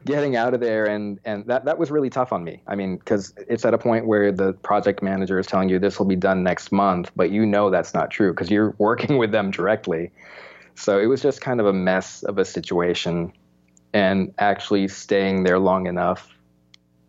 getting 0.05 0.35
out 0.37 0.53
of 0.53 0.59
there 0.61 0.85
and 0.85 1.19
and 1.25 1.45
that 1.47 1.65
that 1.65 1.77
was 1.77 1.91
really 1.91 2.09
tough 2.09 2.31
on 2.31 2.43
me. 2.43 2.61
I 2.67 2.75
mean, 2.75 2.97
because 2.97 3.33
it's 3.47 3.65
at 3.65 3.73
a 3.73 3.77
point 3.77 4.05
where 4.07 4.31
the 4.31 4.53
project 4.53 5.01
manager 5.03 5.37
is 5.39 5.47
telling 5.47 5.67
you 5.69 5.79
this 5.79 5.97
will 5.99 6.05
be 6.05 6.15
done 6.15 6.43
next 6.43 6.71
month, 6.71 7.11
but 7.15 7.31
you 7.31 7.45
know 7.45 7.69
that's 7.69 7.93
not 7.93 8.09
true 8.11 8.31
because 8.31 8.49
you're 8.51 8.73
working 8.77 9.17
with 9.21 9.31
them 9.31 9.51
directly. 9.51 10.11
So 10.75 10.99
it 10.99 11.07
was 11.07 11.21
just 11.21 11.41
kind 11.41 11.59
of 11.59 11.65
a 11.65 11.73
mess 11.73 12.23
of 12.23 12.37
a 12.37 12.45
situation, 12.45 13.33
and 13.93 14.33
actually 14.37 14.87
staying 14.87 15.43
there 15.43 15.59
long 15.59 15.87
enough 15.87 16.37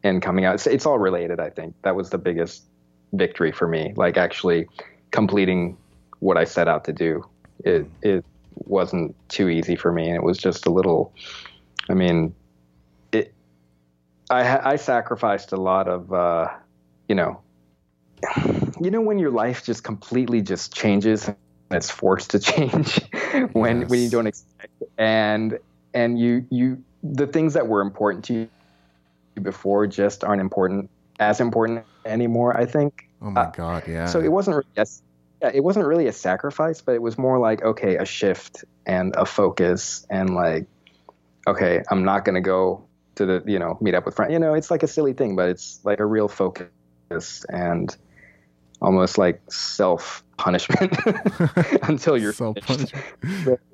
and 0.02 0.22
coming 0.22 0.44
out. 0.44 0.54
It's, 0.54 0.66
it's 0.66 0.86
all 0.86 0.98
related. 0.98 1.40
I 1.40 1.50
think 1.50 1.74
that 1.82 1.96
was 1.96 2.10
the 2.10 2.18
biggest 2.18 2.64
victory 3.12 3.52
for 3.52 3.66
me. 3.66 3.92
Like 3.96 4.16
actually 4.16 4.66
completing 5.10 5.76
what 6.20 6.36
I 6.36 6.44
set 6.44 6.68
out 6.68 6.84
to 6.84 6.92
do. 6.92 7.26
It 7.64 7.86
it 8.02 8.24
wasn't 8.54 9.14
too 9.28 9.48
easy 9.48 9.76
for 9.76 9.92
me, 9.92 10.06
and 10.06 10.16
it 10.16 10.22
was 10.22 10.38
just 10.38 10.66
a 10.66 10.70
little. 10.70 11.12
I 11.88 11.94
mean, 11.94 12.34
it. 13.12 13.32
I 14.30 14.72
I 14.72 14.76
sacrificed 14.76 15.52
a 15.52 15.56
lot 15.56 15.88
of, 15.88 16.12
uh, 16.12 16.48
you 17.08 17.14
know, 17.14 17.40
you 18.80 18.90
know 18.90 19.00
when 19.00 19.18
your 19.18 19.30
life 19.30 19.64
just 19.64 19.84
completely 19.84 20.42
just 20.42 20.74
changes 20.74 21.26
and 21.26 21.36
it's 21.70 21.90
forced 21.90 22.30
to 22.30 22.38
change 22.38 23.00
when 23.52 23.88
when 23.88 24.00
you 24.00 24.10
don't 24.10 24.26
expect, 24.26 24.72
it. 24.80 24.90
and 24.98 25.58
and 25.98 26.18
you 26.18 26.46
you 26.50 26.66
the 27.02 27.26
things 27.26 27.54
that 27.54 27.66
were 27.66 27.82
important 27.82 28.24
to 28.24 28.32
you 28.34 29.42
before 29.42 29.86
just 29.86 30.24
aren't 30.24 30.40
important 30.40 30.90
as 31.18 31.40
important 31.40 31.84
anymore. 32.04 32.56
I 32.56 32.66
think 32.66 32.90
Oh 33.20 33.30
my 33.30 33.40
Uh, 33.42 33.50
god, 33.50 33.82
yeah. 33.88 34.06
so 34.06 34.20
it 34.20 34.30
wasn't 34.38 34.56
really 34.60 34.76
a, 34.76 34.86
yeah, 35.42 35.50
it 35.58 35.62
wasn't 35.64 35.86
really 35.86 36.06
a 36.06 36.12
sacrifice, 36.12 36.80
but 36.86 36.94
it 36.94 37.02
was 37.02 37.18
more 37.18 37.38
like 37.38 37.62
okay, 37.70 37.96
a 37.96 38.04
shift 38.04 38.64
and 38.86 39.14
a 39.16 39.26
focus 39.26 40.06
and 40.10 40.34
like 40.34 40.66
okay, 41.46 41.82
I'm 41.90 42.04
not 42.04 42.24
gonna 42.24 42.40
go 42.54 42.84
to 43.16 43.26
the 43.26 43.42
you 43.46 43.58
know 43.58 43.76
meet 43.80 43.94
up 43.94 44.04
with 44.06 44.14
friends. 44.14 44.32
You 44.32 44.38
know, 44.38 44.54
it's 44.54 44.70
like 44.70 44.84
a 44.84 44.88
silly 44.96 45.14
thing, 45.14 45.34
but 45.34 45.48
it's 45.48 45.80
like 45.84 46.00
a 46.00 46.06
real 46.06 46.28
focus 46.28 47.44
and 47.50 47.96
almost 48.80 49.18
like 49.18 49.40
self 49.50 50.22
punishment 50.36 50.94
until 51.90 52.16
you're 52.16 52.32
Self-punishment. 52.32 53.04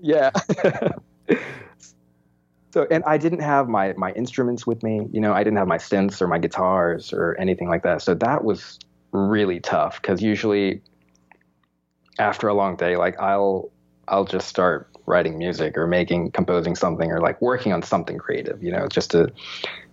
yeah. 0.01 0.31
so 2.75 2.89
and 2.91 3.05
I 3.05 3.19
didn't 3.19 3.39
have 3.39 3.69
my 3.69 3.93
my 3.93 4.11
instruments 4.15 4.67
with 4.67 4.83
me. 4.83 5.07
You 5.13 5.21
know, 5.21 5.33
I 5.33 5.45
didn't 5.45 5.59
have 5.59 5.69
my 5.69 5.79
synths 5.79 6.21
or 6.21 6.27
my 6.27 6.39
guitars 6.39 7.13
or 7.13 7.37
anything 7.39 7.69
like 7.69 7.85
that. 7.85 8.03
So 8.03 8.15
that 8.15 8.43
was 8.43 8.81
really 9.13 9.61
tough 9.61 10.03
because 10.03 10.21
usually 10.21 10.83
after 12.19 12.49
a 12.49 12.55
long 12.55 12.75
day, 12.75 12.97
like 12.97 13.17
I'll 13.21 13.71
I'll 14.09 14.25
just 14.25 14.49
start 14.49 14.91
writing 15.07 15.39
music 15.39 15.79
or 15.79 15.87
making 15.87 16.33
composing 16.33 16.75
something 16.75 17.13
or 17.13 17.21
like 17.21 17.41
working 17.41 17.73
on 17.73 17.81
something 17.81 18.19
creative. 18.19 18.61
You 18.61 18.73
know, 18.73 18.89
just 18.89 19.13
to 19.13 19.33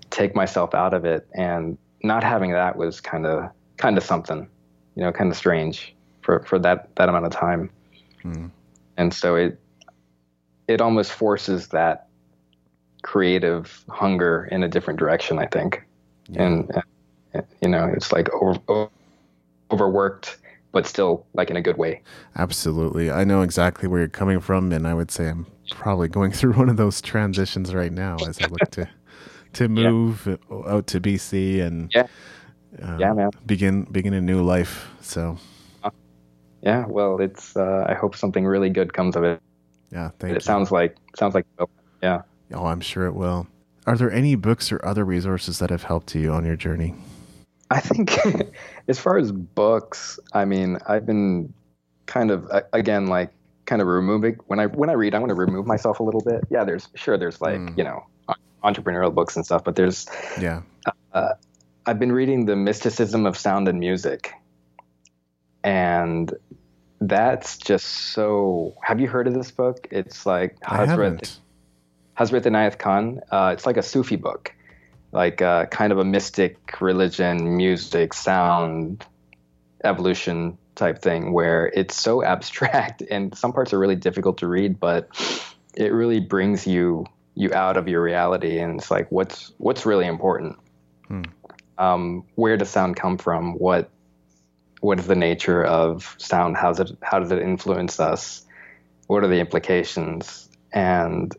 take 0.10 0.36
myself 0.36 0.74
out 0.74 0.96
of 0.96 1.06
it 1.06 1.28
and 1.36 1.78
not 2.02 2.24
having 2.24 2.52
that 2.54 2.78
was 2.78 3.00
kind 3.00 3.28
of 3.28 3.52
kind 3.78 3.96
of 3.96 4.04
something. 4.04 4.50
You 4.96 5.04
know, 5.04 5.12
kind 5.12 5.30
of 5.30 5.38
strange 5.38 5.94
for 6.24 6.40
for 6.46 6.58
that 6.58 6.96
that 6.96 7.10
amount 7.10 7.28
of 7.28 7.32
time. 7.32 7.70
Hmm. 8.24 8.48
And 8.98 9.14
so 9.14 9.36
it 9.36 9.60
it 10.68 10.82
almost 10.82 11.12
forces 11.12 11.68
that 11.68 12.08
creative 13.02 13.84
hunger 13.90 14.48
in 14.52 14.64
a 14.64 14.68
different 14.68 15.00
direction, 15.00 15.40
I 15.40 15.48
think. 15.48 15.84
Yeah. 16.30 16.44
And, 16.44 16.72
and 17.34 17.46
you 17.62 17.70
know, 17.70 17.86
it's 17.96 18.12
like 18.12 18.30
over, 18.34 18.60
o- 18.68 18.92
overworked, 19.72 20.38
but 20.72 20.86
still 20.88 21.26
like 21.34 21.50
in 21.50 21.58
a 21.58 21.62
good 21.62 21.78
way. 21.78 22.02
Absolutely. 22.38 23.12
I 23.12 23.24
know 23.24 23.42
exactly 23.42 23.88
where 23.88 24.00
you're 24.00 24.08
coming 24.10 24.40
from, 24.40 24.72
and 24.72 24.88
I 24.88 24.94
would 24.94 25.12
say 25.12 25.30
I'm 25.30 25.46
probably 25.70 26.08
going 26.08 26.32
through 26.38 26.54
one 26.54 26.70
of 26.70 26.78
those 26.78 27.02
transitions 27.02 27.74
right 27.74 27.92
now 27.92 28.18
as 28.28 28.40
I 28.42 28.48
look 28.48 28.70
to 28.72 28.88
to 29.54 29.68
move 29.68 30.28
out 30.68 30.88
to 30.88 31.02
BC 31.02 31.62
and 31.62 31.92
Yeah. 31.94 32.08
uh, 32.82 32.98
Yeah, 33.00 33.12
man. 33.14 33.32
begin 33.46 33.84
begin 33.92 34.14
a 34.14 34.22
new 34.22 34.42
life. 34.44 34.90
So 35.02 35.38
Yeah. 36.62 36.86
Well, 36.88 37.20
it's. 37.20 37.58
Uh, 37.58 37.86
I 37.90 37.94
hope 37.96 38.16
something 38.16 38.46
really 38.46 38.70
good 38.70 38.94
comes 38.94 39.16
of 39.16 39.24
it. 39.24 39.42
yeah, 39.92 40.12
thank 40.20 40.32
It 40.32 40.36
you. 40.36 40.40
sounds 40.42 40.72
like 40.72 40.96
sounds 41.18 41.34
like. 41.36 41.46
Yeah. 42.04 42.22
Oh, 42.54 42.66
I'm 42.66 42.82
sure 42.82 43.06
it 43.06 43.14
will. 43.16 43.48
Are 43.88 43.98
there 43.98 44.12
any 44.12 44.36
books 44.36 44.72
or 44.72 44.84
other 44.86 45.04
resources 45.04 45.60
that 45.60 45.70
have 45.70 45.84
helped 45.84 46.14
you 46.16 46.32
on 46.32 46.46
your 46.46 46.56
journey? 46.56 46.94
I 47.70 47.80
think 47.80 48.20
as 48.88 49.00
far 49.00 49.18
as 49.18 49.32
books, 49.32 50.20
I 50.34 50.46
mean, 50.46 50.78
I've 50.88 51.06
been 51.06 51.54
kind 52.06 52.30
of 52.32 52.50
again 52.74 53.08
like 53.08 53.32
kind 53.66 53.82
of 53.82 53.88
removing 53.88 54.38
when 54.48 54.60
I 54.60 54.68
when 54.68 54.90
I 54.90 54.94
read, 54.94 55.16
I 55.16 55.20
want 55.20 55.30
to 55.30 55.36
remove 55.36 55.66
myself 55.66 56.00
a 56.00 56.04
little 56.04 56.22
bit. 56.22 56.44
Yeah, 56.50 56.64
there's 56.64 56.90
sure 56.96 57.18
there's 57.18 57.42
like 57.42 57.60
Mm. 57.60 57.78
you 57.78 57.84
know 57.84 58.06
entrepreneurial 58.64 59.14
books 59.14 59.36
and 59.36 59.44
stuff, 59.46 59.64
but 59.64 59.76
there's 59.76 60.06
Yeah. 60.40 60.62
I've 61.86 61.98
been 61.98 62.12
reading 62.12 62.46
the 62.46 62.56
mysticism 62.56 63.26
of 63.26 63.36
sound 63.36 63.68
and 63.68 63.80
music, 63.80 64.34
and 65.64 66.32
that's 67.00 67.58
just 67.58 67.86
so. 67.86 68.76
Have 68.84 69.00
you 69.00 69.08
heard 69.08 69.28
of 69.28 69.34
this 69.34 69.50
book? 69.50 69.88
It's 69.90 70.26
like 70.28 70.58
I 70.66 70.86
haven't. 70.86 71.40
Hazrat 72.22 72.44
Inayat 72.44 72.78
Khan. 72.78 73.22
Uh, 73.32 73.52
it's 73.54 73.66
like 73.66 73.78
a 73.78 73.82
Sufi 73.82 74.16
book, 74.16 74.54
like 75.12 75.42
uh, 75.42 75.66
kind 75.66 75.92
of 75.92 75.98
a 75.98 76.06
mystic 76.06 76.80
religion, 76.80 77.58
music, 77.58 78.14
sound, 78.14 79.04
evolution 79.84 80.60
type 80.76 81.02
thing, 81.02 81.34
where 81.34 81.66
it's 81.66 82.00
so 82.00 82.24
abstract 82.34 83.02
and 83.02 83.36
some 83.36 83.54
parts 83.54 83.74
are 83.74 83.80
really 83.80 83.96
difficult 83.96 84.38
to 84.40 84.48
read, 84.48 84.80
but 84.80 85.10
it 85.76 85.92
really 85.94 86.20
brings 86.20 86.68
you 86.68 87.06
you 87.34 87.52
out 87.54 87.78
of 87.78 87.88
your 87.88 88.04
reality, 88.04 88.60
and 88.60 88.80
it's 88.80 88.92
like 88.92 89.12
what's 89.12 89.52
what's 89.58 89.86
really 89.86 90.06
important. 90.06 90.58
Hmm. 91.08 91.24
Um, 91.78 92.26
where 92.36 92.58
does 92.58 92.70
sound 92.70 92.98
come 92.98 93.18
from? 93.18 93.54
What 93.54 93.90
what 94.80 95.00
is 95.00 95.08
the 95.08 95.16
nature 95.16 95.64
of 95.64 96.16
sound? 96.20 96.56
How's 96.56 96.80
it 96.80 96.92
how 97.02 97.18
does 97.18 97.32
it 97.32 97.42
influence 97.42 98.00
us? 98.00 98.46
What 99.08 99.24
are 99.24 99.28
the 99.28 99.40
implications? 99.40 100.50
And 100.72 101.36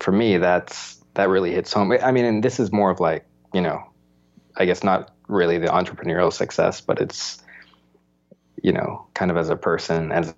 for 0.00 0.12
me, 0.12 0.38
that's 0.38 1.02
that 1.14 1.28
really 1.28 1.52
hits 1.52 1.72
home. 1.72 1.92
I 1.92 2.12
mean, 2.12 2.24
and 2.24 2.42
this 2.42 2.60
is 2.60 2.72
more 2.72 2.90
of 2.90 3.00
like 3.00 3.24
you 3.54 3.60
know, 3.60 3.82
I 4.56 4.66
guess 4.66 4.84
not 4.84 5.12
really 5.28 5.58
the 5.58 5.68
entrepreneurial 5.68 6.32
success, 6.32 6.80
but 6.80 7.00
it's 7.00 7.42
you 8.62 8.72
know, 8.72 9.06
kind 9.14 9.30
of 9.30 9.36
as 9.36 9.50
a 9.50 9.56
person, 9.56 10.12
as 10.12 10.34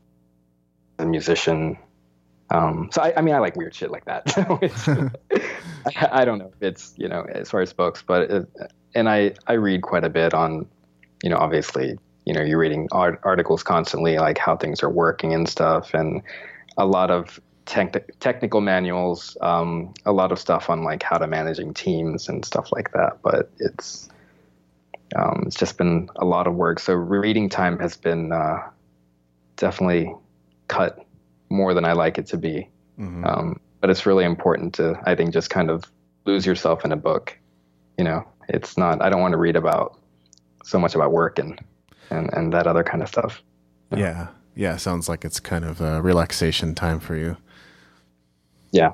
a 0.98 1.06
musician. 1.06 1.78
Um, 2.50 2.90
so 2.92 3.02
I, 3.02 3.14
I 3.16 3.20
mean, 3.22 3.34
I 3.34 3.38
like 3.38 3.56
weird 3.56 3.74
shit 3.74 3.90
like 3.90 4.04
that. 4.06 4.36
I, 5.86 6.08
I 6.20 6.24
don't 6.24 6.38
know 6.38 6.52
if 6.54 6.62
it's 6.62 6.94
you 6.96 7.08
know 7.08 7.26
as 7.32 7.50
far 7.50 7.60
as 7.60 7.72
books, 7.72 8.02
but 8.06 8.30
it, 8.30 8.48
and 8.94 9.08
I 9.08 9.34
I 9.46 9.54
read 9.54 9.82
quite 9.82 10.04
a 10.04 10.10
bit 10.10 10.34
on, 10.34 10.66
you 11.22 11.30
know, 11.30 11.36
obviously 11.36 11.98
you 12.26 12.34
know 12.34 12.42
you're 12.42 12.58
reading 12.58 12.88
art, 12.92 13.20
articles 13.22 13.62
constantly 13.62 14.18
like 14.18 14.38
how 14.38 14.56
things 14.56 14.82
are 14.82 14.90
working 14.90 15.32
and 15.32 15.48
stuff, 15.48 15.94
and 15.94 16.22
a 16.76 16.86
lot 16.86 17.10
of 17.10 17.40
tech, 17.70 18.18
technical 18.18 18.60
manuals, 18.60 19.36
um, 19.40 19.94
a 20.04 20.10
lot 20.12 20.32
of 20.32 20.40
stuff 20.40 20.68
on 20.68 20.82
like 20.82 21.04
how 21.04 21.18
to 21.18 21.28
managing 21.28 21.72
teams 21.72 22.28
and 22.28 22.44
stuff 22.44 22.72
like 22.72 22.90
that. 22.92 23.18
But 23.22 23.48
it's 23.58 24.08
um, 25.14 25.44
it's 25.46 25.56
just 25.56 25.78
been 25.78 26.10
a 26.16 26.24
lot 26.24 26.48
of 26.48 26.54
work. 26.54 26.80
So 26.80 26.94
reading 26.94 27.48
time 27.48 27.78
has 27.78 27.96
been 27.96 28.32
uh, 28.32 28.58
definitely 29.56 30.12
cut 30.66 31.04
more 31.48 31.72
than 31.72 31.84
I 31.84 31.92
like 31.92 32.18
it 32.18 32.26
to 32.28 32.36
be. 32.36 32.68
Mhm. 32.98 33.24
Um, 33.24 33.60
but 33.80 33.88
it's 33.88 34.04
really 34.04 34.24
important 34.24 34.74
to, 34.74 35.00
I 35.04 35.14
think, 35.14 35.32
just 35.32 35.48
kind 35.48 35.70
of 35.70 35.90
lose 36.26 36.44
yourself 36.44 36.84
in 36.84 36.92
a 36.92 36.96
book. 36.96 37.38
You 37.98 38.04
know, 38.04 38.26
it's 38.48 38.76
not. 38.76 39.00
I 39.00 39.10
don't 39.10 39.20
want 39.20 39.32
to 39.32 39.38
read 39.38 39.56
about 39.56 39.96
so 40.64 40.78
much 40.78 40.96
about 40.96 41.12
work 41.12 41.38
and 41.38 41.58
and 42.10 42.30
and 42.32 42.52
that 42.52 42.66
other 42.66 42.82
kind 42.82 43.00
of 43.02 43.08
stuff. 43.08 43.42
yeah. 43.96 44.26
Yeah. 44.56 44.76
Sounds 44.76 45.08
like 45.08 45.24
it's 45.24 45.38
kind 45.38 45.64
of 45.64 45.80
a 45.80 46.02
relaxation 46.02 46.74
time 46.74 46.98
for 46.98 47.14
you. 47.16 47.36
Yeah. 48.72 48.92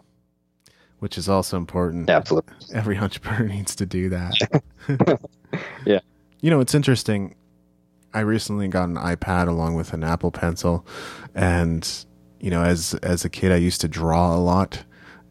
Which 1.00 1.18
is 1.18 1.28
also 1.28 1.56
important. 1.56 2.08
Absolutely. 2.08 2.54
Every 2.74 2.96
entrepreneur 2.98 3.46
needs 3.54 3.74
to 3.76 3.86
do 3.86 4.08
that. 4.10 4.34
Yeah. 5.86 6.00
You 6.40 6.50
know, 6.50 6.60
it's 6.60 6.74
interesting. 6.74 7.34
I 8.12 8.20
recently 8.20 8.68
got 8.68 8.88
an 8.88 8.96
iPad 8.96 9.48
along 9.48 9.74
with 9.74 9.92
an 9.94 10.04
Apple 10.04 10.30
Pencil, 10.30 10.86
and 11.34 11.88
you 12.40 12.50
know, 12.50 12.62
as 12.62 12.94
as 13.02 13.24
a 13.24 13.30
kid, 13.30 13.52
I 13.52 13.56
used 13.56 13.80
to 13.82 13.88
draw 13.88 14.34
a 14.34 14.38
lot, 14.38 14.84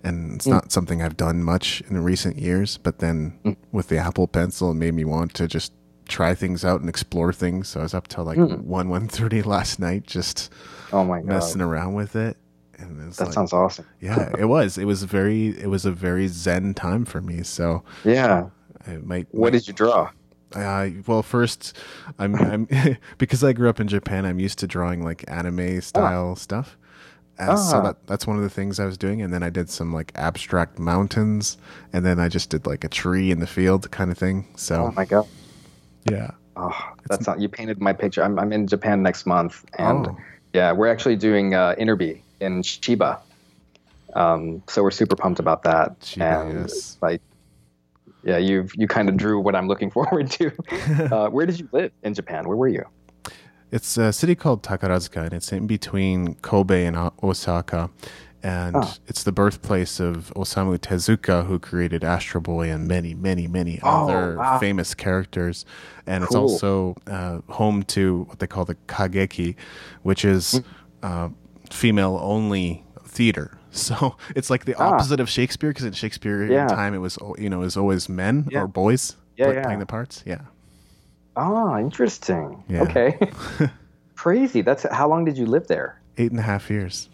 and 0.04 0.36
it's 0.36 0.48
not 0.48 0.72
something 0.72 1.02
I've 1.02 1.18
done 1.18 1.44
much 1.44 1.82
in 1.90 2.02
recent 2.04 2.38
years. 2.38 2.78
But 2.78 3.00
then 3.00 3.38
Mm. 3.46 3.56
with 3.72 3.88
the 3.90 3.98
Apple 3.98 4.28
Pencil, 4.28 4.72
it 4.72 4.76
made 4.76 4.94
me 4.94 5.06
want 5.06 5.34
to 5.36 5.48
just 5.48 5.74
try 6.08 6.34
things 6.34 6.64
out 6.66 6.80
and 6.80 6.90
explore 6.90 7.32
things. 7.34 7.68
So 7.70 7.82
I 7.82 7.84
was 7.84 7.94
up 7.94 8.08
till 8.08 8.24
like 8.24 8.38
Mm. 8.38 8.62
one 8.64 8.90
one 8.90 9.08
thirty 9.08 9.42
last 9.44 9.80
night, 9.80 10.08
just 10.08 10.52
Oh 10.92 11.04
my 11.06 11.20
god, 11.20 11.28
messing 11.28 11.62
around 11.62 11.94
with 11.94 12.16
it. 12.16 12.38
And 12.78 13.00
that 13.14 13.20
like, 13.24 13.34
sounds 13.34 13.54
awesome. 13.54 13.86
yeah, 14.02 14.32
it 14.38 14.46
was. 14.46 14.78
It 14.78 14.86
was 14.86 15.04
very. 15.04 15.48
It 15.60 15.68
was 15.70 15.86
a 15.86 15.92
very 15.92 16.28
zen 16.28 16.74
time 16.74 17.06
for 17.06 17.22
me. 17.22 17.44
So 17.44 17.84
Yeah. 18.04 18.50
it 18.86 19.06
might. 19.06 19.28
What 19.32 19.48
might- 19.54 19.60
did 19.60 19.68
you 19.68 19.74
draw? 19.74 20.10
uh, 20.56 20.88
well, 21.08 21.22
first, 21.24 21.76
I'm, 22.20 22.36
I'm 22.36 22.68
because 23.18 23.44
I 23.44 23.52
grew 23.54 23.68
up 23.70 23.80
in 23.80 23.88
Japan. 23.88 24.26
I'm 24.26 24.40
used 24.40 24.60
to 24.60 24.68
drawing 24.68 25.04
like 25.04 25.24
anime 25.28 25.82
style 25.82 26.36
stuff. 26.36 26.78
Uh, 27.38 27.56
So 27.58 27.78
Ah. 27.78 27.82
that 27.82 28.08
that's 28.08 28.26
one 28.28 28.38
of 28.38 28.44
the 28.44 28.50
things 28.50 28.80
I 28.80 28.86
was 28.86 28.98
doing, 28.98 29.22
and 29.22 29.34
then 29.34 29.44
I 29.44 29.50
did 29.50 29.70
some 29.70 29.94
like 29.94 30.12
abstract 30.16 30.80
mountains, 30.80 31.58
and 31.94 32.06
then 32.06 32.20
I 32.20 32.30
just 32.30 32.50
did 32.50 32.66
like 32.66 32.84
a 32.86 32.90
tree 32.90 33.32
in 33.32 33.40
the 33.40 33.48
field 33.48 33.90
kind 33.92 34.12
of 34.12 34.18
thing. 34.18 34.48
So 34.56 34.86
Oh 34.86 34.92
my 34.96 35.06
god. 35.06 35.28
yeah. 36.10 36.32
Oh, 36.58 36.78
that's 37.10 37.28
not. 37.28 37.42
You 37.42 37.50
painted 37.50 37.82
my 37.82 37.92
picture. 37.94 38.24
I'm 38.24 38.40
I'm 38.40 38.54
in 38.54 38.68
Japan 38.68 39.02
next 39.04 39.26
month, 39.26 39.66
and 39.78 40.08
Oh. 40.08 40.18
yeah, 40.54 40.72
we're 40.72 40.88
actually 40.88 41.18
doing 41.18 41.54
uh, 41.54 41.76
Inter 41.78 41.98
BEE 41.98 42.22
in 42.40 42.62
Chiba. 42.62 43.20
Um, 44.14 44.64
so 44.68 44.82
we're 44.84 44.92
super 44.92 45.16
pumped 45.16 45.40
about 45.40 45.64
that. 45.64 46.00
Chiba, 46.00 46.50
and 46.50 46.60
yes. 46.70 46.98
like, 47.02 47.22
yeah, 48.24 48.38
you've 48.38 48.72
you 48.76 48.88
kind 48.88 49.10
of 49.10 49.18
drew 49.18 49.40
what 49.40 49.56
I'm 49.56 49.68
looking 49.68 49.92
forward 49.98 50.32
to. 50.32 50.52
uh, 51.16 51.30
where 51.30 51.46
did 51.46 51.60
you 51.60 51.68
live 51.72 51.92
in 52.04 52.14
Japan? 52.14 52.48
Where 52.48 52.58
were 52.58 52.68
you? 52.68 52.86
It's 53.72 53.98
a 53.98 54.14
city 54.14 54.36
called 54.36 54.64
Takarazuka, 54.64 55.24
and 55.26 55.34
it's 55.34 55.52
in 55.52 55.68
between 55.68 56.36
Kobe 56.36 56.86
and 56.86 56.96
Osaka. 57.22 57.90
And 58.44 58.76
Ah. 58.76 58.94
it's 59.08 59.24
the 59.24 59.32
birthplace 59.32 60.00
of 60.00 60.32
Osamu 60.36 60.78
Tezuka, 60.78 61.48
who 61.48 61.58
created 61.58 62.04
Astro 62.04 62.40
Boy 62.40 62.70
and 62.70 62.88
many, 62.88 63.16
many, 63.16 63.48
many 63.48 63.80
Oh, 63.82 64.04
other 64.08 64.38
wow. 64.38 64.60
famous 64.60 64.94
characters. 64.94 65.66
And 66.06 66.24
it's 66.24 66.36
also 66.36 66.96
uh, 67.08 67.40
home 67.50 67.82
to 67.86 68.26
what 68.30 68.38
they 68.38 68.46
call 68.46 68.64
the 68.64 68.76
Kageki, 68.88 69.56
which 70.04 70.24
is 70.24 70.52
Hmm. 70.52 70.60
uh, 71.02 71.30
female 71.76 72.18
only 72.22 72.84
theater. 73.04 73.52
So 73.76 74.16
it's 74.38 74.50
like 74.50 74.64
the 74.64 74.74
Ah. 74.76 74.94
opposite 74.94 75.20
of 75.20 75.28
Shakespeare, 75.30 75.70
because 75.70 75.84
in 75.84 75.92
Shakespeare 75.92 76.46
Yeah. 76.46 76.66
time 76.68 76.94
it 76.96 77.00
was 77.00 77.18
you 77.38 77.50
know 77.50 77.60
it 77.62 77.66
was 77.66 77.76
always 77.78 78.08
men 78.08 78.48
Yeah. 78.50 78.62
or 78.64 78.68
boys 78.68 79.18
Yeah, 79.36 79.46
pl- 79.48 79.54
yeah. 79.56 79.64
playing 79.64 79.80
the 79.80 79.86
parts. 79.86 80.24
Yeah. 80.26 80.42
Ah, 81.36 81.78
interesting. 81.80 82.64
Okay. 82.72 83.20
Crazy. 84.16 84.62
That's 84.62 84.86
how 84.92 85.10
long 85.10 85.26
did 85.26 85.38
you 85.38 85.46
live 85.46 85.68
there? 85.68 86.00
Eight 86.18 86.32
and 86.32 86.40
a 86.40 86.44
half 86.44 86.70
years. 86.70 87.10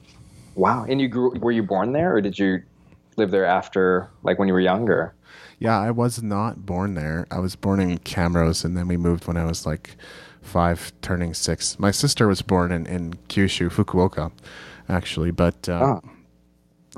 Wow. 0.55 0.85
And 0.87 1.01
you 1.01 1.07
grew? 1.07 1.31
Were 1.39 1.51
you 1.51 1.63
born 1.63 1.93
there, 1.93 2.13
or 2.15 2.21
did 2.21 2.37
you 2.37 2.61
live 3.17 3.31
there 3.31 3.45
after, 3.45 4.09
like 4.21 4.37
when 4.37 4.47
you 4.47 4.53
were 4.53 4.61
younger? 4.73 5.15
Yeah, 5.57 5.79
I 5.79 5.89
was 5.91 6.21
not 6.21 6.65
born 6.65 6.93
there. 6.93 7.25
I 7.31 7.39
was 7.39 7.55
born 7.55 7.79
in 7.79 7.97
Camrose, 7.99 8.63
and 8.65 8.77
then 8.77 8.87
we 8.87 8.97
moved 8.97 9.25
when 9.27 9.37
I 9.37 9.45
was 9.45 9.65
like 9.65 9.95
five, 10.41 10.91
turning 11.01 11.33
six. 11.33 11.77
My 11.79 11.91
sister 11.91 12.27
was 12.27 12.41
born 12.41 12.71
in, 12.71 12.85
in 12.87 13.13
Kyushu, 13.29 13.69
Fukuoka, 13.71 14.31
actually. 14.89 15.31
But 15.31 15.67
uh, 15.69 15.79
Oh. 15.83 16.09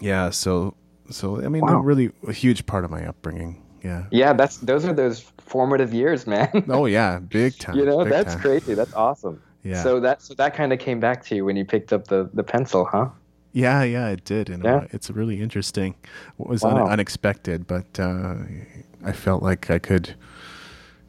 yeah, 0.02 0.30
so 0.30 0.76
so 1.10 1.44
I 1.44 1.50
mean, 1.50 1.62
Wow. 1.62 1.80
really 1.80 2.12
a 2.28 2.34
huge 2.34 2.66
part 2.66 2.86
of 2.86 2.92
my 2.92 3.06
upbringing. 3.06 3.62
Yeah. 3.84 4.06
Yeah, 4.12 4.34
that's 4.34 4.58
those 4.58 4.86
are 4.86 4.94
those 4.94 5.20
formative 5.40 5.94
years, 5.94 6.26
man. 6.26 6.50
Oh 6.70 6.86
yeah, 6.86 7.20
big 7.30 7.58
time. 7.58 7.76
you 7.78 7.86
know, 7.86 8.04
that's 8.04 8.34
time. 8.34 8.42
crazy. 8.42 8.74
That's 8.74 8.94
awesome. 8.94 9.42
Yeah. 9.64 9.84
So 9.84 10.00
that 10.00 10.22
so 10.22 10.34
that 10.36 10.54
kind 10.56 10.74
of 10.74 10.80
came 10.80 11.00
back 11.00 11.24
to 11.26 11.36
you 11.36 11.46
when 11.46 11.56
you 11.58 11.66
picked 11.66 11.92
up 11.94 12.08
the 12.08 12.30
the 12.34 12.44
pencil, 12.44 12.86
huh? 12.86 13.10
Yeah, 13.52 13.84
yeah, 13.84 14.08
it 14.10 14.26
did. 14.26 14.50
And 14.50 14.64
Yeah. 14.64 14.76
uh, 14.78 14.88
it's 14.92 15.10
really 15.12 15.40
interesting. 15.42 15.94
It 16.40 16.48
was 16.48 16.64
Wow. 16.64 16.86
un- 16.86 16.92
unexpected, 16.94 17.68
but 17.68 18.00
uh, 18.00 18.36
I 19.06 19.12
felt 19.12 19.44
like 19.44 19.70
I 19.70 19.78
could, 19.80 20.16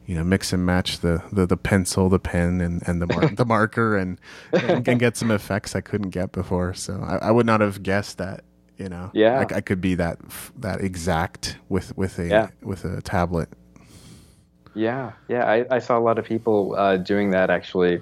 you 0.05 0.15
know, 0.15 0.23
mix 0.23 0.53
and 0.53 0.65
match 0.65 0.99
the, 0.99 1.23
the, 1.31 1.45
the 1.45 1.57
pencil, 1.57 2.09
the 2.09 2.19
pen, 2.19 2.61
and, 2.61 2.81
and 2.87 3.01
the 3.01 3.07
mar- 3.07 3.27
the 3.35 3.45
marker, 3.45 3.97
and, 3.97 4.19
and 4.53 4.87
and 4.87 4.99
get 4.99 5.17
some 5.17 5.31
effects 5.31 5.75
I 5.75 5.81
couldn't 5.81 6.09
get 6.11 6.31
before. 6.31 6.73
So 6.73 7.01
I, 7.03 7.27
I 7.27 7.31
would 7.31 7.45
not 7.45 7.61
have 7.61 7.81
guessed 7.83 8.17
that. 8.19 8.43
You 8.77 8.89
know, 8.89 9.09
Yeah. 9.13 9.39
I, 9.49 9.55
I 9.55 9.61
could 9.61 9.79
be 9.79 9.95
that 9.95 10.17
f- 10.27 10.51
that 10.57 10.81
exact 10.81 11.57
with 11.69 11.95
with 11.97 12.19
a 12.19 12.27
Yeah. 12.27 12.49
with 12.61 12.83
a 12.83 13.01
tablet. 13.01 13.49
Yeah, 14.73 15.13
yeah. 15.29 15.45
I, 15.45 15.65
I 15.71 15.79
saw 15.79 15.97
a 15.97 16.01
lot 16.01 16.19
of 16.19 16.25
people 16.25 16.75
uh, 16.77 16.97
doing 16.97 17.31
that 17.31 17.49
actually. 17.49 18.01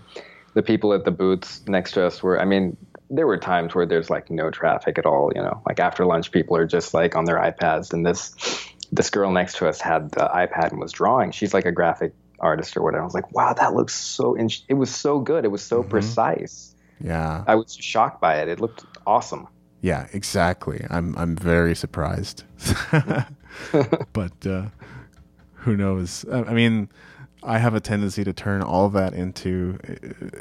The 0.56 0.64
people 0.64 0.94
at 0.94 1.06
the 1.06 1.12
booths 1.12 1.62
next 1.68 1.92
to 1.94 2.06
us 2.06 2.22
were, 2.24 2.40
I 2.42 2.46
mean, 2.46 2.78
there 3.10 3.28
were 3.28 3.38
times 3.38 3.76
where 3.76 3.86
there's 3.86 4.10
like 4.10 4.32
no 4.32 4.50
traffic 4.50 4.98
at 4.98 5.06
all, 5.06 5.32
you 5.36 5.42
know, 5.42 5.62
like 5.68 5.80
after 5.80 6.06
lunch, 6.06 6.32
people 6.32 6.56
are 6.58 6.66
just 6.66 6.94
like 6.94 7.16
on 7.16 7.26
their 7.26 7.38
iPads. 7.38 7.94
And 7.94 8.06
this, 8.06 8.63
this 8.96 9.10
girl 9.10 9.32
next 9.32 9.58
to 9.58 9.68
us 9.68 9.82
had 9.82 10.12
the 10.12 10.30
iPad 10.34 10.72
and 10.72 10.80
was 10.80 10.92
drawing. 10.92 11.32
She's 11.32 11.54
like 11.54 11.66
a 11.66 11.72
graphic 11.72 12.14
artist 12.40 12.76
or 12.78 12.82
whatever. 12.84 13.02
I 13.02 13.06
was 13.06 13.14
like, 13.14 13.32
wow, 13.34 13.54
that 13.54 13.74
looks 13.74 13.96
so, 13.96 14.36
in- 14.36 14.50
it 14.68 14.76
was 14.76 14.94
so 14.94 15.20
good. 15.20 15.46
It 15.46 15.52
was 15.52 15.64
so 15.64 15.82
precise. 15.84 16.76
Yeah, 17.02 17.44
I 17.48 17.56
was 17.56 17.74
shocked 17.76 18.22
by 18.22 18.38
it. 18.42 18.48
It 18.48 18.60
looked 18.60 18.86
awesome. 19.08 19.48
yeah, 19.82 20.08
exactly. 20.14 20.86
I'm 20.90 21.18
I'm 21.18 21.36
very 21.36 21.76
surprised, 21.76 22.44
but 24.14 24.46
uh, 24.48 24.68
who 25.54 25.76
knows? 25.76 26.26
I, 26.32 26.44
I 26.44 26.54
mean, 26.54 26.90
I 27.42 27.58
have 27.58 27.74
a 27.76 27.80
tendency 27.82 28.24
to 28.24 28.32
turn 28.34 28.62
all 28.62 28.90
that 28.90 29.14
into 29.14 29.78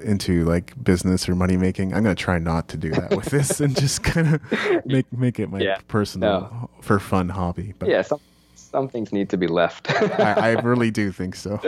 into 0.03 0.45
like 0.45 0.73
business 0.83 1.29
or 1.29 1.35
money 1.35 1.57
making. 1.57 1.95
I'm 1.95 2.03
gonna 2.03 2.15
try 2.15 2.39
not 2.39 2.69
to 2.69 2.77
do 2.77 2.91
that 2.91 3.17
with 3.17 3.27
this 3.27 3.61
and 3.61 3.75
just 3.75 4.03
kind 4.05 4.35
of 4.37 4.85
make 4.87 5.13
make 5.13 5.39
it 5.41 5.51
my 5.51 5.61
Yeah, 5.61 5.79
personal 5.89 6.41
no. 6.43 6.71
for 6.81 6.99
fun 7.01 7.29
hobby. 7.31 7.75
But 7.79 7.89
Yeah, 7.89 8.03
some, 8.03 8.21
some 8.73 8.89
things 8.89 9.13
need 9.13 9.29
to 9.31 9.37
be 9.37 9.47
left. 9.47 9.91
I, 10.21 10.33
I 10.33 10.51
really 10.63 10.91
do 10.91 11.13
think 11.13 11.35
so. 11.37 11.61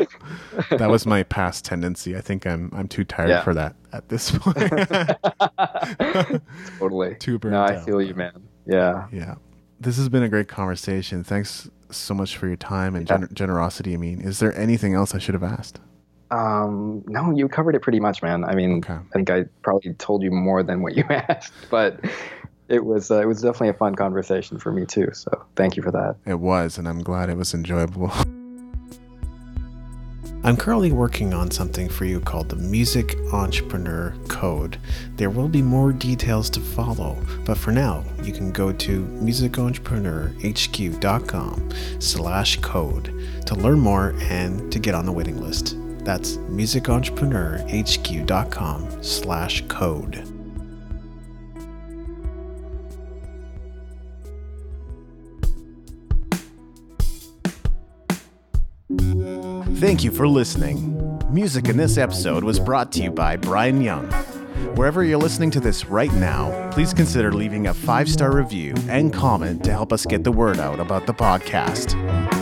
That 0.70 0.90
was 0.90 1.06
my 1.06 1.22
past 1.24 1.64
tendency. 1.64 2.16
I 2.16 2.20
think 2.20 2.46
I'm 2.46 2.70
I'm 2.74 2.88
too 2.88 3.04
tired 3.04 3.28
Yeah. 3.28 3.42
for 3.44 3.54
that 3.54 3.76
at 3.92 4.08
this 4.08 4.30
point. 4.30 4.56
totally. 6.78 7.14
Too 7.20 7.38
burnt 7.38 7.52
no, 7.52 7.62
I 7.62 7.76
out. 7.76 7.84
feel 7.84 8.00
you, 8.02 8.14
man. 8.14 8.32
Yeah. 8.66 9.06
Yeah. 9.12 9.34
This 9.80 9.96
has 9.98 10.08
been 10.08 10.22
a 10.22 10.28
great 10.28 10.48
conversation. 10.48 11.24
Thanks 11.24 11.68
so 11.90 12.14
much 12.14 12.36
for 12.36 12.46
your 12.46 12.56
time 12.56 12.96
and 12.96 13.08
Yeah. 13.08 13.18
gener- 13.18 13.32
generosity. 13.32 13.94
I 13.94 13.98
mean, 13.98 14.20
is 14.20 14.38
there 14.38 14.56
anything 14.58 14.94
else 14.94 15.14
I 15.14 15.18
should 15.18 15.34
have 15.34 15.42
asked? 15.44 15.80
Um, 16.30 17.04
no, 17.06 17.30
you 17.36 17.48
covered 17.48 17.74
it 17.76 17.82
pretty 17.82 18.00
much, 18.00 18.22
man. 18.22 18.44
I 18.44 18.54
mean, 18.54 18.78
Okay. 18.78 18.94
I 18.94 19.00
think 19.12 19.30
I 19.30 19.44
probably 19.62 19.92
told 19.94 20.22
you 20.22 20.30
more 20.30 20.62
than 20.62 20.82
what 20.82 20.96
you 20.96 21.04
asked, 21.10 21.52
but 21.70 22.00
it 22.68 22.84
was 22.84 23.10
uh, 23.10 23.20
it 23.20 23.26
was 23.26 23.42
definitely 23.42 23.68
a 23.68 23.74
fun 23.74 23.94
conversation 23.94 24.58
for 24.58 24.72
me 24.72 24.86
too. 24.86 25.10
So 25.12 25.44
thank 25.56 25.76
you 25.76 25.82
for 25.82 25.92
that. 25.92 26.16
It 26.26 26.40
was, 26.40 26.78
and 26.78 26.88
I'm 26.88 27.02
glad 27.02 27.28
it 27.28 27.36
was 27.36 27.54
enjoyable. 27.54 28.10
I'm 30.44 30.56
currently 30.58 30.92
working 30.92 31.32
on 31.32 31.50
something 31.50 31.88
for 31.88 32.04
you 32.04 32.20
called 32.20 32.50
the 32.50 32.56
Music 32.56 33.16
Entrepreneur 33.32 34.14
Code. 34.28 34.76
There 35.16 35.30
will 35.30 35.48
be 35.48 35.62
more 35.62 35.90
details 35.90 36.50
to 36.50 36.60
follow, 36.60 37.16
but 37.46 37.56
for 37.56 37.72
now, 37.72 38.04
you 38.22 38.30
can 38.30 38.52
go 38.52 38.70
to 38.70 39.06
musicentrepreneurhq.com 39.06 41.70
slash 41.98 42.60
code 42.60 43.24
to 43.46 43.54
learn 43.54 43.80
more 43.80 44.14
and 44.20 44.70
to 44.70 44.78
get 44.78 44.94
on 44.94 45.06
the 45.06 45.12
waiting 45.12 45.40
list. 45.40 45.78
That's 46.04 46.36
musicentrepreneurhq.com 46.36 49.02
slash 49.02 49.64
code. 49.68 50.33
Thank 59.84 60.02
you 60.02 60.10
for 60.10 60.26
listening. 60.26 61.20
Music 61.30 61.68
in 61.68 61.76
this 61.76 61.98
episode 61.98 62.42
was 62.42 62.58
brought 62.58 62.90
to 62.92 63.02
you 63.02 63.10
by 63.10 63.36
Brian 63.36 63.82
Young. 63.82 64.10
Wherever 64.76 65.04
you're 65.04 65.18
listening 65.18 65.50
to 65.50 65.60
this 65.60 65.84
right 65.84 66.12
now, 66.14 66.70
please 66.72 66.94
consider 66.94 67.30
leaving 67.30 67.66
a 67.66 67.74
five 67.74 68.08
star 68.08 68.34
review 68.34 68.72
and 68.88 69.12
comment 69.12 69.62
to 69.64 69.72
help 69.72 69.92
us 69.92 70.06
get 70.06 70.24
the 70.24 70.32
word 70.32 70.58
out 70.58 70.80
about 70.80 71.06
the 71.06 71.12
podcast. 71.12 72.33